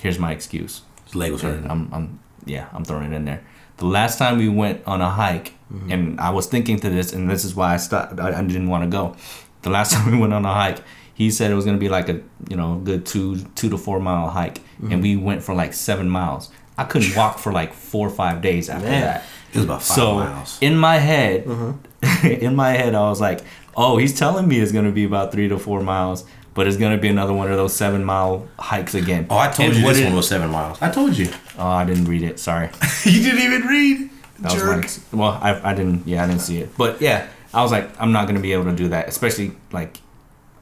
here's 0.00 0.18
my 0.18 0.32
excuse. 0.32 0.82
His 1.04 1.14
leg 1.14 1.32
was 1.32 1.42
hurting. 1.42 1.70
I'm, 1.70 1.92
I'm, 1.92 2.20
yeah, 2.44 2.68
I'm 2.72 2.84
throwing 2.84 3.12
it 3.12 3.16
in 3.16 3.24
there. 3.24 3.44
The 3.78 3.86
last 3.86 4.18
time 4.18 4.38
we 4.38 4.48
went 4.48 4.82
on 4.86 5.00
a 5.00 5.10
hike, 5.10 5.54
Mm-hmm. 5.72 5.92
and 5.92 6.18
I 6.20 6.30
was 6.30 6.46
thinking 6.46 6.80
to 6.80 6.88
this, 6.88 7.12
and 7.12 7.28
this 7.28 7.44
is 7.44 7.54
why 7.54 7.74
I 7.74 7.76
stopped. 7.76 8.18
I, 8.18 8.30
I 8.38 8.40
didn't 8.42 8.68
want 8.68 8.84
to 8.84 8.88
go. 8.88 9.14
The 9.60 9.68
last 9.68 9.92
time 9.94 10.10
we 10.10 10.16
went 10.16 10.32
on 10.32 10.46
a 10.46 10.54
hike, 10.54 10.78
he 11.18 11.30
said 11.30 11.50
it 11.50 11.54
was 11.54 11.64
gonna 11.64 11.84
be 11.86 11.88
like 11.98 12.08
a 12.08 12.16
you 12.48 12.56
know 12.60 12.70
good 12.88 13.04
two 13.12 13.38
two 13.58 13.68
to 13.70 13.76
four 13.76 13.98
mile 14.00 14.28
hike, 14.30 14.60
Mm-hmm. 14.80 14.92
and 14.92 15.02
we 15.02 15.16
went 15.16 15.42
for 15.42 15.54
like 15.62 15.72
seven 15.74 16.08
miles. 16.08 16.50
I 16.78 16.84
couldn't 16.84 17.14
walk 17.16 17.38
for 17.40 17.50
like 17.60 17.72
four 17.74 18.06
or 18.06 18.10
five 18.22 18.40
days 18.40 18.68
after 18.70 18.88
Man. 18.88 19.00
that. 19.02 19.24
It 19.52 19.56
was 19.56 19.64
about 19.64 19.82
five 19.82 19.96
so 19.96 20.14
miles. 20.14 20.58
in 20.60 20.76
my 20.76 20.98
head, 20.98 21.44
Mm-hmm. 21.46 22.26
in 22.46 22.54
my 22.54 22.70
head, 22.80 22.94
I 22.94 23.08
was 23.10 23.20
like, 23.20 23.40
"Oh, 23.76 23.96
he's 23.98 24.14
telling 24.16 24.46
me 24.46 24.60
it's 24.60 24.70
gonna 24.72 24.92
be 24.92 25.04
about 25.04 25.32
three 25.32 25.48
to 25.48 25.58
four 25.58 25.80
miles, 25.82 26.24
but 26.54 26.68
it's 26.68 26.76
gonna 26.76 26.98
be 27.06 27.08
another 27.08 27.34
one 27.34 27.50
of 27.50 27.56
those 27.56 27.74
seven 27.74 28.04
mile 28.04 28.46
hikes 28.70 28.94
again." 28.94 29.26
Oh, 29.30 29.38
I 29.38 29.48
told 29.48 29.70
And 29.70 29.78
you 29.80 29.88
this 29.88 29.98
it- 29.98 30.04
one 30.04 30.14
was 30.14 30.28
seven 30.28 30.50
miles. 30.50 30.78
I 30.80 30.90
told 30.98 31.16
you. 31.18 31.28
Oh, 31.58 31.66
I 31.66 31.84
didn't 31.84 32.04
read 32.04 32.22
it. 32.22 32.38
Sorry. 32.38 32.68
you 33.04 33.20
didn't 33.26 33.40
even 33.48 33.62
read. 33.66 34.10
That 34.40 34.52
was 34.54 35.00
my 35.12 35.18
well, 35.18 35.32
I, 35.42 35.72
I 35.72 35.74
didn't. 35.74 36.06
Yeah, 36.06 36.22
I 36.22 36.26
didn't 36.28 36.42
see 36.42 36.58
it. 36.62 36.68
But 36.78 37.00
yeah, 37.02 37.26
I 37.52 37.62
was 37.64 37.72
like, 37.72 37.90
I'm 38.00 38.12
not 38.12 38.28
gonna 38.28 38.44
be 38.48 38.52
able 38.52 38.66
to 38.70 38.76
do 38.82 38.86
that. 38.94 39.08
Especially 39.08 39.50
like, 39.72 39.98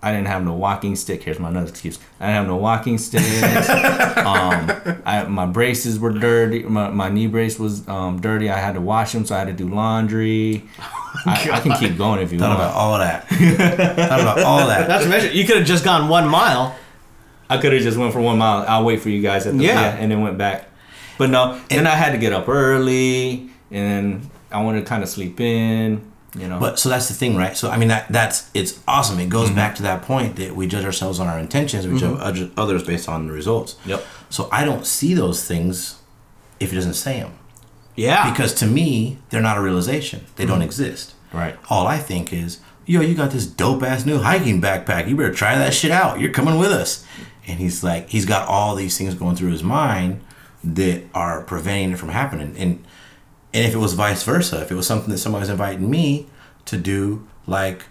I 0.03 0.13
didn't 0.13 0.29
have 0.29 0.45
no 0.45 0.53
walking 0.55 0.95
stick. 0.95 1.23
Here's 1.23 1.39
my 1.39 1.49
another 1.49 1.69
excuse. 1.69 1.99
I 2.21 2.27
didn't 2.27 2.37
have 2.37 2.47
no 2.47 2.57
walking 2.57 2.99
stick. 2.99 3.23
um, 4.19 4.71
I, 5.05 5.25
my 5.29 5.47
braces 5.47 5.99
were 5.99 6.13
dirty. 6.13 6.63
My, 6.63 6.91
my 6.91 7.09
knee 7.09 7.27
brace 7.27 7.59
was 7.59 7.87
um, 7.89 8.21
dirty. 8.21 8.51
I 8.51 8.59
had 8.59 8.75
to 8.75 8.81
wash 8.81 9.13
them, 9.13 9.25
so 9.25 9.35
I 9.35 9.39
had 9.39 9.49
to 9.49 9.53
do 9.53 9.69
laundry. 9.69 10.65
I, 11.27 11.51
I 11.53 11.61
can 11.61 11.73
keep 11.79 11.97
going 11.97 12.21
if 12.21 12.33
you 12.33 12.39
Thought 12.39 12.59
want. 12.59 12.61
about 12.61 12.75
all 12.75 12.99
that. 12.99 13.27
Thought 13.29 14.21
about 14.21 14.43
all 14.43 14.67
that. 14.67 14.89
Not 14.89 15.03
to 15.03 15.09
mention, 15.09 15.35
you 15.35 15.45
could 15.45 15.57
have 15.57 15.67
just 15.67 15.85
gone 15.85 16.09
one 16.09 16.29
mile. 16.29 16.77
I 17.49 17.59
could 17.59 17.73
have 17.73 17.83
just 17.83 17.97
went 17.97 18.13
for 18.13 18.21
one 18.21 18.39
mile. 18.39 18.65
I'll 18.69 18.85
wait 18.85 19.01
for 19.01 19.09
you 19.09 19.23
guys 19.23 19.47
at 19.47 19.57
the 19.57 19.65
Yeah. 19.65 19.81
yeah, 19.81 19.97
and 19.97 20.11
then 20.11 20.21
went 20.21 20.37
back. 20.39 20.69
But 21.19 21.31
no, 21.31 21.61
then 21.71 21.87
I 21.87 21.91
had 21.95 22.13
to 22.13 22.19
get 22.19 22.33
up 22.33 22.49
early, 22.49 23.49
and 23.71 24.29
I 24.53 24.63
wanted 24.63 24.81
to 24.81 24.87
kind 24.87 25.03
of 25.03 25.09
sleep 25.09 25.41
in. 25.41 26.13
You 26.35 26.49
know. 26.49 26.59
But 26.59 26.79
so 26.79 26.89
that's 26.89 27.09
the 27.09 27.15
thing, 27.15 27.37
right? 27.37 27.57
So 27.57 27.71
I 27.71 27.79
mean 27.79 27.89
that 27.89 28.09
that's 28.09 28.51
it's 28.53 28.81
awesome. 28.87 29.19
It 29.21 29.29
goes 29.29 29.49
mm-hmm. 29.49 29.57
back 29.57 29.75
to 29.77 29.83
that 29.83 30.03
point 30.03 30.37
that 30.37 30.55
we 30.55 30.67
judge 30.67 30.85
ourselves 30.85 31.21
on 31.21 31.29
our 31.29 31.39
intentions, 31.39 31.87
we 31.87 31.99
judge 31.99 32.19
mm-hmm. 32.39 32.61
others 32.61 32.83
based 32.83 33.09
on 33.09 33.27
the 33.27 33.33
results. 33.33 33.77
Yep. 33.87 34.05
So 34.29 34.49
I 34.53 34.65
don't 34.65 34.87
see 34.87 35.15
those 35.15 35.45
things 35.45 36.01
if 36.61 36.73
it 36.73 36.75
doesn't 36.75 36.95
say 36.95 37.21
them. 37.21 37.39
Yeah. 37.97 38.31
because 38.31 38.53
to 38.55 38.67
me 38.67 39.19
they're 39.31 39.41
not 39.41 39.57
a 39.57 39.63
realization 39.63 40.27
they 40.37 40.45
don't 40.45 40.59
mm-hmm. 40.59 40.65
exist 40.65 41.15
Right. 41.33 41.57
all 41.69 41.87
i 41.87 41.99
think 41.99 42.33
is 42.33 42.61
yo 42.85 43.01
you 43.01 43.15
got 43.15 43.31
this 43.31 43.47
dope 43.47 43.83
ass 43.83 44.07
new 44.07 44.19
hiking 44.19 44.61
backpack 44.61 45.09
you 45.09 45.17
better 45.17 45.33
try 45.33 45.57
that 45.57 45.75
shit 45.75 45.91
out 45.91 46.21
you're 46.21 46.33
coming 46.33 46.59
with 46.59 46.71
us 46.71 47.05
and 47.47 47.59
he's 47.59 47.83
like 47.83 48.11
he's 48.11 48.27
got 48.27 48.49
all 48.49 48.75
these 48.75 48.97
things 48.97 49.15
going 49.15 49.35
through 49.35 49.51
his 49.51 49.63
mind 49.63 50.21
that 50.63 51.05
are 51.15 51.43
preventing 51.43 51.93
it 51.93 51.99
from 51.99 52.11
happening 52.11 52.55
and 52.59 52.85
and 53.53 53.67
if 53.67 53.75
it 53.75 53.79
was 53.79 53.95
vice 53.95 54.23
versa 54.23 54.61
if 54.61 54.71
it 54.71 54.75
was 54.75 54.87
something 54.87 55.11
that 55.11 55.19
somebody 55.19 55.43
was 55.43 55.51
inviting 55.51 55.91
me 55.91 56.27
to 56.65 56.77
do 56.77 57.27
like 57.47 57.85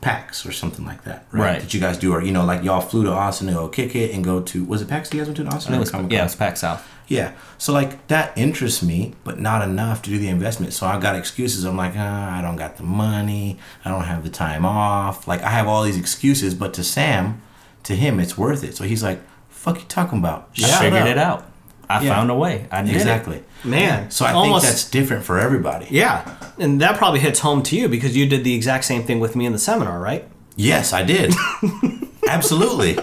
PAX 0.00 0.46
or 0.46 0.52
something 0.52 0.84
like 0.84 1.02
that, 1.04 1.26
right? 1.32 1.40
Right. 1.40 1.60
That 1.60 1.74
you 1.74 1.80
guys 1.80 1.98
do, 1.98 2.12
or 2.12 2.22
you 2.22 2.30
know, 2.30 2.44
like 2.44 2.62
y'all 2.62 2.80
flew 2.80 3.02
to 3.04 3.10
Austin 3.10 3.48
to 3.48 3.54
go 3.54 3.68
kick 3.68 3.96
it 3.96 4.14
and 4.14 4.22
go 4.22 4.40
to 4.40 4.64
was 4.64 4.82
it 4.82 4.88
PAX? 4.88 5.12
You 5.12 5.20
guys 5.20 5.26
went 5.26 5.36
to 5.38 5.46
Austin? 5.46 5.74
I 5.74 5.78
or 5.78 5.84
think 5.84 5.94
it 5.94 6.02
was, 6.02 6.12
yeah, 6.12 6.24
it's 6.24 6.34
PAX 6.36 6.60
South. 6.60 6.88
Yeah. 7.08 7.32
So 7.58 7.72
like 7.72 8.06
that 8.08 8.36
interests 8.36 8.82
me, 8.82 9.14
but 9.24 9.40
not 9.40 9.62
enough 9.62 10.02
to 10.02 10.10
do 10.10 10.18
the 10.18 10.28
investment. 10.28 10.74
So 10.74 10.86
I 10.86 11.00
got 11.00 11.16
excuses. 11.16 11.64
I'm 11.64 11.76
like, 11.76 11.94
ah, 11.96 12.38
I 12.38 12.42
don't 12.42 12.56
got 12.56 12.76
the 12.76 12.82
money. 12.82 13.58
I 13.84 13.90
don't 13.90 14.04
have 14.04 14.22
the 14.22 14.30
time 14.30 14.64
off. 14.64 15.26
Like 15.26 15.42
I 15.42 15.50
have 15.50 15.66
all 15.66 15.82
these 15.82 15.98
excuses, 15.98 16.54
but 16.54 16.72
to 16.74 16.84
Sam, 16.84 17.42
to 17.84 17.96
him, 17.96 18.20
it's 18.20 18.36
worth 18.36 18.62
it. 18.62 18.76
So 18.76 18.84
he's 18.84 19.02
like, 19.02 19.20
fuck 19.48 19.78
you 19.78 19.86
talking 19.88 20.18
about? 20.18 20.50
I 20.62 20.80
figured 20.80 21.02
up." 21.02 21.08
it 21.08 21.18
out. 21.18 21.50
I 21.88 22.02
Yeah. 22.02 22.14
found 22.14 22.30
a 22.30 22.34
way. 22.34 22.66
I 22.70 22.82
did 22.82 22.92
it. 22.92 22.96
Exactly. 22.96 23.42
Man, 23.64 24.10
So 24.10 24.24
I 24.24 24.32
almost, 24.32 24.64
think 24.64 24.72
that's 24.74 24.90
different 24.90 25.24
for 25.24 25.38
everybody. 25.38 25.86
yeah, 25.90 26.22
and 26.58 26.80
that 26.80 26.96
probably 26.98 27.20
hits 27.20 27.40
home 27.40 27.62
to 27.64 27.76
you 27.76 27.88
because 27.88 28.16
you 28.16 28.26
did 28.26 28.44
the 28.44 28.54
exact 28.54 28.84
same 28.84 29.02
thing 29.04 29.18
with 29.20 29.34
me 29.36 29.46
in 29.46 29.52
the 29.52 29.58
seminar, 29.58 29.98
right? 30.00 30.24
Yes, 30.56 30.92
I 30.92 31.02
did. 31.02 31.34
Absolutely. 32.28 32.98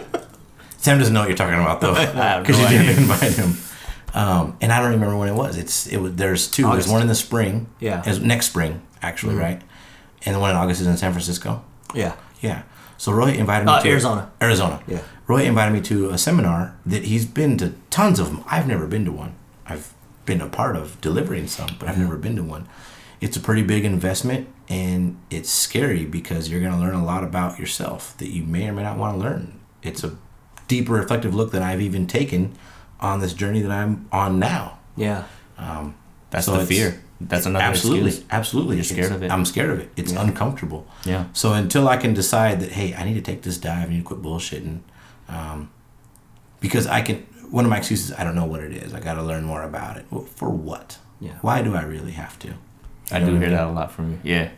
Sam 0.78 1.00
doesn't 1.00 1.14
know 1.14 1.22
what 1.22 1.30
you're 1.30 1.38
talking 1.38 1.54
about 1.60 1.82
though, 1.82 1.94
because 2.42 2.58
no 2.60 2.70
you 2.70 2.78
didn't 2.80 2.98
invite 3.04 3.34
him. 3.34 3.58
Um, 4.14 4.58
and 4.62 4.72
I 4.72 4.80
don't 4.82 4.92
remember 4.92 5.18
when 5.18 5.28
it 5.30 5.34
was. 5.36 5.58
It's 5.58 5.88
it 5.88 5.98
was. 5.98 6.16
There's 6.16 6.48
two. 6.50 6.66
August. 6.66 6.88
There's 6.88 6.94
one 6.94 7.02
in 7.02 7.08
the 7.08 7.16
spring. 7.16 7.68
Yeah. 7.80 8.04
It's 8.06 8.20
next 8.20 8.48
spring, 8.48 8.82
actually, 9.02 9.36
right? 9.36 9.62
And 10.26 10.36
the 10.36 10.40
one 10.40 10.52
in 10.52 10.56
August 10.56 10.82
is 10.82 10.88
in 10.88 10.98
San 10.98 11.12
Francisco. 11.12 11.64
Yeah. 11.96 12.14
Yeah. 12.42 12.64
So 13.04 13.12
Roy 13.12 13.32
invited 13.34 13.66
me 13.66 13.74
Uh, 13.74 13.82
to 13.82 13.90
Arizona. 13.90 14.32
Arizona. 14.42 14.80
Yeah. 14.88 15.00
Roy 15.28 15.44
invited 15.44 15.74
me 15.74 15.82
to 15.82 16.12
a 16.12 16.18
seminar 16.18 16.74
that 16.86 17.04
he's 17.04 17.26
been 17.26 17.58
to 17.58 17.74
tons 17.90 18.18
of 18.18 18.28
them. 18.28 18.46
I've 18.50 18.66
never 18.66 18.88
been 18.88 19.04
to 19.04 19.12
one. 19.12 19.34
I've 19.68 19.94
been 20.26 20.40
a 20.40 20.48
part 20.48 20.78
of 20.78 21.02
delivering 21.02 21.48
some, 21.48 21.72
but 21.80 21.90
I've 21.90 21.98
never 21.98 22.16
been 22.16 22.38
to 22.38 22.44
one. 22.44 22.66
It's 23.20 23.36
a 23.36 23.42
pretty 23.42 23.62
big 23.62 23.84
investment 23.84 24.48
and 24.70 25.18
it's 25.30 25.50
scary 25.52 26.06
because 26.06 26.50
you're 26.50 26.62
going 26.62 26.72
to 26.72 26.80
learn 26.80 26.94
a 26.96 27.04
lot 27.04 27.26
about 27.26 27.60
yourself 27.60 28.16
that 28.20 28.30
you 28.30 28.44
may 28.46 28.70
or 28.70 28.72
may 28.74 28.84
not 28.84 28.98
want 28.98 29.18
to 29.18 29.22
learn. 29.22 29.60
It's 29.82 30.02
a 30.06 30.16
deeper 30.70 30.94
reflective 30.94 31.36
look 31.36 31.52
than 31.52 31.62
I've 31.62 31.82
even 31.82 32.08
taken 32.08 32.54
on 33.02 33.20
this 33.20 33.34
journey 33.34 33.60
that 33.64 33.72
I'm 33.72 34.08
on 34.14 34.40
now. 34.40 34.78
Yeah. 34.96 35.26
That's 36.30 36.46
So 36.46 36.56
the 36.58 36.66
fear. 36.66 37.03
That's 37.22 37.46
another 37.46 37.64
absolutely, 37.64 38.08
excuse. 38.10 38.26
absolutely. 38.32 38.76
You're 38.78 38.84
scared 38.84 39.00
It's- 39.06 39.16
of 39.18 39.24
it. 39.24 39.32
I'm 39.32 39.46
scared 39.46 39.70
of 39.70 39.80
it. 39.80 39.92
It's 39.96 40.12
uncomfortable. 40.12 40.86
Yeah. 41.06 41.26
So 41.34 41.54
until 41.54 41.88
I 41.88 41.98
can 41.98 42.14
decide 42.14 42.60
that, 42.60 42.72
hey, 42.74 42.94
I 42.94 43.04
need 43.06 43.14
to 43.14 43.22
take 43.22 43.44
this 43.44 43.58
dive, 43.58 43.88
I 43.88 43.92
need 43.92 44.00
to 44.00 44.04
quit 44.04 44.22
bullshitting, 44.22 44.80
um, 45.30 45.70
because 46.60 46.88
I 46.88 47.02
can. 47.02 47.26
One 47.50 47.66
of 47.66 47.70
my 47.70 47.78
excuses, 47.78 48.12
I 48.18 48.24
don't 48.24 48.34
know 48.36 48.46
what 48.46 48.62
it 48.62 48.74
is. 48.74 48.94
I 48.96 49.00
got 49.00 49.14
to 49.14 49.22
learn 49.24 49.44
more 49.44 49.62
about 49.62 49.98
it. 49.98 50.06
Well, 50.10 50.24
for 50.36 50.50
what? 50.50 50.98
Yeah. 51.20 51.34
Why 51.42 51.62
do 51.62 51.76
I 51.76 51.84
really 51.84 52.14
have 52.14 52.40
to? 52.40 52.56
I 53.12 53.20
do 53.20 53.36
hear 53.38 53.52
that 53.52 53.68
a 53.68 53.72
lot 53.72 53.92
from 53.92 54.14
you. 54.14 54.20
Yeah. 54.24 54.50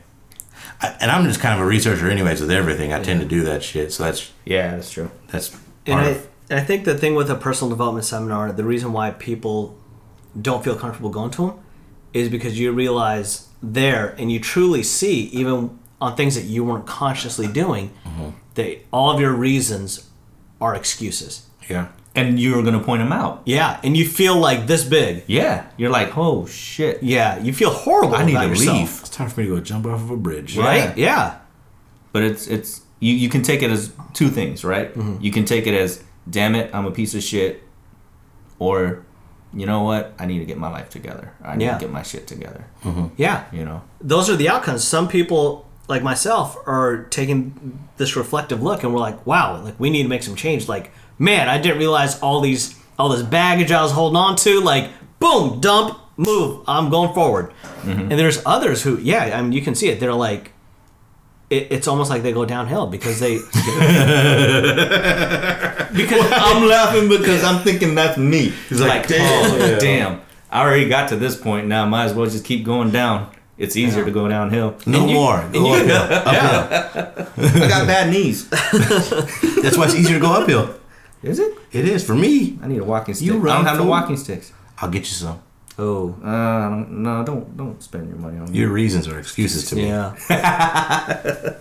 I, 0.81 0.95
and 1.01 1.11
I'm 1.11 1.25
just 1.25 1.41
kind 1.41 1.53
of 1.53 1.59
a 1.59 1.67
researcher, 1.69 2.09
anyways, 2.09 2.39
with 2.39 2.51
everything. 2.51 2.93
I 2.93 3.01
tend 3.03 3.19
to 3.19 3.25
do 3.27 3.43
that 3.43 3.63
shit. 3.63 3.91
So 3.91 4.03
that's 4.05 4.31
Yeah, 4.45 4.71
that's 4.71 4.91
true. 4.91 5.11
that's 5.27 5.51
And 5.85 5.93
part 5.95 6.05
I, 6.05 6.09
of. 6.11 6.27
and 6.49 6.59
I 6.59 6.63
think 6.63 6.85
the 6.85 6.97
thing 6.97 7.15
with 7.15 7.29
a 7.29 7.35
personal 7.35 7.69
development 7.69 8.05
seminar, 8.05 8.51
the 8.53 8.63
reason 8.63 8.93
why 8.93 9.11
people 9.11 9.75
don't 10.41 10.63
feel 10.63 10.75
comfortable 10.77 11.09
going 11.09 11.31
to 11.31 11.47
them 11.47 11.55
is 12.15 12.29
because 12.29 12.57
you 12.59 12.71
realize 12.71 13.47
there 13.61 14.15
and 14.17 14.31
you 14.31 14.39
truly 14.39 14.81
see, 14.83 15.23
even 15.41 15.77
on 16.01 16.15
things 16.15 16.35
that 16.35 16.43
you 16.45 16.63
weren't 16.63 16.85
consciously 16.87 17.47
doing, 17.47 17.91
Mm-hmm. 18.05 18.29
that 18.55 18.79
all 18.91 19.11
of 19.11 19.19
your 19.19 19.33
reasons 19.33 20.09
are 20.61 20.73
excuses. 20.75 21.45
Yeah. 21.69 21.87
And 22.15 22.39
you're 22.39 22.63
gonna 22.63 22.79
point 22.79 23.01
them 23.01 23.11
out. 23.11 23.41
Yeah, 23.45 23.79
and 23.83 23.97
you 23.97 24.07
feel 24.07 24.37
like 24.37 24.67
this 24.67 24.85
big. 24.85 25.23
Yeah. 25.27 25.65
You're 25.75 25.89
like, 25.89 26.17
oh 26.17 26.45
shit. 26.45 27.03
Yeah, 27.03 27.37
you 27.39 27.51
feel 27.51 27.71
horrible. 27.71 28.15
I 28.15 28.23
need 28.23 28.31
about 28.35 28.43
to 28.43 28.49
yourself, 28.49 28.77
leave. 28.77 28.99
It's 29.01 29.09
time 29.09 29.29
for 29.29 29.41
me 29.41 29.47
to 29.47 29.55
go 29.55 29.61
jump 29.61 29.85
off 29.85 29.99
of 30.01 30.09
a 30.11 30.15
bridge. 30.17 30.55
right? 30.57 30.97
Yeah. 30.97 31.39
But 32.13 32.23
it's 32.23 32.47
it's 32.47 32.81
you, 33.01 33.13
you 33.13 33.27
can 33.27 33.41
take 33.41 33.61
it 33.61 33.69
as 33.69 33.91
two 34.13 34.29
things, 34.29 34.63
right? 34.63 34.95
You 35.19 35.31
can 35.31 35.43
take 35.43 35.67
it 35.67 35.73
as 35.75 36.01
damn 36.29 36.55
it, 36.55 36.73
I'm 36.73 36.85
a 36.85 36.91
piece 36.91 37.13
of 37.13 37.21
shit, 37.23 37.61
or 38.59 39.03
you 39.55 39.65
know 39.65 39.81
what, 39.83 40.13
I 40.19 40.25
need 40.25 40.39
to 40.39 40.45
get 40.45 40.57
my 40.57 40.69
life 40.69 40.89
together. 40.89 41.31
I 41.43 41.55
need 41.55 41.65
Yeah. 41.65 41.73
to 41.77 41.79
get 41.85 41.91
my 41.91 42.03
shit 42.03 42.27
together. 42.27 42.65
Mm-hmm. 42.83 43.07
Yeah. 43.17 43.45
You 43.51 43.63
know. 43.65 43.81
those 44.01 44.29
are 44.29 44.35
the 44.35 44.49
outcomes. 44.49 44.83
Some 44.83 45.07
people, 45.07 45.65
like 45.87 46.03
myself, 46.03 46.57
are 46.67 47.03
taking 47.05 47.79
this 47.97 48.15
reflective 48.15 48.61
look, 48.61 48.83
and 48.83 48.93
we're 48.93 48.99
like, 48.99 49.25
"Wow, 49.25 49.61
like 49.63 49.79
we 49.79 49.89
need 49.89 50.03
to 50.03 50.09
make 50.09 50.23
some 50.23 50.35
change." 50.35 50.67
Like, 50.67 50.91
man, 51.17 51.47
I 51.47 51.57
didn't 51.57 51.77
realize 51.79 52.19
all 52.21 52.41
these, 52.41 52.75
all 52.99 53.09
this 53.09 53.23
baggage 53.23 53.71
I 53.71 53.81
was 53.81 53.91
holding 53.93 54.17
on 54.17 54.35
to. 54.37 54.59
Like, 54.61 54.89
boom, 55.19 55.61
dump, 55.61 55.97
move. 56.17 56.63
I'm 56.67 56.89
going 56.89 57.13
forward. 57.13 57.51
Mm-hmm. 57.83 58.01
And 58.11 58.11
there's 58.19 58.41
others 58.45 58.81
who, 58.83 58.97
yeah, 58.99 59.37
I 59.37 59.41
mean, 59.41 59.51
you 59.53 59.61
can 59.61 59.75
see 59.75 59.87
it. 59.89 59.99
They're 59.99 60.13
like, 60.13 60.51
it, 61.49 61.67
it's 61.71 61.87
almost 61.87 62.09
like 62.09 62.23
they 62.23 62.31
go 62.33 62.45
downhill 62.45 62.87
because 62.87 63.19
they, 63.19 63.35
because 65.95 66.31
I'm 66.31 66.67
laughing 66.67 67.07
because 67.09 67.43
I'm 67.43 67.63
thinking 67.63 67.95
that's 67.95 68.17
me. 68.17 68.49
He's 68.69 68.81
like, 68.81 69.05
oh 69.05 69.07
damn. 69.57 69.79
damn, 69.79 70.21
I 70.51 70.61
already 70.63 70.87
got 70.89 71.09
to 71.09 71.15
this 71.15 71.35
point 71.35 71.67
now. 71.67 71.83
I 71.85 71.87
Might 71.89 72.05
as 72.05 72.13
well 72.13 72.25
just 72.29 72.45
keep 72.45 72.63
going 72.65 72.91
down. 72.91 73.29
It's 73.57 73.77
easier 73.77 74.03
to 74.03 74.11
go 74.11 74.27
downhill. 74.27 74.75
No 74.85 75.05
you- 75.07 75.13
more. 75.13 75.39
and 75.39 75.53
Go 75.53 75.75
you- 75.77 75.89
uphill. 75.93 77.23
I 77.63 77.67
got 77.69 77.87
bad 77.87 78.09
knees. 78.11 78.49
That's 78.49 79.77
why 79.77 79.85
it's 79.85 79.95
easier 79.95 80.15
to 80.15 80.21
go 80.21 80.33
uphill. 80.33 80.75
Is 81.23 81.39
it? 81.39 81.57
It 81.71 81.85
is 81.87 82.03
for 82.05 82.15
me. 82.15 82.59
I 82.61 82.67
need 82.67 82.79
a 82.79 82.83
walking 82.83 83.15
stick. 83.15 83.25
You 83.27 83.37
run, 83.37 83.53
I 83.53 83.57
don't 83.59 83.65
have 83.67 83.77
no 83.77 83.85
walking 83.85 84.17
sticks. 84.17 84.51
I'll 84.79 84.89
get 84.89 84.99
you 85.03 85.05
some. 85.13 85.41
Oh, 85.77 86.15
Uh, 86.23 86.85
no, 86.89 87.23
don't 87.25 87.55
don't 87.57 87.81
spend 87.83 88.07
your 88.09 88.17
money 88.17 88.37
on 88.39 88.51
me. 88.51 88.57
Your 88.57 88.69
reasons 88.69 89.07
are 89.07 89.19
excuses 89.19 89.67
to 89.69 89.75
me. 89.75 89.87
yeah. 89.87 90.15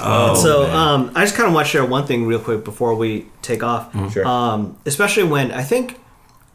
Oh, 0.00 0.34
so 0.34 0.62
man. 0.64 0.76
um, 0.76 1.12
I 1.14 1.24
just 1.24 1.34
kind 1.34 1.48
of 1.48 1.54
want 1.54 1.66
to 1.66 1.70
share 1.72 1.84
one 1.84 2.06
thing 2.06 2.26
real 2.26 2.38
quick 2.38 2.62
before 2.64 2.94
we 2.94 3.26
take 3.42 3.62
off. 3.62 3.92
Sure. 4.12 4.24
Um, 4.26 4.76
especially 4.86 5.24
when 5.24 5.50
I 5.50 5.62
think, 5.62 5.98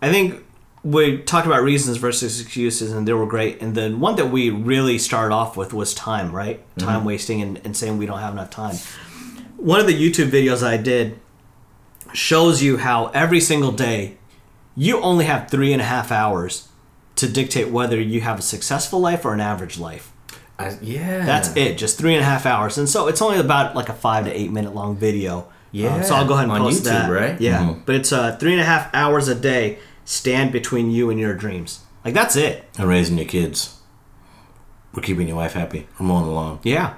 I 0.02 0.12
think 0.12 0.44
we 0.84 1.18
talked 1.18 1.48
about 1.48 1.62
reasons 1.64 1.98
versus 1.98 2.40
excuses, 2.40 2.92
and 2.94 3.08
they 3.08 3.14
were 3.14 3.26
great. 3.26 3.62
And 3.62 3.76
then 3.76 4.00
one 4.00 4.16
that 4.18 4.28
we 4.28 4.50
really 4.50 4.98
started 4.98 5.34
off 5.34 5.58
with 5.58 5.74
was 5.74 5.94
time, 5.94 6.32
right? 6.32 6.62
Time 6.78 7.04
wasting 7.06 7.42
and, 7.42 7.60
and 7.66 7.76
saying 7.76 7.98
we 7.98 8.06
don't 8.06 8.20
have 8.20 8.34
enough 8.34 8.50
time. 8.52 8.76
One 9.58 9.80
of 9.80 9.88
the 9.88 9.94
YouTube 9.96 10.30
videos 10.30 10.62
I 10.66 10.78
did 10.78 11.20
shows 12.14 12.62
you 12.62 12.78
how 12.78 13.08
every 13.08 13.40
single 13.40 13.72
day 13.72 14.18
you 14.76 15.00
only 15.02 15.26
have 15.26 15.50
three 15.50 15.72
and 15.74 15.82
a 15.82 15.86
half 15.86 16.12
hours 16.12 16.68
to 17.16 17.28
dictate 17.28 17.70
whether 17.70 18.00
you 18.00 18.22
have 18.22 18.40
a 18.40 18.42
successful 18.42 19.00
life 19.00 19.24
or 19.26 19.34
an 19.34 19.40
average 19.40 19.78
life. 19.78 20.12
I, 20.60 20.78
yeah. 20.82 21.26
That's 21.26 21.56
it, 21.56 21.78
just 21.78 21.98
three 21.98 22.14
and 22.14 22.22
a 22.22 22.26
half 22.26 22.46
hours. 22.46 22.78
And 22.78 22.88
so 22.90 23.08
it's 23.08 23.22
only 23.22 23.40
about 23.40 23.76
like 23.76 23.90
a 23.90 23.94
five 23.94 24.26
to 24.26 24.32
eight 24.32 24.52
minute 24.52 24.74
long 24.76 24.96
video. 24.96 25.48
Yeah, 25.72 25.96
Um, 25.96 26.04
so 26.04 26.16
I'll 26.16 26.28
go 26.28 26.34
ahead 26.34 26.44
and 26.46 26.54
on 26.54 26.60
post 26.62 26.82
YouTube, 26.84 26.86
that. 26.86 27.10
right? 27.12 27.42
Yeah. 27.42 27.76
But 27.86 27.96
it's 27.96 28.12
uh, 28.12 28.36
three 28.38 28.52
and 28.52 28.62
a 28.62 28.66
half 28.66 28.94
hours 28.94 29.28
a 29.28 29.36
day 29.36 29.80
stand 30.06 30.52
between 30.52 30.92
you 30.92 31.10
and 31.10 31.20
your 31.20 31.34
dreams. 31.34 31.80
Like 32.06 32.14
that's 32.14 32.36
it. 32.36 32.66
And 32.78 32.88
raising 32.88 33.18
your 33.18 33.28
kids. 33.28 33.80
We're 34.94 35.02
keeping 35.02 35.28
your 35.28 35.38
wife 35.38 35.54
happy. 35.54 35.88
We're 36.00 36.06
mowing 36.06 36.26
the 36.26 36.32
lawn. 36.32 36.60
Yeah. 36.64 36.96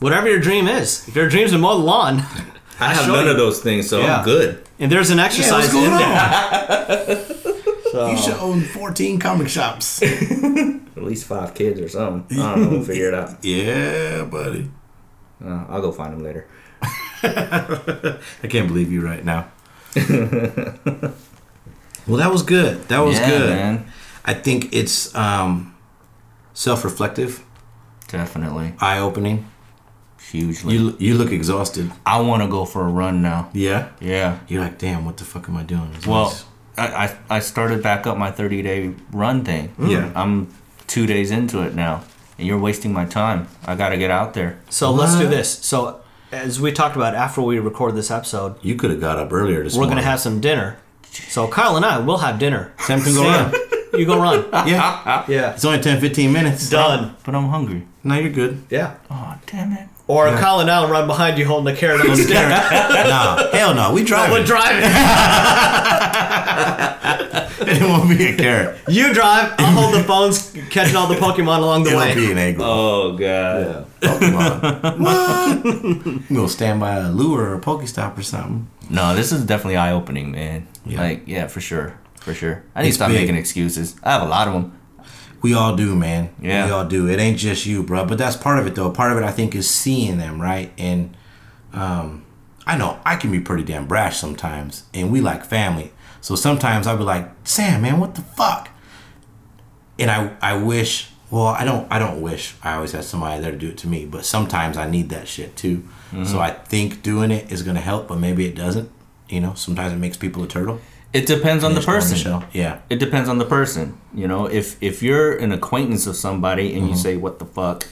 Whatever 0.00 0.28
your 0.28 0.40
dream 0.40 0.68
is. 0.68 1.08
If 1.08 1.16
your 1.16 1.28
dream's 1.28 1.52
to 1.52 1.58
mow 1.58 1.78
the 1.78 1.84
lawn, 1.84 2.22
I 2.80 2.92
have 2.94 3.06
none 3.08 3.24
you. 3.24 3.30
of 3.30 3.36
those 3.36 3.60
things, 3.60 3.88
so 3.88 4.00
Yeah. 4.00 4.18
I'm 4.18 4.24
good. 4.24 4.62
and 4.78 4.90
there's 4.92 5.10
an 5.10 5.18
exercise 5.18 5.72
in 5.74 5.90
there. 5.90 7.26
So, 7.92 8.10
You 8.10 8.16
should 8.18 8.34
own 8.34 8.60
14 8.60 9.18
comic 9.20 9.48
shops. 9.48 10.02
At 10.02 11.02
least 11.02 11.24
five 11.24 11.54
kids 11.54 11.80
or 11.80 11.88
something. 11.88 12.38
I 12.38 12.54
don't 12.54 12.62
know. 12.64 12.68
We'll 12.70 12.84
figure 12.84 13.08
it 13.08 13.14
out. 13.14 13.36
yeah, 13.44 14.24
buddy. 14.24 14.68
Uh, 15.42 15.64
I'll 15.68 15.80
go 15.80 15.92
find 15.92 16.12
them 16.12 16.22
later. 16.22 16.46
I 17.22 18.18
can't 18.50 18.68
believe 18.68 18.92
you 18.92 19.00
right 19.00 19.24
now. 19.24 19.48
well, 22.06 22.18
that 22.18 22.30
was 22.30 22.42
good. 22.42 22.82
That 22.88 23.00
was 23.00 23.18
Yeah, 23.18 23.28
good. 23.30 23.50
man. 23.50 23.86
I 24.24 24.34
think 24.34 24.74
it's 24.74 25.14
um, 25.14 25.74
self-reflective, 26.54 27.42
Definitely. 28.08 28.74
eye-opening. 28.80 29.48
Hugely. 30.30 30.74
You 30.74 30.96
you 30.98 31.14
look 31.14 31.30
exhausted. 31.32 31.90
I 32.04 32.20
want 32.20 32.42
to 32.42 32.48
go 32.48 32.64
for 32.64 32.82
a 32.86 32.88
run 32.90 33.22
now. 33.22 33.48
Yeah. 33.52 33.88
Yeah. 34.00 34.38
You're 34.48 34.62
like, 34.62 34.78
damn, 34.78 35.04
what 35.04 35.16
the 35.18 35.24
fuck 35.24 35.48
am 35.48 35.56
I 35.56 35.62
doing? 35.62 35.92
Is 35.94 36.06
Well, 36.06 36.30
this- 36.30 36.44
I, 36.78 36.86
I, 37.06 37.36
I 37.36 37.38
started 37.40 37.82
back 37.82 38.06
up 38.06 38.18
my 38.18 38.30
30 38.30 38.60
day 38.62 38.92
run 39.12 39.44
thing. 39.44 39.72
Yeah. 39.78 40.12
I'm 40.14 40.48
two 40.86 41.06
days 41.06 41.30
into 41.30 41.62
it 41.62 41.74
now, 41.74 42.02
and 42.38 42.46
you're 42.46 42.58
wasting 42.58 42.92
my 42.92 43.06
time. 43.06 43.48
I 43.66 43.74
got 43.76 43.90
to 43.90 43.96
get 43.96 44.10
out 44.10 44.34
there. 44.34 44.58
So 44.68 44.90
let's 44.90 45.16
do 45.16 45.26
this. 45.26 45.48
So 45.64 46.00
as 46.32 46.60
we 46.60 46.72
talked 46.72 46.94
about 46.96 47.14
after 47.14 47.40
we 47.40 47.58
record 47.60 47.94
this 47.94 48.10
episode, 48.10 48.56
You 48.62 48.74
could 48.76 48.90
have 48.90 49.00
got 49.00 49.18
up 49.18 49.32
earlier 49.32 49.62
this 49.64 49.74
we're 49.74 49.82
morning. 49.84 49.98
gonna 49.98 50.06
have 50.10 50.20
some 50.20 50.40
dinner. 50.40 50.76
So 51.04 51.48
Kyle 51.48 51.76
and 51.76 51.84
I 51.86 51.98
will 51.98 52.18
have 52.18 52.38
dinner. 52.38 52.74
Sam 52.80 53.00
can 53.00 53.14
go 53.14 53.22
run. 53.24 53.54
You 53.94 54.04
go 54.04 54.20
run. 54.20 54.44
Yeah. 54.68 55.24
Yeah. 55.28 55.54
It's 55.54 55.64
only 55.64 55.80
10, 55.80 55.98
15 56.00 56.30
minutes. 56.32 56.68
Done. 56.68 57.16
But 57.24 57.34
I'm 57.34 57.48
hungry. 57.48 57.86
No, 58.04 58.16
you're 58.16 58.30
good. 58.32 58.64
Yeah. 58.68 58.96
Oh, 59.10 59.38
damn 59.46 59.72
it. 59.72 59.88
Or 60.08 60.28
Kyle 60.36 60.60
and 60.60 60.70
I 60.70 60.80
will 60.82 60.88
run 60.88 61.08
behind 61.08 61.36
you 61.36 61.46
holding 61.46 61.74
a 61.74 61.76
carrot 61.76 62.00
on 62.00 62.10
a 62.10 62.16
stick. 62.22 62.28
no, 62.34 63.48
hell 63.52 63.74
no. 63.74 63.92
We 63.92 64.04
driving. 64.04 64.32
We're 64.32 64.44
driving. 64.44 64.84
it 67.68 67.82
won't 67.82 68.08
be 68.16 68.26
a 68.26 68.36
carrot. 68.36 68.78
You 68.88 69.12
drive. 69.12 69.54
I'll 69.58 69.72
hold 69.72 69.94
the 69.94 70.04
phones, 70.04 70.52
catching 70.70 70.94
all 70.96 71.08
the 71.08 71.16
Pokemon 71.16 71.58
along 71.58 71.84
the 71.84 71.96
way. 71.96 72.12
It'll 72.12 72.22
be 72.26 72.30
an 72.32 72.38
egg 72.38 72.58
roll. 72.58 72.68
Oh, 72.68 73.16
God. 73.16 73.86
Pokemon. 74.00 74.98
what? 75.00 75.64
You 76.30 76.36
gonna 76.36 76.48
stand 76.48 76.78
by 76.80 76.96
a 76.96 77.10
lure 77.10 77.50
or 77.50 77.54
a 77.54 77.60
Pokestop 77.60 78.16
or 78.16 78.22
something? 78.22 78.68
No, 78.88 79.14
this 79.14 79.32
is 79.32 79.44
definitely 79.44 79.76
eye 79.76 79.90
opening, 79.92 80.30
man. 80.30 80.68
Yeah. 80.84 81.00
Like, 81.00 81.22
yeah, 81.26 81.48
for 81.48 81.60
sure. 81.60 81.98
For 82.20 82.32
sure. 82.34 82.62
I 82.74 82.82
need 82.82 82.88
It's 82.88 82.96
to 82.98 83.04
stop 83.04 83.08
big. 83.10 83.20
making 83.22 83.36
excuses. 83.36 83.96
I 84.04 84.12
have 84.12 84.22
a 84.22 84.26
lot 84.28 84.46
of 84.48 84.54
them. 84.54 84.75
We 85.46 85.54
all 85.54 85.76
do, 85.76 85.94
man. 85.94 86.30
Yeah. 86.42 86.66
We 86.66 86.72
all 86.72 86.84
do. 86.84 87.08
It 87.08 87.20
ain't 87.20 87.38
just 87.38 87.66
you, 87.66 87.84
bro. 87.84 88.04
But 88.04 88.18
that's 88.18 88.36
part 88.36 88.58
of 88.58 88.66
it, 88.66 88.74
though. 88.74 88.90
Part 88.90 89.12
of 89.12 89.18
it, 89.18 89.22
I 89.22 89.30
think, 89.30 89.54
is 89.54 89.70
seeing 89.70 90.18
them, 90.18 90.42
right? 90.42 90.72
And 90.76 91.16
um, 91.72 92.24
I 92.66 92.76
know 92.76 92.98
I 93.06 93.14
can 93.14 93.30
be 93.30 93.38
pretty 93.38 93.62
damn 93.62 93.86
brash 93.86 94.16
sometimes, 94.16 94.82
and 94.92 95.12
we 95.12 95.20
like 95.20 95.44
family. 95.44 95.92
So 96.20 96.34
sometimes 96.34 96.88
I'll 96.88 96.96
be 96.96 97.04
like, 97.04 97.30
Sam, 97.44 97.82
man, 97.82 98.00
what 98.00 98.16
the 98.16 98.22
fuck? 98.22 98.70
And 100.00 100.10
I, 100.10 100.32
I 100.42 100.56
wish. 100.56 101.10
Well, 101.30 101.46
I 101.46 101.64
don't. 101.64 101.86
I 101.92 102.00
don't 102.00 102.20
wish. 102.20 102.56
I 102.64 102.74
always 102.74 102.90
have 102.90 103.04
somebody 103.04 103.40
there 103.40 103.52
to 103.52 103.56
do 103.56 103.68
it 103.68 103.78
to 103.78 103.86
me. 103.86 104.04
But 104.04 104.24
sometimes 104.24 104.76
I 104.76 104.90
need 104.90 105.10
that 105.10 105.28
shit 105.28 105.54
too. 105.54 105.84
So 106.24 106.40
I 106.40 106.50
think 106.50 107.04
doing 107.04 107.30
it 107.30 107.52
is 107.52 107.62
gonna 107.62 107.80
help, 107.80 108.08
but 108.08 108.18
maybe 108.18 108.46
it 108.46 108.56
doesn't. 108.56 108.90
You 109.28 109.42
know, 109.42 109.54
sometimes 109.54 109.92
it 109.92 109.98
makes 109.98 110.16
people 110.16 110.42
a 110.42 110.48
turtle. 110.48 110.80
It 111.12 111.26
depends 111.26 111.64
on 111.64 111.72
the 111.72 111.76
Just 111.76 111.86
go 111.86 111.94
in 111.94 112.00
person. 112.00 112.16
shell. 112.16 112.44
Yeah. 112.52 112.80
It 112.90 112.98
depends 112.98 113.28
on 113.28 113.38
the 113.38 113.44
person. 113.44 113.98
You 114.14 114.28
know, 114.28 114.46
if 114.46 114.82
if 114.82 115.02
you're 115.02 115.36
an 115.36 115.52
acquaintance 115.52 116.06
of 116.06 116.16
somebody 116.16 116.74
and 116.74 116.86
you 116.86 116.92
mm-hmm. 116.92 117.00
say 117.00 117.16
what 117.16 117.38
the 117.38 117.46
fuck, 117.46 117.86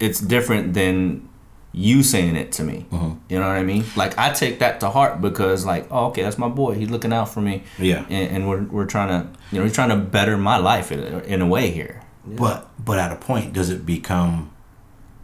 it's 0.00 0.20
different 0.20 0.74
than 0.74 1.28
you 1.72 2.02
saying 2.02 2.36
it 2.36 2.52
to 2.52 2.64
me. 2.64 2.86
Mm-hmm. 2.90 3.18
You 3.28 3.38
know 3.38 3.46
what 3.46 3.56
I 3.56 3.62
mean? 3.62 3.84
Like 3.96 4.16
I 4.18 4.32
take 4.32 4.58
that 4.60 4.80
to 4.80 4.90
heart 4.90 5.20
because 5.20 5.64
like, 5.64 5.86
oh, 5.90 6.06
okay, 6.06 6.22
that's 6.22 6.38
my 6.38 6.48
boy. 6.48 6.74
He's 6.74 6.90
looking 6.90 7.12
out 7.12 7.28
for 7.28 7.40
me. 7.40 7.64
Yeah. 7.78 8.04
And, 8.08 8.36
and 8.36 8.48
we're 8.48 8.64
we're 8.64 8.86
trying 8.86 9.08
to 9.08 9.38
you 9.50 9.58
know 9.58 9.64
he's 9.64 9.74
trying 9.74 9.90
to 9.90 9.96
better 9.96 10.36
my 10.36 10.56
life 10.56 10.90
in, 10.90 11.00
in 11.22 11.42
a 11.42 11.46
way 11.46 11.70
here. 11.70 12.02
But 12.26 12.70
but 12.82 12.98
at 12.98 13.12
a 13.12 13.16
point, 13.16 13.52
does 13.52 13.70
it 13.70 13.84
become 13.84 14.50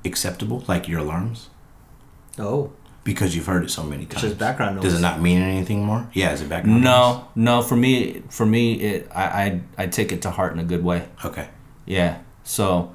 acceptable, 0.04 0.64
like 0.68 0.88
your 0.88 1.00
alarms, 1.00 1.48
Oh. 2.38 2.72
Because 3.04 3.34
you've 3.34 3.46
heard 3.46 3.64
it 3.64 3.70
so 3.70 3.82
many 3.82 4.06
times? 4.06 4.22
just 4.22 4.38
background 4.38 4.76
noise. 4.76 4.84
Does 4.84 4.98
it 4.98 5.02
not 5.02 5.20
mean 5.20 5.40
anything 5.40 5.84
more? 5.84 6.08
Yeah, 6.12 6.32
is 6.32 6.42
it 6.42 6.48
background? 6.48 6.82
noise? 6.82 6.84
No, 6.84 7.28
no. 7.34 7.62
For 7.62 7.76
me, 7.76 8.22
for 8.28 8.46
me, 8.46 8.74
it 8.74 9.08
I, 9.14 9.24
I 9.24 9.60
I 9.78 9.86
take 9.86 10.12
it 10.12 10.22
to 10.22 10.30
heart 10.30 10.52
in 10.52 10.58
a 10.58 10.64
good 10.64 10.84
way. 10.84 11.08
Okay, 11.24 11.48
Yeah. 11.86 12.18
So, 12.42 12.94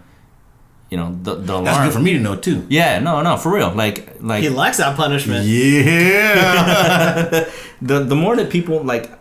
you 0.89 0.97
know, 0.97 1.17
the 1.21 1.35
the 1.35 1.53
alarm. 1.53 1.65
that's 1.65 1.85
good 1.85 1.93
for 1.93 1.99
me 1.99 2.13
to 2.13 2.19
know 2.19 2.35
too. 2.35 2.65
Yeah. 2.69 2.99
No. 2.99 3.21
No. 3.21 3.37
For 3.37 3.53
real. 3.53 3.71
Like 3.73 4.17
like 4.19 4.43
He 4.43 4.49
likes 4.49 4.77
that 4.77 4.97
punishment. 4.97 5.45
Yeah. 5.45 7.49
the 7.81 7.99
the 8.03 8.15
more 8.15 8.35
that 8.35 8.49
people 8.49 8.83
like 8.83 9.11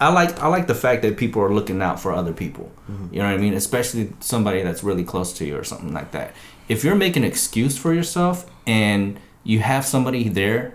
I 0.00 0.08
like 0.08 0.40
I 0.42 0.48
like 0.48 0.66
the 0.66 0.74
fact 0.74 1.02
that 1.02 1.16
people 1.16 1.42
are 1.42 1.52
looking 1.52 1.80
out 1.82 2.00
for 2.00 2.12
other 2.12 2.32
people. 2.32 2.70
Mm-hmm. 2.90 3.14
You 3.14 3.20
know 3.20 3.26
what 3.26 3.34
I 3.34 3.38
mean? 3.38 3.54
Especially 3.54 4.12
somebody 4.20 4.62
that's 4.62 4.82
really 4.82 5.04
close 5.04 5.32
to 5.34 5.44
you 5.44 5.56
or 5.56 5.64
something 5.64 5.92
like 5.92 6.10
that. 6.12 6.32
If 6.68 6.84
you're 6.84 6.94
making 6.96 7.24
an 7.24 7.28
excuse 7.30 7.76
for 7.78 7.92
yourself 7.92 8.50
and 8.66 9.18
you 9.44 9.60
have 9.60 9.84
somebody 9.84 10.28
there 10.28 10.74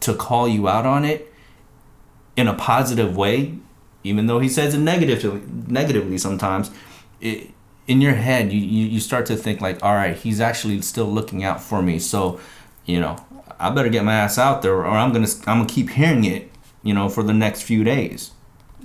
to 0.00 0.14
call 0.14 0.48
you 0.48 0.68
out 0.68 0.86
on 0.86 1.04
it 1.04 1.32
in 2.36 2.48
a 2.48 2.54
positive 2.54 3.16
way, 3.16 3.54
even 4.04 4.26
though 4.26 4.38
he 4.38 4.48
says 4.48 4.74
it 4.74 4.78
negatively 4.78 5.42
negatively 5.66 6.18
sometimes, 6.18 6.70
it, 7.20 7.50
in 7.86 8.00
your 8.00 8.14
head 8.14 8.52
you, 8.52 8.60
you, 8.60 8.86
you 8.86 9.00
start 9.00 9.26
to 9.26 9.36
think 9.36 9.60
like, 9.60 9.82
all 9.82 9.94
right, 9.94 10.16
he's 10.16 10.40
actually 10.40 10.80
still 10.82 11.06
looking 11.06 11.44
out 11.44 11.62
for 11.62 11.82
me. 11.82 11.98
So, 11.98 12.40
you 12.84 13.00
know, 13.00 13.16
I 13.58 13.70
better 13.70 13.88
get 13.88 14.04
my 14.04 14.14
ass 14.14 14.38
out 14.38 14.62
there 14.62 14.74
or 14.74 14.86
I'm 14.86 15.12
gonna 15.12 15.28
I'm 15.46 15.60
gonna 15.60 15.66
keep 15.66 15.90
hearing 15.90 16.24
it, 16.24 16.50
you 16.82 16.94
know, 16.94 17.08
for 17.08 17.22
the 17.22 17.32
next 17.32 17.62
few 17.62 17.84
days. 17.84 18.32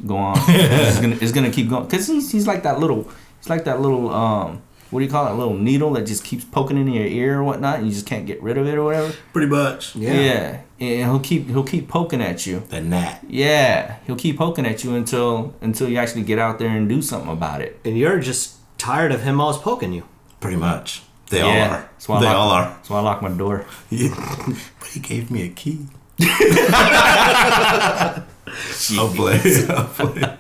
Go 0.06 0.18
on. 0.18 0.38
it's, 0.48 1.00
gonna, 1.00 1.18
it's 1.22 1.32
gonna 1.32 1.52
keep 1.52 1.70
going 1.70 1.86
because 1.86 2.08
he's, 2.08 2.32
he's 2.32 2.48
like 2.48 2.64
that 2.64 2.80
little 2.80 3.10
he's 3.40 3.50
like 3.50 3.66
that 3.66 3.82
little 3.82 4.10
um 4.14 4.62
what 4.92 5.00
do 5.00 5.06
you 5.06 5.12
call 5.12 5.28
it? 5.28 5.32
A 5.32 5.36
little 5.36 5.58
needle 5.58 5.94
that 5.94 6.06
just 6.06 6.24
keeps 6.24 6.44
poking 6.44 6.78
into 6.78 6.92
your 6.92 7.06
ear 7.06 7.40
or 7.40 7.44
whatnot. 7.44 7.80
And 7.80 7.88
you 7.88 7.94
just 7.94 8.06
can't 8.06 8.26
get 8.26 8.42
rid 8.44 8.58
of 8.58 8.68
it 8.68 8.76
or 8.76 8.84
whatever. 8.84 9.14
Pretty 9.34 9.48
much. 9.48 9.96
Yeah. 9.96 10.14
Yeah, 10.14 10.62
and 10.80 11.12
he'll 11.12 11.20
keep 11.20 11.48
he'll 11.48 11.64
keep 11.64 11.88
poking 11.88 12.22
at 12.22 12.46
you. 12.46 12.64
The 12.70 12.82
gnat. 12.82 13.24
Yeah, 13.28 13.98
he'll 14.06 14.16
keep 14.16 14.38
poking 14.38 14.66
at 14.66 14.84
you 14.84 14.96
until 14.96 15.54
until 15.62 15.88
you 15.90 15.98
actually 15.98 16.24
get 16.24 16.40
out 16.40 16.60
there 16.60 16.70
and 16.70 16.90
do 16.90 17.02
something 17.02 17.32
about 17.32 17.62
it. 17.62 17.80
And 17.86 17.98
you're 17.98 18.20
just 18.20 18.58
tired 18.78 19.12
of 19.12 19.22
him 19.24 19.40
always 19.40 19.58
poking 19.58 19.94
you. 19.94 20.04
Pretty 20.40 20.58
much. 20.58 21.04
They 21.30 21.38
yeah, 21.38 21.46
all 21.46 21.72
are. 21.72 21.82
That's 21.82 22.10
why 22.10 22.18
I 22.18 22.20
they 22.20 22.26
lock, 22.26 22.36
all 22.36 22.50
are. 22.50 22.66
That's 22.66 22.90
why 22.90 22.98
I 22.98 23.02
lock 23.02 23.22
my 23.22 23.30
door. 23.30 23.66
Yeah. 23.90 24.16
but 24.80 24.90
he 24.90 25.00
gave 25.00 25.32
me 25.32 25.44
a 25.44 25.50
key. 25.50 25.88
I'll 28.98 29.14
play. 29.14 29.40
I'll 29.70 29.86
play. 29.86 30.38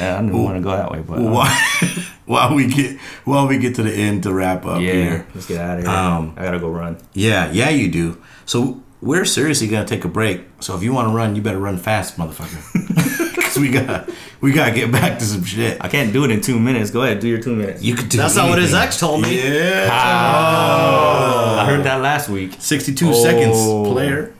Yeah, 0.00 0.18
I 0.18 0.20
didn't 0.22 0.42
want 0.42 0.56
to 0.56 0.62
go 0.62 0.70
that 0.70 0.90
way, 0.90 1.00
but 1.02 1.18
um, 1.18 1.30
While, 1.32 1.56
while 2.26 2.54
we 2.54 2.66
get 2.66 2.98
while 3.24 3.46
we 3.48 3.58
get 3.58 3.74
to 3.76 3.82
the 3.82 3.92
end 3.92 4.22
to 4.24 4.32
wrap 4.32 4.64
up 4.66 4.80
yeah, 4.80 4.92
here. 4.92 5.26
let's 5.34 5.46
get 5.46 5.60
out 5.60 5.78
of 5.78 5.84
here. 5.84 5.92
Um, 5.92 6.34
I 6.36 6.42
gotta 6.44 6.58
go 6.58 6.70
run. 6.70 6.96
Yeah, 7.12 7.50
yeah, 7.52 7.68
you 7.70 7.90
do. 7.90 8.20
So 8.46 8.82
we're 9.00 9.24
seriously 9.24 9.68
gonna 9.68 9.86
take 9.86 10.04
a 10.04 10.08
break. 10.08 10.42
So 10.60 10.76
if 10.76 10.82
you 10.82 10.92
want 10.92 11.08
to 11.08 11.14
run, 11.14 11.36
you 11.36 11.42
better 11.42 11.58
run 11.58 11.76
fast, 11.78 12.16
motherfucker. 12.16 12.86
Because 13.50 13.62
we 13.62 13.70
gotta 13.70 14.12
we 14.40 14.52
gotta 14.52 14.72
get 14.72 14.92
back 14.92 15.18
to 15.18 15.24
some 15.24 15.42
shit. 15.42 15.76
I 15.80 15.88
can't 15.88 16.12
do 16.12 16.24
it 16.24 16.30
in 16.30 16.40
two 16.40 16.60
minutes. 16.60 16.92
Go 16.92 17.02
ahead, 17.02 17.18
do 17.18 17.26
your 17.26 17.40
two 17.42 17.56
minutes. 17.56 17.82
You 17.82 17.96
could 17.96 18.08
do. 18.08 18.16
That's 18.18 18.36
not 18.36 18.48
what 18.48 18.60
his 18.60 18.72
ex 18.72 19.00
told 19.00 19.22
me. 19.22 19.36
Yeah. 19.42 19.88
I 19.90 21.64
heard 21.66 21.84
that 21.84 22.00
last 22.00 22.28
week. 22.28 22.54
62 22.60 23.08
Oh. 23.08 23.12
seconds, 23.12 23.92
player. 23.92 24.32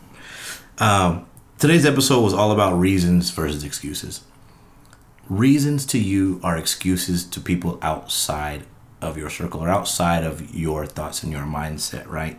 Um, 0.79 1.27
today's 1.59 1.85
episode 1.85 2.21
was 2.23 2.33
all 2.33 2.53
about 2.53 2.79
reasons 2.79 3.31
versus 3.31 3.65
excuses. 3.65 4.21
Reasons 5.31 5.87
to 5.87 5.99
you 5.99 6.41
are 6.43 6.59
excuses 6.59 7.25
to 7.25 7.41
people 7.41 7.79
outside 7.83 8.65
of 9.01 9.17
your 9.17 9.31
circle 9.31 9.61
or 9.61 9.69
outside 9.69 10.25
of 10.25 10.53
your 10.53 10.85
thoughts 10.87 11.23
and 11.23 11.31
your 11.31 11.45
mindset, 11.45 12.05
right? 12.09 12.37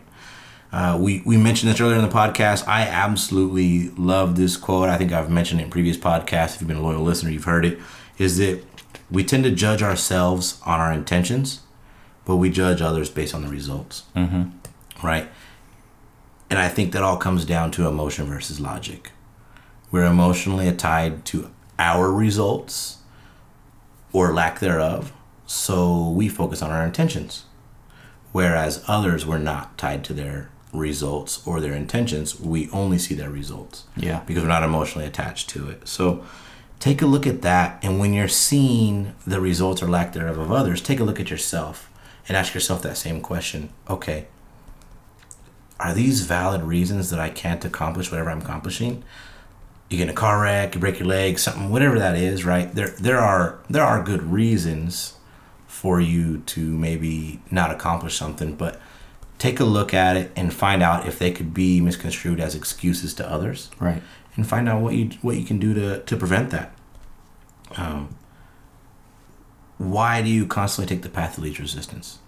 Uh, 0.70 0.98
we, 1.00 1.22
we 1.24 1.38
mentioned 1.38 1.72
this 1.72 1.80
earlier 1.80 1.96
in 1.96 2.02
the 2.02 2.10
podcast. 2.10 2.68
I 2.68 2.82
absolutely 2.82 3.88
love 3.90 4.36
this 4.36 4.58
quote. 4.58 4.90
I 4.90 4.98
think 4.98 5.10
I've 5.10 5.30
mentioned 5.30 5.62
it 5.62 5.64
in 5.64 5.70
previous 5.70 5.96
podcasts. 5.96 6.56
If 6.56 6.60
you've 6.60 6.68
been 6.68 6.76
a 6.76 6.82
loyal 6.82 7.02
listener, 7.02 7.30
you've 7.30 7.44
heard 7.44 7.64
it. 7.64 7.78
Is 8.18 8.36
that 8.36 8.62
we 9.10 9.24
tend 9.24 9.44
to 9.44 9.50
judge 9.50 9.82
ourselves 9.82 10.60
on 10.66 10.78
our 10.78 10.92
intentions, 10.92 11.60
but 12.26 12.36
we 12.36 12.50
judge 12.50 12.82
others 12.82 13.08
based 13.08 13.34
on 13.34 13.40
the 13.40 13.48
results. 13.48 14.02
Mm-hmm. 14.14 14.50
Right? 15.06 15.28
And 16.50 16.58
I 16.58 16.68
think 16.68 16.92
that 16.92 17.02
all 17.02 17.16
comes 17.16 17.46
down 17.46 17.70
to 17.70 17.88
emotion 17.88 18.26
versus 18.26 18.60
logic. 18.60 19.12
We're 19.90 20.04
emotionally 20.04 20.70
tied 20.72 21.24
to 21.26 21.50
our 21.82 22.12
results 22.12 22.98
or 24.12 24.32
lack 24.32 24.60
thereof, 24.60 25.12
so 25.46 26.08
we 26.10 26.28
focus 26.28 26.62
on 26.62 26.70
our 26.70 26.86
intentions. 26.86 27.44
Whereas 28.30 28.84
others 28.86 29.26
were 29.26 29.38
not 29.38 29.76
tied 29.76 30.04
to 30.04 30.14
their 30.14 30.48
results 30.72 31.44
or 31.46 31.60
their 31.60 31.74
intentions, 31.74 32.38
we 32.38 32.70
only 32.70 32.98
see 32.98 33.14
their 33.14 33.30
results. 33.30 33.84
Yeah. 33.96 34.22
Because 34.26 34.42
we're 34.44 34.48
not 34.48 34.62
emotionally 34.62 35.06
attached 35.06 35.50
to 35.50 35.68
it. 35.68 35.88
So 35.88 36.24
take 36.78 37.02
a 37.02 37.06
look 37.06 37.26
at 37.26 37.42
that. 37.42 37.78
And 37.82 37.98
when 37.98 38.12
you're 38.12 38.28
seeing 38.28 39.14
the 39.26 39.40
results 39.40 39.82
or 39.82 39.88
lack 39.88 40.12
thereof 40.12 40.38
of 40.38 40.52
others, 40.52 40.80
take 40.80 41.00
a 41.00 41.04
look 41.04 41.20
at 41.20 41.30
yourself 41.30 41.90
and 42.28 42.36
ask 42.36 42.54
yourself 42.54 42.80
that 42.82 42.96
same 42.96 43.20
question. 43.20 43.70
Okay, 43.90 44.28
are 45.80 45.92
these 45.92 46.20
valid 46.20 46.62
reasons 46.62 47.10
that 47.10 47.18
I 47.18 47.28
can't 47.28 47.64
accomplish 47.64 48.12
whatever 48.12 48.30
I'm 48.30 48.40
accomplishing? 48.40 49.02
You 49.92 49.98
get 49.98 50.04
in 50.04 50.10
a 50.10 50.14
car 50.14 50.40
wreck, 50.40 50.74
you 50.74 50.80
break 50.80 50.98
your 50.98 51.06
leg, 51.08 51.38
something, 51.38 51.68
whatever 51.68 51.98
that 51.98 52.16
is, 52.16 52.44
right? 52.46 52.74
There, 52.74 52.88
there 52.88 53.18
are 53.18 53.58
there 53.68 53.84
are 53.84 54.02
good 54.02 54.22
reasons 54.22 55.14
for 55.66 56.00
you 56.00 56.38
to 56.46 56.60
maybe 56.60 57.40
not 57.50 57.70
accomplish 57.70 58.16
something, 58.16 58.54
but 58.54 58.80
take 59.38 59.60
a 59.60 59.64
look 59.64 59.92
at 59.92 60.16
it 60.16 60.30
and 60.34 60.52
find 60.54 60.82
out 60.82 61.06
if 61.06 61.18
they 61.18 61.30
could 61.30 61.52
be 61.52 61.80
misconstrued 61.80 62.40
as 62.40 62.54
excuses 62.54 63.12
to 63.14 63.28
others, 63.30 63.70
Right. 63.78 64.02
and 64.34 64.46
find 64.46 64.66
out 64.68 64.80
what 64.80 64.94
you 64.94 65.10
what 65.20 65.36
you 65.36 65.44
can 65.44 65.58
do 65.58 65.74
to 65.74 66.00
to 66.02 66.16
prevent 66.16 66.48
that. 66.50 66.72
Um, 67.76 68.16
why 69.76 70.22
do 70.22 70.28
you 70.30 70.46
constantly 70.46 70.94
take 70.94 71.02
the 71.02 71.08
path 71.10 71.36
of 71.36 71.44
least 71.44 71.58
resistance? 71.58 72.18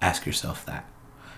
Ask 0.00 0.26
yourself 0.26 0.64
that 0.66 0.86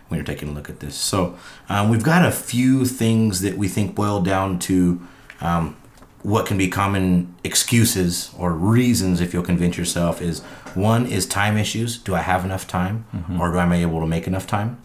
when 0.09 0.16
you're 0.18 0.24
taking 0.26 0.49
a 0.49 0.53
look 0.53 0.70
at 0.70 0.80
this. 0.80 0.95
So 0.95 1.37
um, 1.68 1.89
we've 1.91 2.03
got 2.03 2.24
a 2.24 2.30
few 2.30 2.85
things 2.87 3.41
that 3.41 3.59
we 3.59 3.68
think 3.68 3.95
boil 3.95 4.20
down 4.22 4.59
to 4.61 5.07
um, 5.45 5.77
what 6.23 6.47
can 6.47 6.57
be 6.57 6.69
common 6.69 7.35
excuses 7.45 8.31
or 8.39 8.53
reasons 8.53 9.21
if 9.21 9.35
you'll 9.35 9.43
convince 9.45 9.77
yourself 9.77 10.23
is 10.23 10.41
one 10.75 11.07
is 11.07 11.27
time 11.27 11.57
issues. 11.59 11.99
Do 11.99 12.15
I 12.15 12.21
have 12.21 12.45
enough 12.45 12.67
time, 12.67 13.05
or 13.39 13.53
do 13.53 13.59
I 13.59 13.63
am 13.65 13.73
I 13.73 13.77
able 13.77 14.01
to 14.01 14.07
make 14.07 14.27
enough 14.27 14.47
time? 14.47 14.81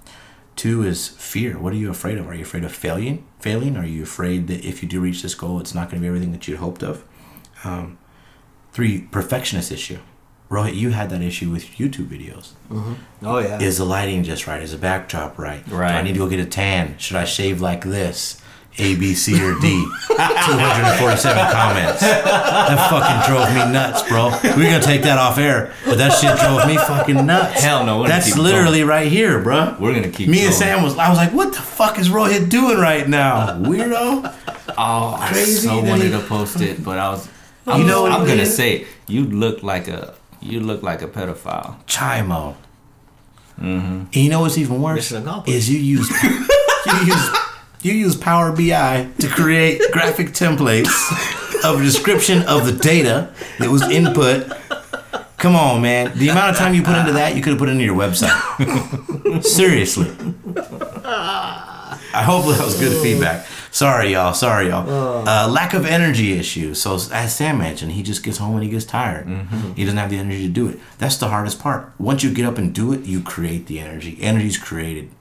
Two 0.58 0.84
is 0.84 1.08
fear. 1.08 1.58
What 1.58 1.72
are 1.72 1.78
you 1.78 1.90
afraid 1.90 2.18
of? 2.18 2.28
Are 2.28 2.36
you 2.36 2.44
afraid 2.44 2.66
of 2.66 2.74
failing? 2.74 3.26
Failing? 3.40 3.78
Are 3.78 3.86
you 3.86 4.04
afraid 4.04 4.48
that 4.48 4.66
if 4.66 4.84
you 4.84 4.90
do 4.90 5.00
reach 5.00 5.22
this 5.22 5.34
goal, 5.34 5.62
it's 5.62 5.74
not 5.74 5.90
going 5.90 6.02
to 6.02 6.02
be 6.02 6.08
everything 6.08 6.34
that 6.34 6.48
you'd 6.48 6.58
hoped 6.60 6.84
of? 6.84 7.06
Um, 7.64 7.98
three, 8.74 9.02
perfectionist 9.04 9.72
issue. 9.72 10.00
Rohit, 10.50 10.76
you 10.76 10.90
had 10.90 11.10
that 11.12 11.22
issue 11.22 11.50
with 11.50 11.64
YouTube 11.78 12.08
videos. 12.08 12.52
Oh 13.24 13.40
yeah. 13.40 13.60
Is 13.62 13.78
the 13.78 13.86
lighting 13.86 14.24
just 14.24 14.48
right? 14.48 14.62
Is 14.62 14.72
the 14.72 14.78
backdrop 14.78 15.38
right? 15.38 15.64
Do 15.70 15.76
I 16.00 16.02
need 16.02 16.14
to 16.14 16.20
go 16.20 16.28
get 16.28 16.40
a 16.40 16.46
tan? 16.46 16.98
Should 16.98 17.16
I 17.18 17.24
shave 17.24 17.62
like 17.62 17.86
this? 17.86 18.42
A, 18.78 18.96
B, 18.96 19.14
C, 19.14 19.34
or 19.44 19.60
D? 19.60 19.86
247 20.08 21.52
comments. 21.52 22.00
That 22.02 22.88
fucking 22.90 23.34
drove 23.34 23.50
me 23.54 23.74
nuts, 23.74 24.04
bro. 24.08 24.30
We 24.58 24.68
are 24.68 24.72
gonna 24.72 24.82
take 24.82 25.02
that 25.04 25.18
off 25.18 25.38
air, 25.38 25.74
but 25.86 25.98
that 25.98 26.10
shit 26.14 26.38
drove 26.40 26.66
me 26.68 26.78
fucking 26.78 27.26
nuts. 27.26 27.62
Hell 27.62 27.86
no, 27.86 27.98
we're 27.98 28.08
gonna 28.08 28.22
That's 28.22 28.38
literally 28.38 28.84
right 28.84 29.12
here, 29.12 29.40
bro. 29.42 29.76
We're 29.80 29.94
gonna 29.94 30.10
keep 30.10 30.30
Me 30.30 30.46
and. 30.46 30.54
Sam 30.54 30.82
was. 30.84 30.98
I 30.98 31.10
was 31.10 31.18
like, 31.18 31.34
"What 31.34 31.54
the 31.54 31.62
fuck 31.62 32.00
is 32.00 32.10
Rohit 32.10 32.50
doing 32.50 32.78
right 32.78 33.08
now, 33.08 33.60
weirdo?" 33.60 34.34
Oh, 34.78 35.16
I 35.20 35.30
Crazy 35.34 35.68
so 35.68 35.82
that 35.82 35.90
wanted 35.90 36.06
he- 36.06 36.12
to 36.12 36.20
post 36.20 36.62
it, 36.62 36.84
but 36.84 37.00
I 37.00 37.10
was. 37.10 37.28
You 37.68 37.74
I'm, 37.74 37.88
know 37.88 38.04
what 38.04 38.12
I'm 38.14 38.26
gonna 38.26 38.44
is? 38.44 38.56
say 38.56 38.86
you 39.08 39.26
look 39.26 39.62
like 39.62 39.88
a 39.90 40.14
you 40.42 40.60
look 40.62 40.84
like 40.84 41.02
a 41.02 41.08
pedophile. 41.08 41.84
Chimo. 41.86 42.56
Mm-hmm. 43.60 43.88
And 44.14 44.16
you 44.16 44.30
know 44.30 44.40
what's 44.40 44.58
even 44.58 44.82
worse 44.82 45.12
is 45.12 45.70
you 45.70 45.80
use 45.80 46.10
you 46.24 46.98
use 47.06 47.30
you 47.82 47.94
use 47.94 48.16
Power 48.16 48.52
BI 48.52 49.10
to 49.20 49.28
create 49.28 49.82
graphic 49.92 50.28
templates 50.28 50.90
of 51.64 51.80
a 51.80 51.84
description 51.84 52.44
of 52.44 52.66
the 52.66 52.74
data 52.74 53.34
that 53.60 53.70
was 53.70 53.82
input. 53.84 54.52
Come 55.38 55.56
on, 55.56 55.82
man. 55.82 56.18
The 56.18 56.30
amount 56.30 56.52
of 56.52 56.58
time 56.58 56.74
you 56.74 56.84
put 56.84 56.98
into 56.98 57.14
that, 57.14 57.36
you 57.36 57.42
could 57.42 57.52
have 57.52 57.60
put 57.60 57.70
into 57.70 57.84
your 57.84 57.96
website. 57.96 59.44
Seriously. 59.44 60.08
I 61.06 62.24
hope 62.24 62.46
that 62.46 62.64
was 62.64 62.78
good 62.80 63.02
feedback. 63.02 63.46
Sorry, 63.72 64.14
y'all. 64.14 64.34
Sorry, 64.34 64.68
y'all. 64.68 65.28
Uh, 65.28 65.48
lack 65.48 65.74
of 65.74 65.86
energy 65.86 66.34
issues. 66.34 66.82
So, 66.82 66.96
as 67.14 67.36
Sam 67.36 67.60
mentioned, 67.60 67.92
he 67.94 68.04
just 68.04 68.24
gets 68.24 68.38
home 68.40 68.56
and 68.56 68.64
he 68.64 68.70
gets 68.70 68.84
tired. 68.84 69.28
He 69.76 69.86
doesn't 69.86 69.98
have 69.98 70.10
the 70.10 70.18
energy 70.18 70.48
to 70.48 70.52
do 70.52 70.68
it. 70.68 70.80
That's 70.98 71.18
the 71.18 71.30
hardest 71.30 71.60
part. 71.60 71.94
Once 72.00 72.24
you 72.24 72.34
get 72.34 72.46
up 72.46 72.58
and 72.58 72.74
do 72.74 72.92
it, 72.92 73.06
you 73.06 73.22
create 73.22 73.68
the 73.68 73.80
energy. 73.80 74.18
Energy's 74.20 74.58
created 74.58 75.12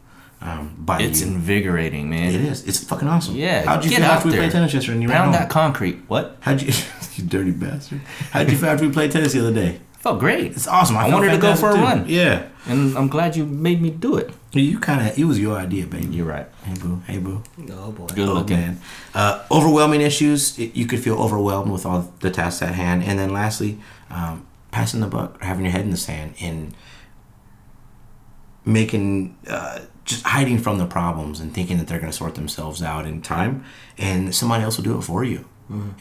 um, 0.41 0.75
by 0.79 1.01
It's 1.01 1.21
you. 1.21 1.27
invigorating, 1.29 2.09
man. 2.11 2.33
it 2.35 2.41
is. 2.41 2.67
It's 2.67 2.83
fucking 2.85 3.09
awesome. 3.09 3.35
Yeah. 3.37 3.65
How'd 3.65 3.85
you 3.85 3.91
get 3.91 3.97
feel 3.99 4.07
out 4.07 4.13
after 4.19 4.29
we 4.31 4.37
played 4.37 4.53
tennis 4.53 4.73
yesterday? 4.75 4.95
And 4.95 5.03
you 5.03 5.09
ran 5.09 5.23
Pound 5.23 5.35
that 5.35 5.51
concrete. 5.51 5.99
What? 6.09 6.37
How'd 6.41 6.63
you, 6.63 6.73
you 7.17 7.25
dirty 7.25 7.51
bastard? 7.51 8.01
How'd 8.31 8.51
you 8.51 8.57
feel 8.57 8.69
after 8.69 8.87
we 8.87 8.93
played 8.93 9.11
tennis 9.11 9.33
the 9.33 9.41
other 9.41 9.53
day? 9.55 9.81
Felt 9.99 10.21
great. 10.21 10.53
It's 10.53 10.69
awesome. 10.69 10.97
I, 10.97 11.07
I 11.09 11.13
wanted 11.13 11.31
to 11.33 11.39
go 11.39 11.57
for 11.57 11.71
a 11.71 11.75
too. 11.75 11.81
run. 11.81 12.05
Yeah. 12.09 12.47
And 12.67 12.97
I'm 12.97 13.09
glad 13.09 13.35
you 13.35 13.45
made 13.45 13.83
me 13.83 13.91
do 13.91 14.17
it. 14.17 14.31
You 14.53 14.79
kind 14.79 15.07
of. 15.09 15.19
It 15.19 15.25
was 15.25 15.41
your 15.41 15.57
idea, 15.59 15.87
baby. 15.87 16.15
You're 16.15 16.27
right. 16.27 16.47
Hey 16.65 16.75
boo. 16.81 17.03
Hey 17.07 17.19
boo. 17.19 17.43
oh 17.73 17.91
boy. 17.91 18.07
Good 18.07 18.29
Oh, 18.29 18.35
looking. 18.35 18.57
man. 18.59 18.81
Uh, 19.15 19.43
overwhelming 19.51 20.01
issues. 20.01 20.57
It, 20.59 20.77
you 20.77 20.87
could 20.87 21.01
feel 21.01 21.21
overwhelmed 21.21 21.73
with 21.73 21.85
all 21.85 22.13
the 22.21 22.31
tasks 22.31 22.63
at 22.63 22.75
hand, 22.75 23.03
and 23.03 23.19
then 23.19 23.33
lastly, 23.33 23.79
um, 24.11 24.47
passing 24.71 25.01
the 25.01 25.09
buck 25.09 25.43
or 25.43 25.47
having 25.47 25.65
your 25.65 25.73
head 25.73 25.81
in 25.83 25.91
the 25.91 25.97
sand 25.97 26.35
and 26.41 26.75
making 28.65 29.37
uh, 29.49 29.81
just 30.09 30.25
hiding 30.25 30.59
from 30.59 30.79
the 30.79 30.87
problems 30.87 31.39
and 31.39 31.53
thinking 31.53 31.77
that 31.77 31.87
they're 31.87 32.01
going 32.01 32.11
to 32.11 32.17
sort 32.17 32.35
themselves 32.35 32.83
out 32.83 33.07
in 33.07 33.21
time, 33.21 33.63
and 33.99 34.35
somebody 34.35 34.65
else 34.65 34.79
will 34.79 34.85
do 34.85 34.99
it 34.99 35.03
for 35.03 35.23
you, 35.23 35.45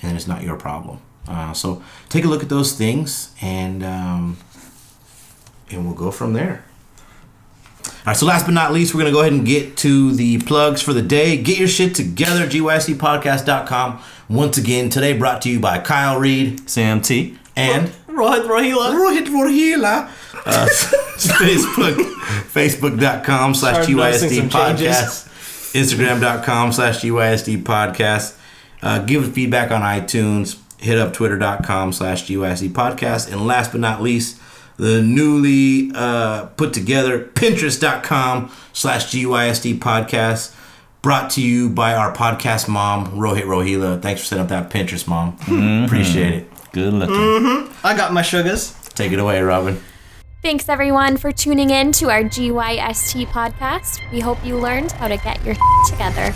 and 0.01 0.16
it's 0.16 0.28
not 0.28 0.41
your 0.41 0.55
problem. 0.55 0.99
Uh, 1.28 1.51
so 1.51 1.84
take 2.08 2.24
a 2.24 2.28
look 2.28 2.41
at 2.41 2.49
those 2.49 2.72
things, 2.74 3.36
and 3.41 3.84
um, 3.84 4.38
and 5.70 5.86
we'll 5.86 5.93
go 5.93 6.10
from 6.10 6.32
there. 6.32 6.64
All 7.86 8.12
right, 8.12 8.18
so 8.18 8.26
last 8.26 8.45
but 8.45 8.53
not 8.53 8.72
least, 8.72 8.95
we're 8.95 9.01
going 9.01 9.12
to 9.12 9.16
go 9.16 9.20
ahead 9.20 9.34
and 9.34 9.45
get 9.45 9.76
to 9.78 10.14
the 10.14 10.39
plugs 10.39 10.82
for 10.82 10.93
the 10.93 11.01
day. 11.01 11.36
Get 11.36 11.60
your 11.60 11.68
shit 11.68 11.93
together, 11.93 12.47
gystpodcast.com. 12.47 14.01
Once 14.30 14.58
again, 14.58 14.89
today 14.89 15.18
brought 15.18 15.41
to 15.41 15.49
you 15.49 15.60
by 15.60 15.80
Kyle 15.80 16.18
Reed 16.18 16.70
Sam 16.70 17.01
T. 17.01 17.38
and 17.58 17.89
Rohit 18.08 18.47
Rohila. 18.47 18.93
Rohit 18.93 19.28
Rohila. 19.28 20.10
Uh, 20.46 20.68
Facebook, 21.18 21.96
facebook.com 22.52 23.54
slash 23.56 23.84
Start 23.86 23.90
noticing 23.90 24.30
GYST 24.30 24.36
some 24.38 24.50
changes. 24.50 24.88
podcast, 24.88 25.74
instagram.com 25.74 26.72
slash 26.72 27.02
GYST 27.02 27.64
podcast. 27.64 28.38
Uh, 28.82 29.00
give 29.00 29.34
feedback 29.34 29.72
on 29.72 29.82
iTunes. 29.82 30.60
Hit 30.80 31.00
up 31.00 31.14
twitter.com 31.14 31.92
slash 31.94 32.28
GYST 32.28 32.70
podcast. 32.70 33.32
And 33.32 33.48
last 33.48 33.72
but 33.72 33.82
not 33.82 34.02
least, 34.02 34.40
the 34.78 35.02
newly 35.02 35.92
uh, 35.96 36.46
put 36.56 36.74
together 36.74 37.20
pinterest.com 37.20 38.52
slash 38.74 39.08
GYST 39.12 39.80
podcast. 39.80 40.54
Brought 41.02 41.32
to 41.32 41.42
you 41.42 41.70
by 41.70 41.94
our 41.96 42.14
podcast 42.14 42.68
mom, 42.68 43.08
Rohit 43.14 43.44
Rohila. 43.44 44.02
Thanks 44.02 44.22
for 44.22 44.28
setting 44.28 44.44
up 44.44 44.50
that 44.50 44.70
Pinterest, 44.70 45.08
mom. 45.08 45.38
Appreciate 45.86 46.34
it. 46.34 46.52
Good 46.74 46.94
looking. 46.94 47.74
I 47.84 47.96
got 47.96 48.14
my 48.14 48.22
sugars. 48.22 48.74
Take 48.90 49.12
it 49.12 49.20
away, 49.20 49.42
Robin. 49.42 49.82
Thanks 50.48 50.70
everyone 50.70 51.18
for 51.18 51.34
tuning 51.34 51.72
in 51.72 51.91
to 51.91 52.10
our 52.10 52.24
GYST 52.24 53.26
podcast. 53.28 54.00
We 54.14 54.22
hope 54.22 54.38
you 54.45 54.58
learned 54.58 54.93
how 54.93 55.10
to 55.10 55.18
get 55.18 55.43
your 55.43 55.56
together. 55.89 56.34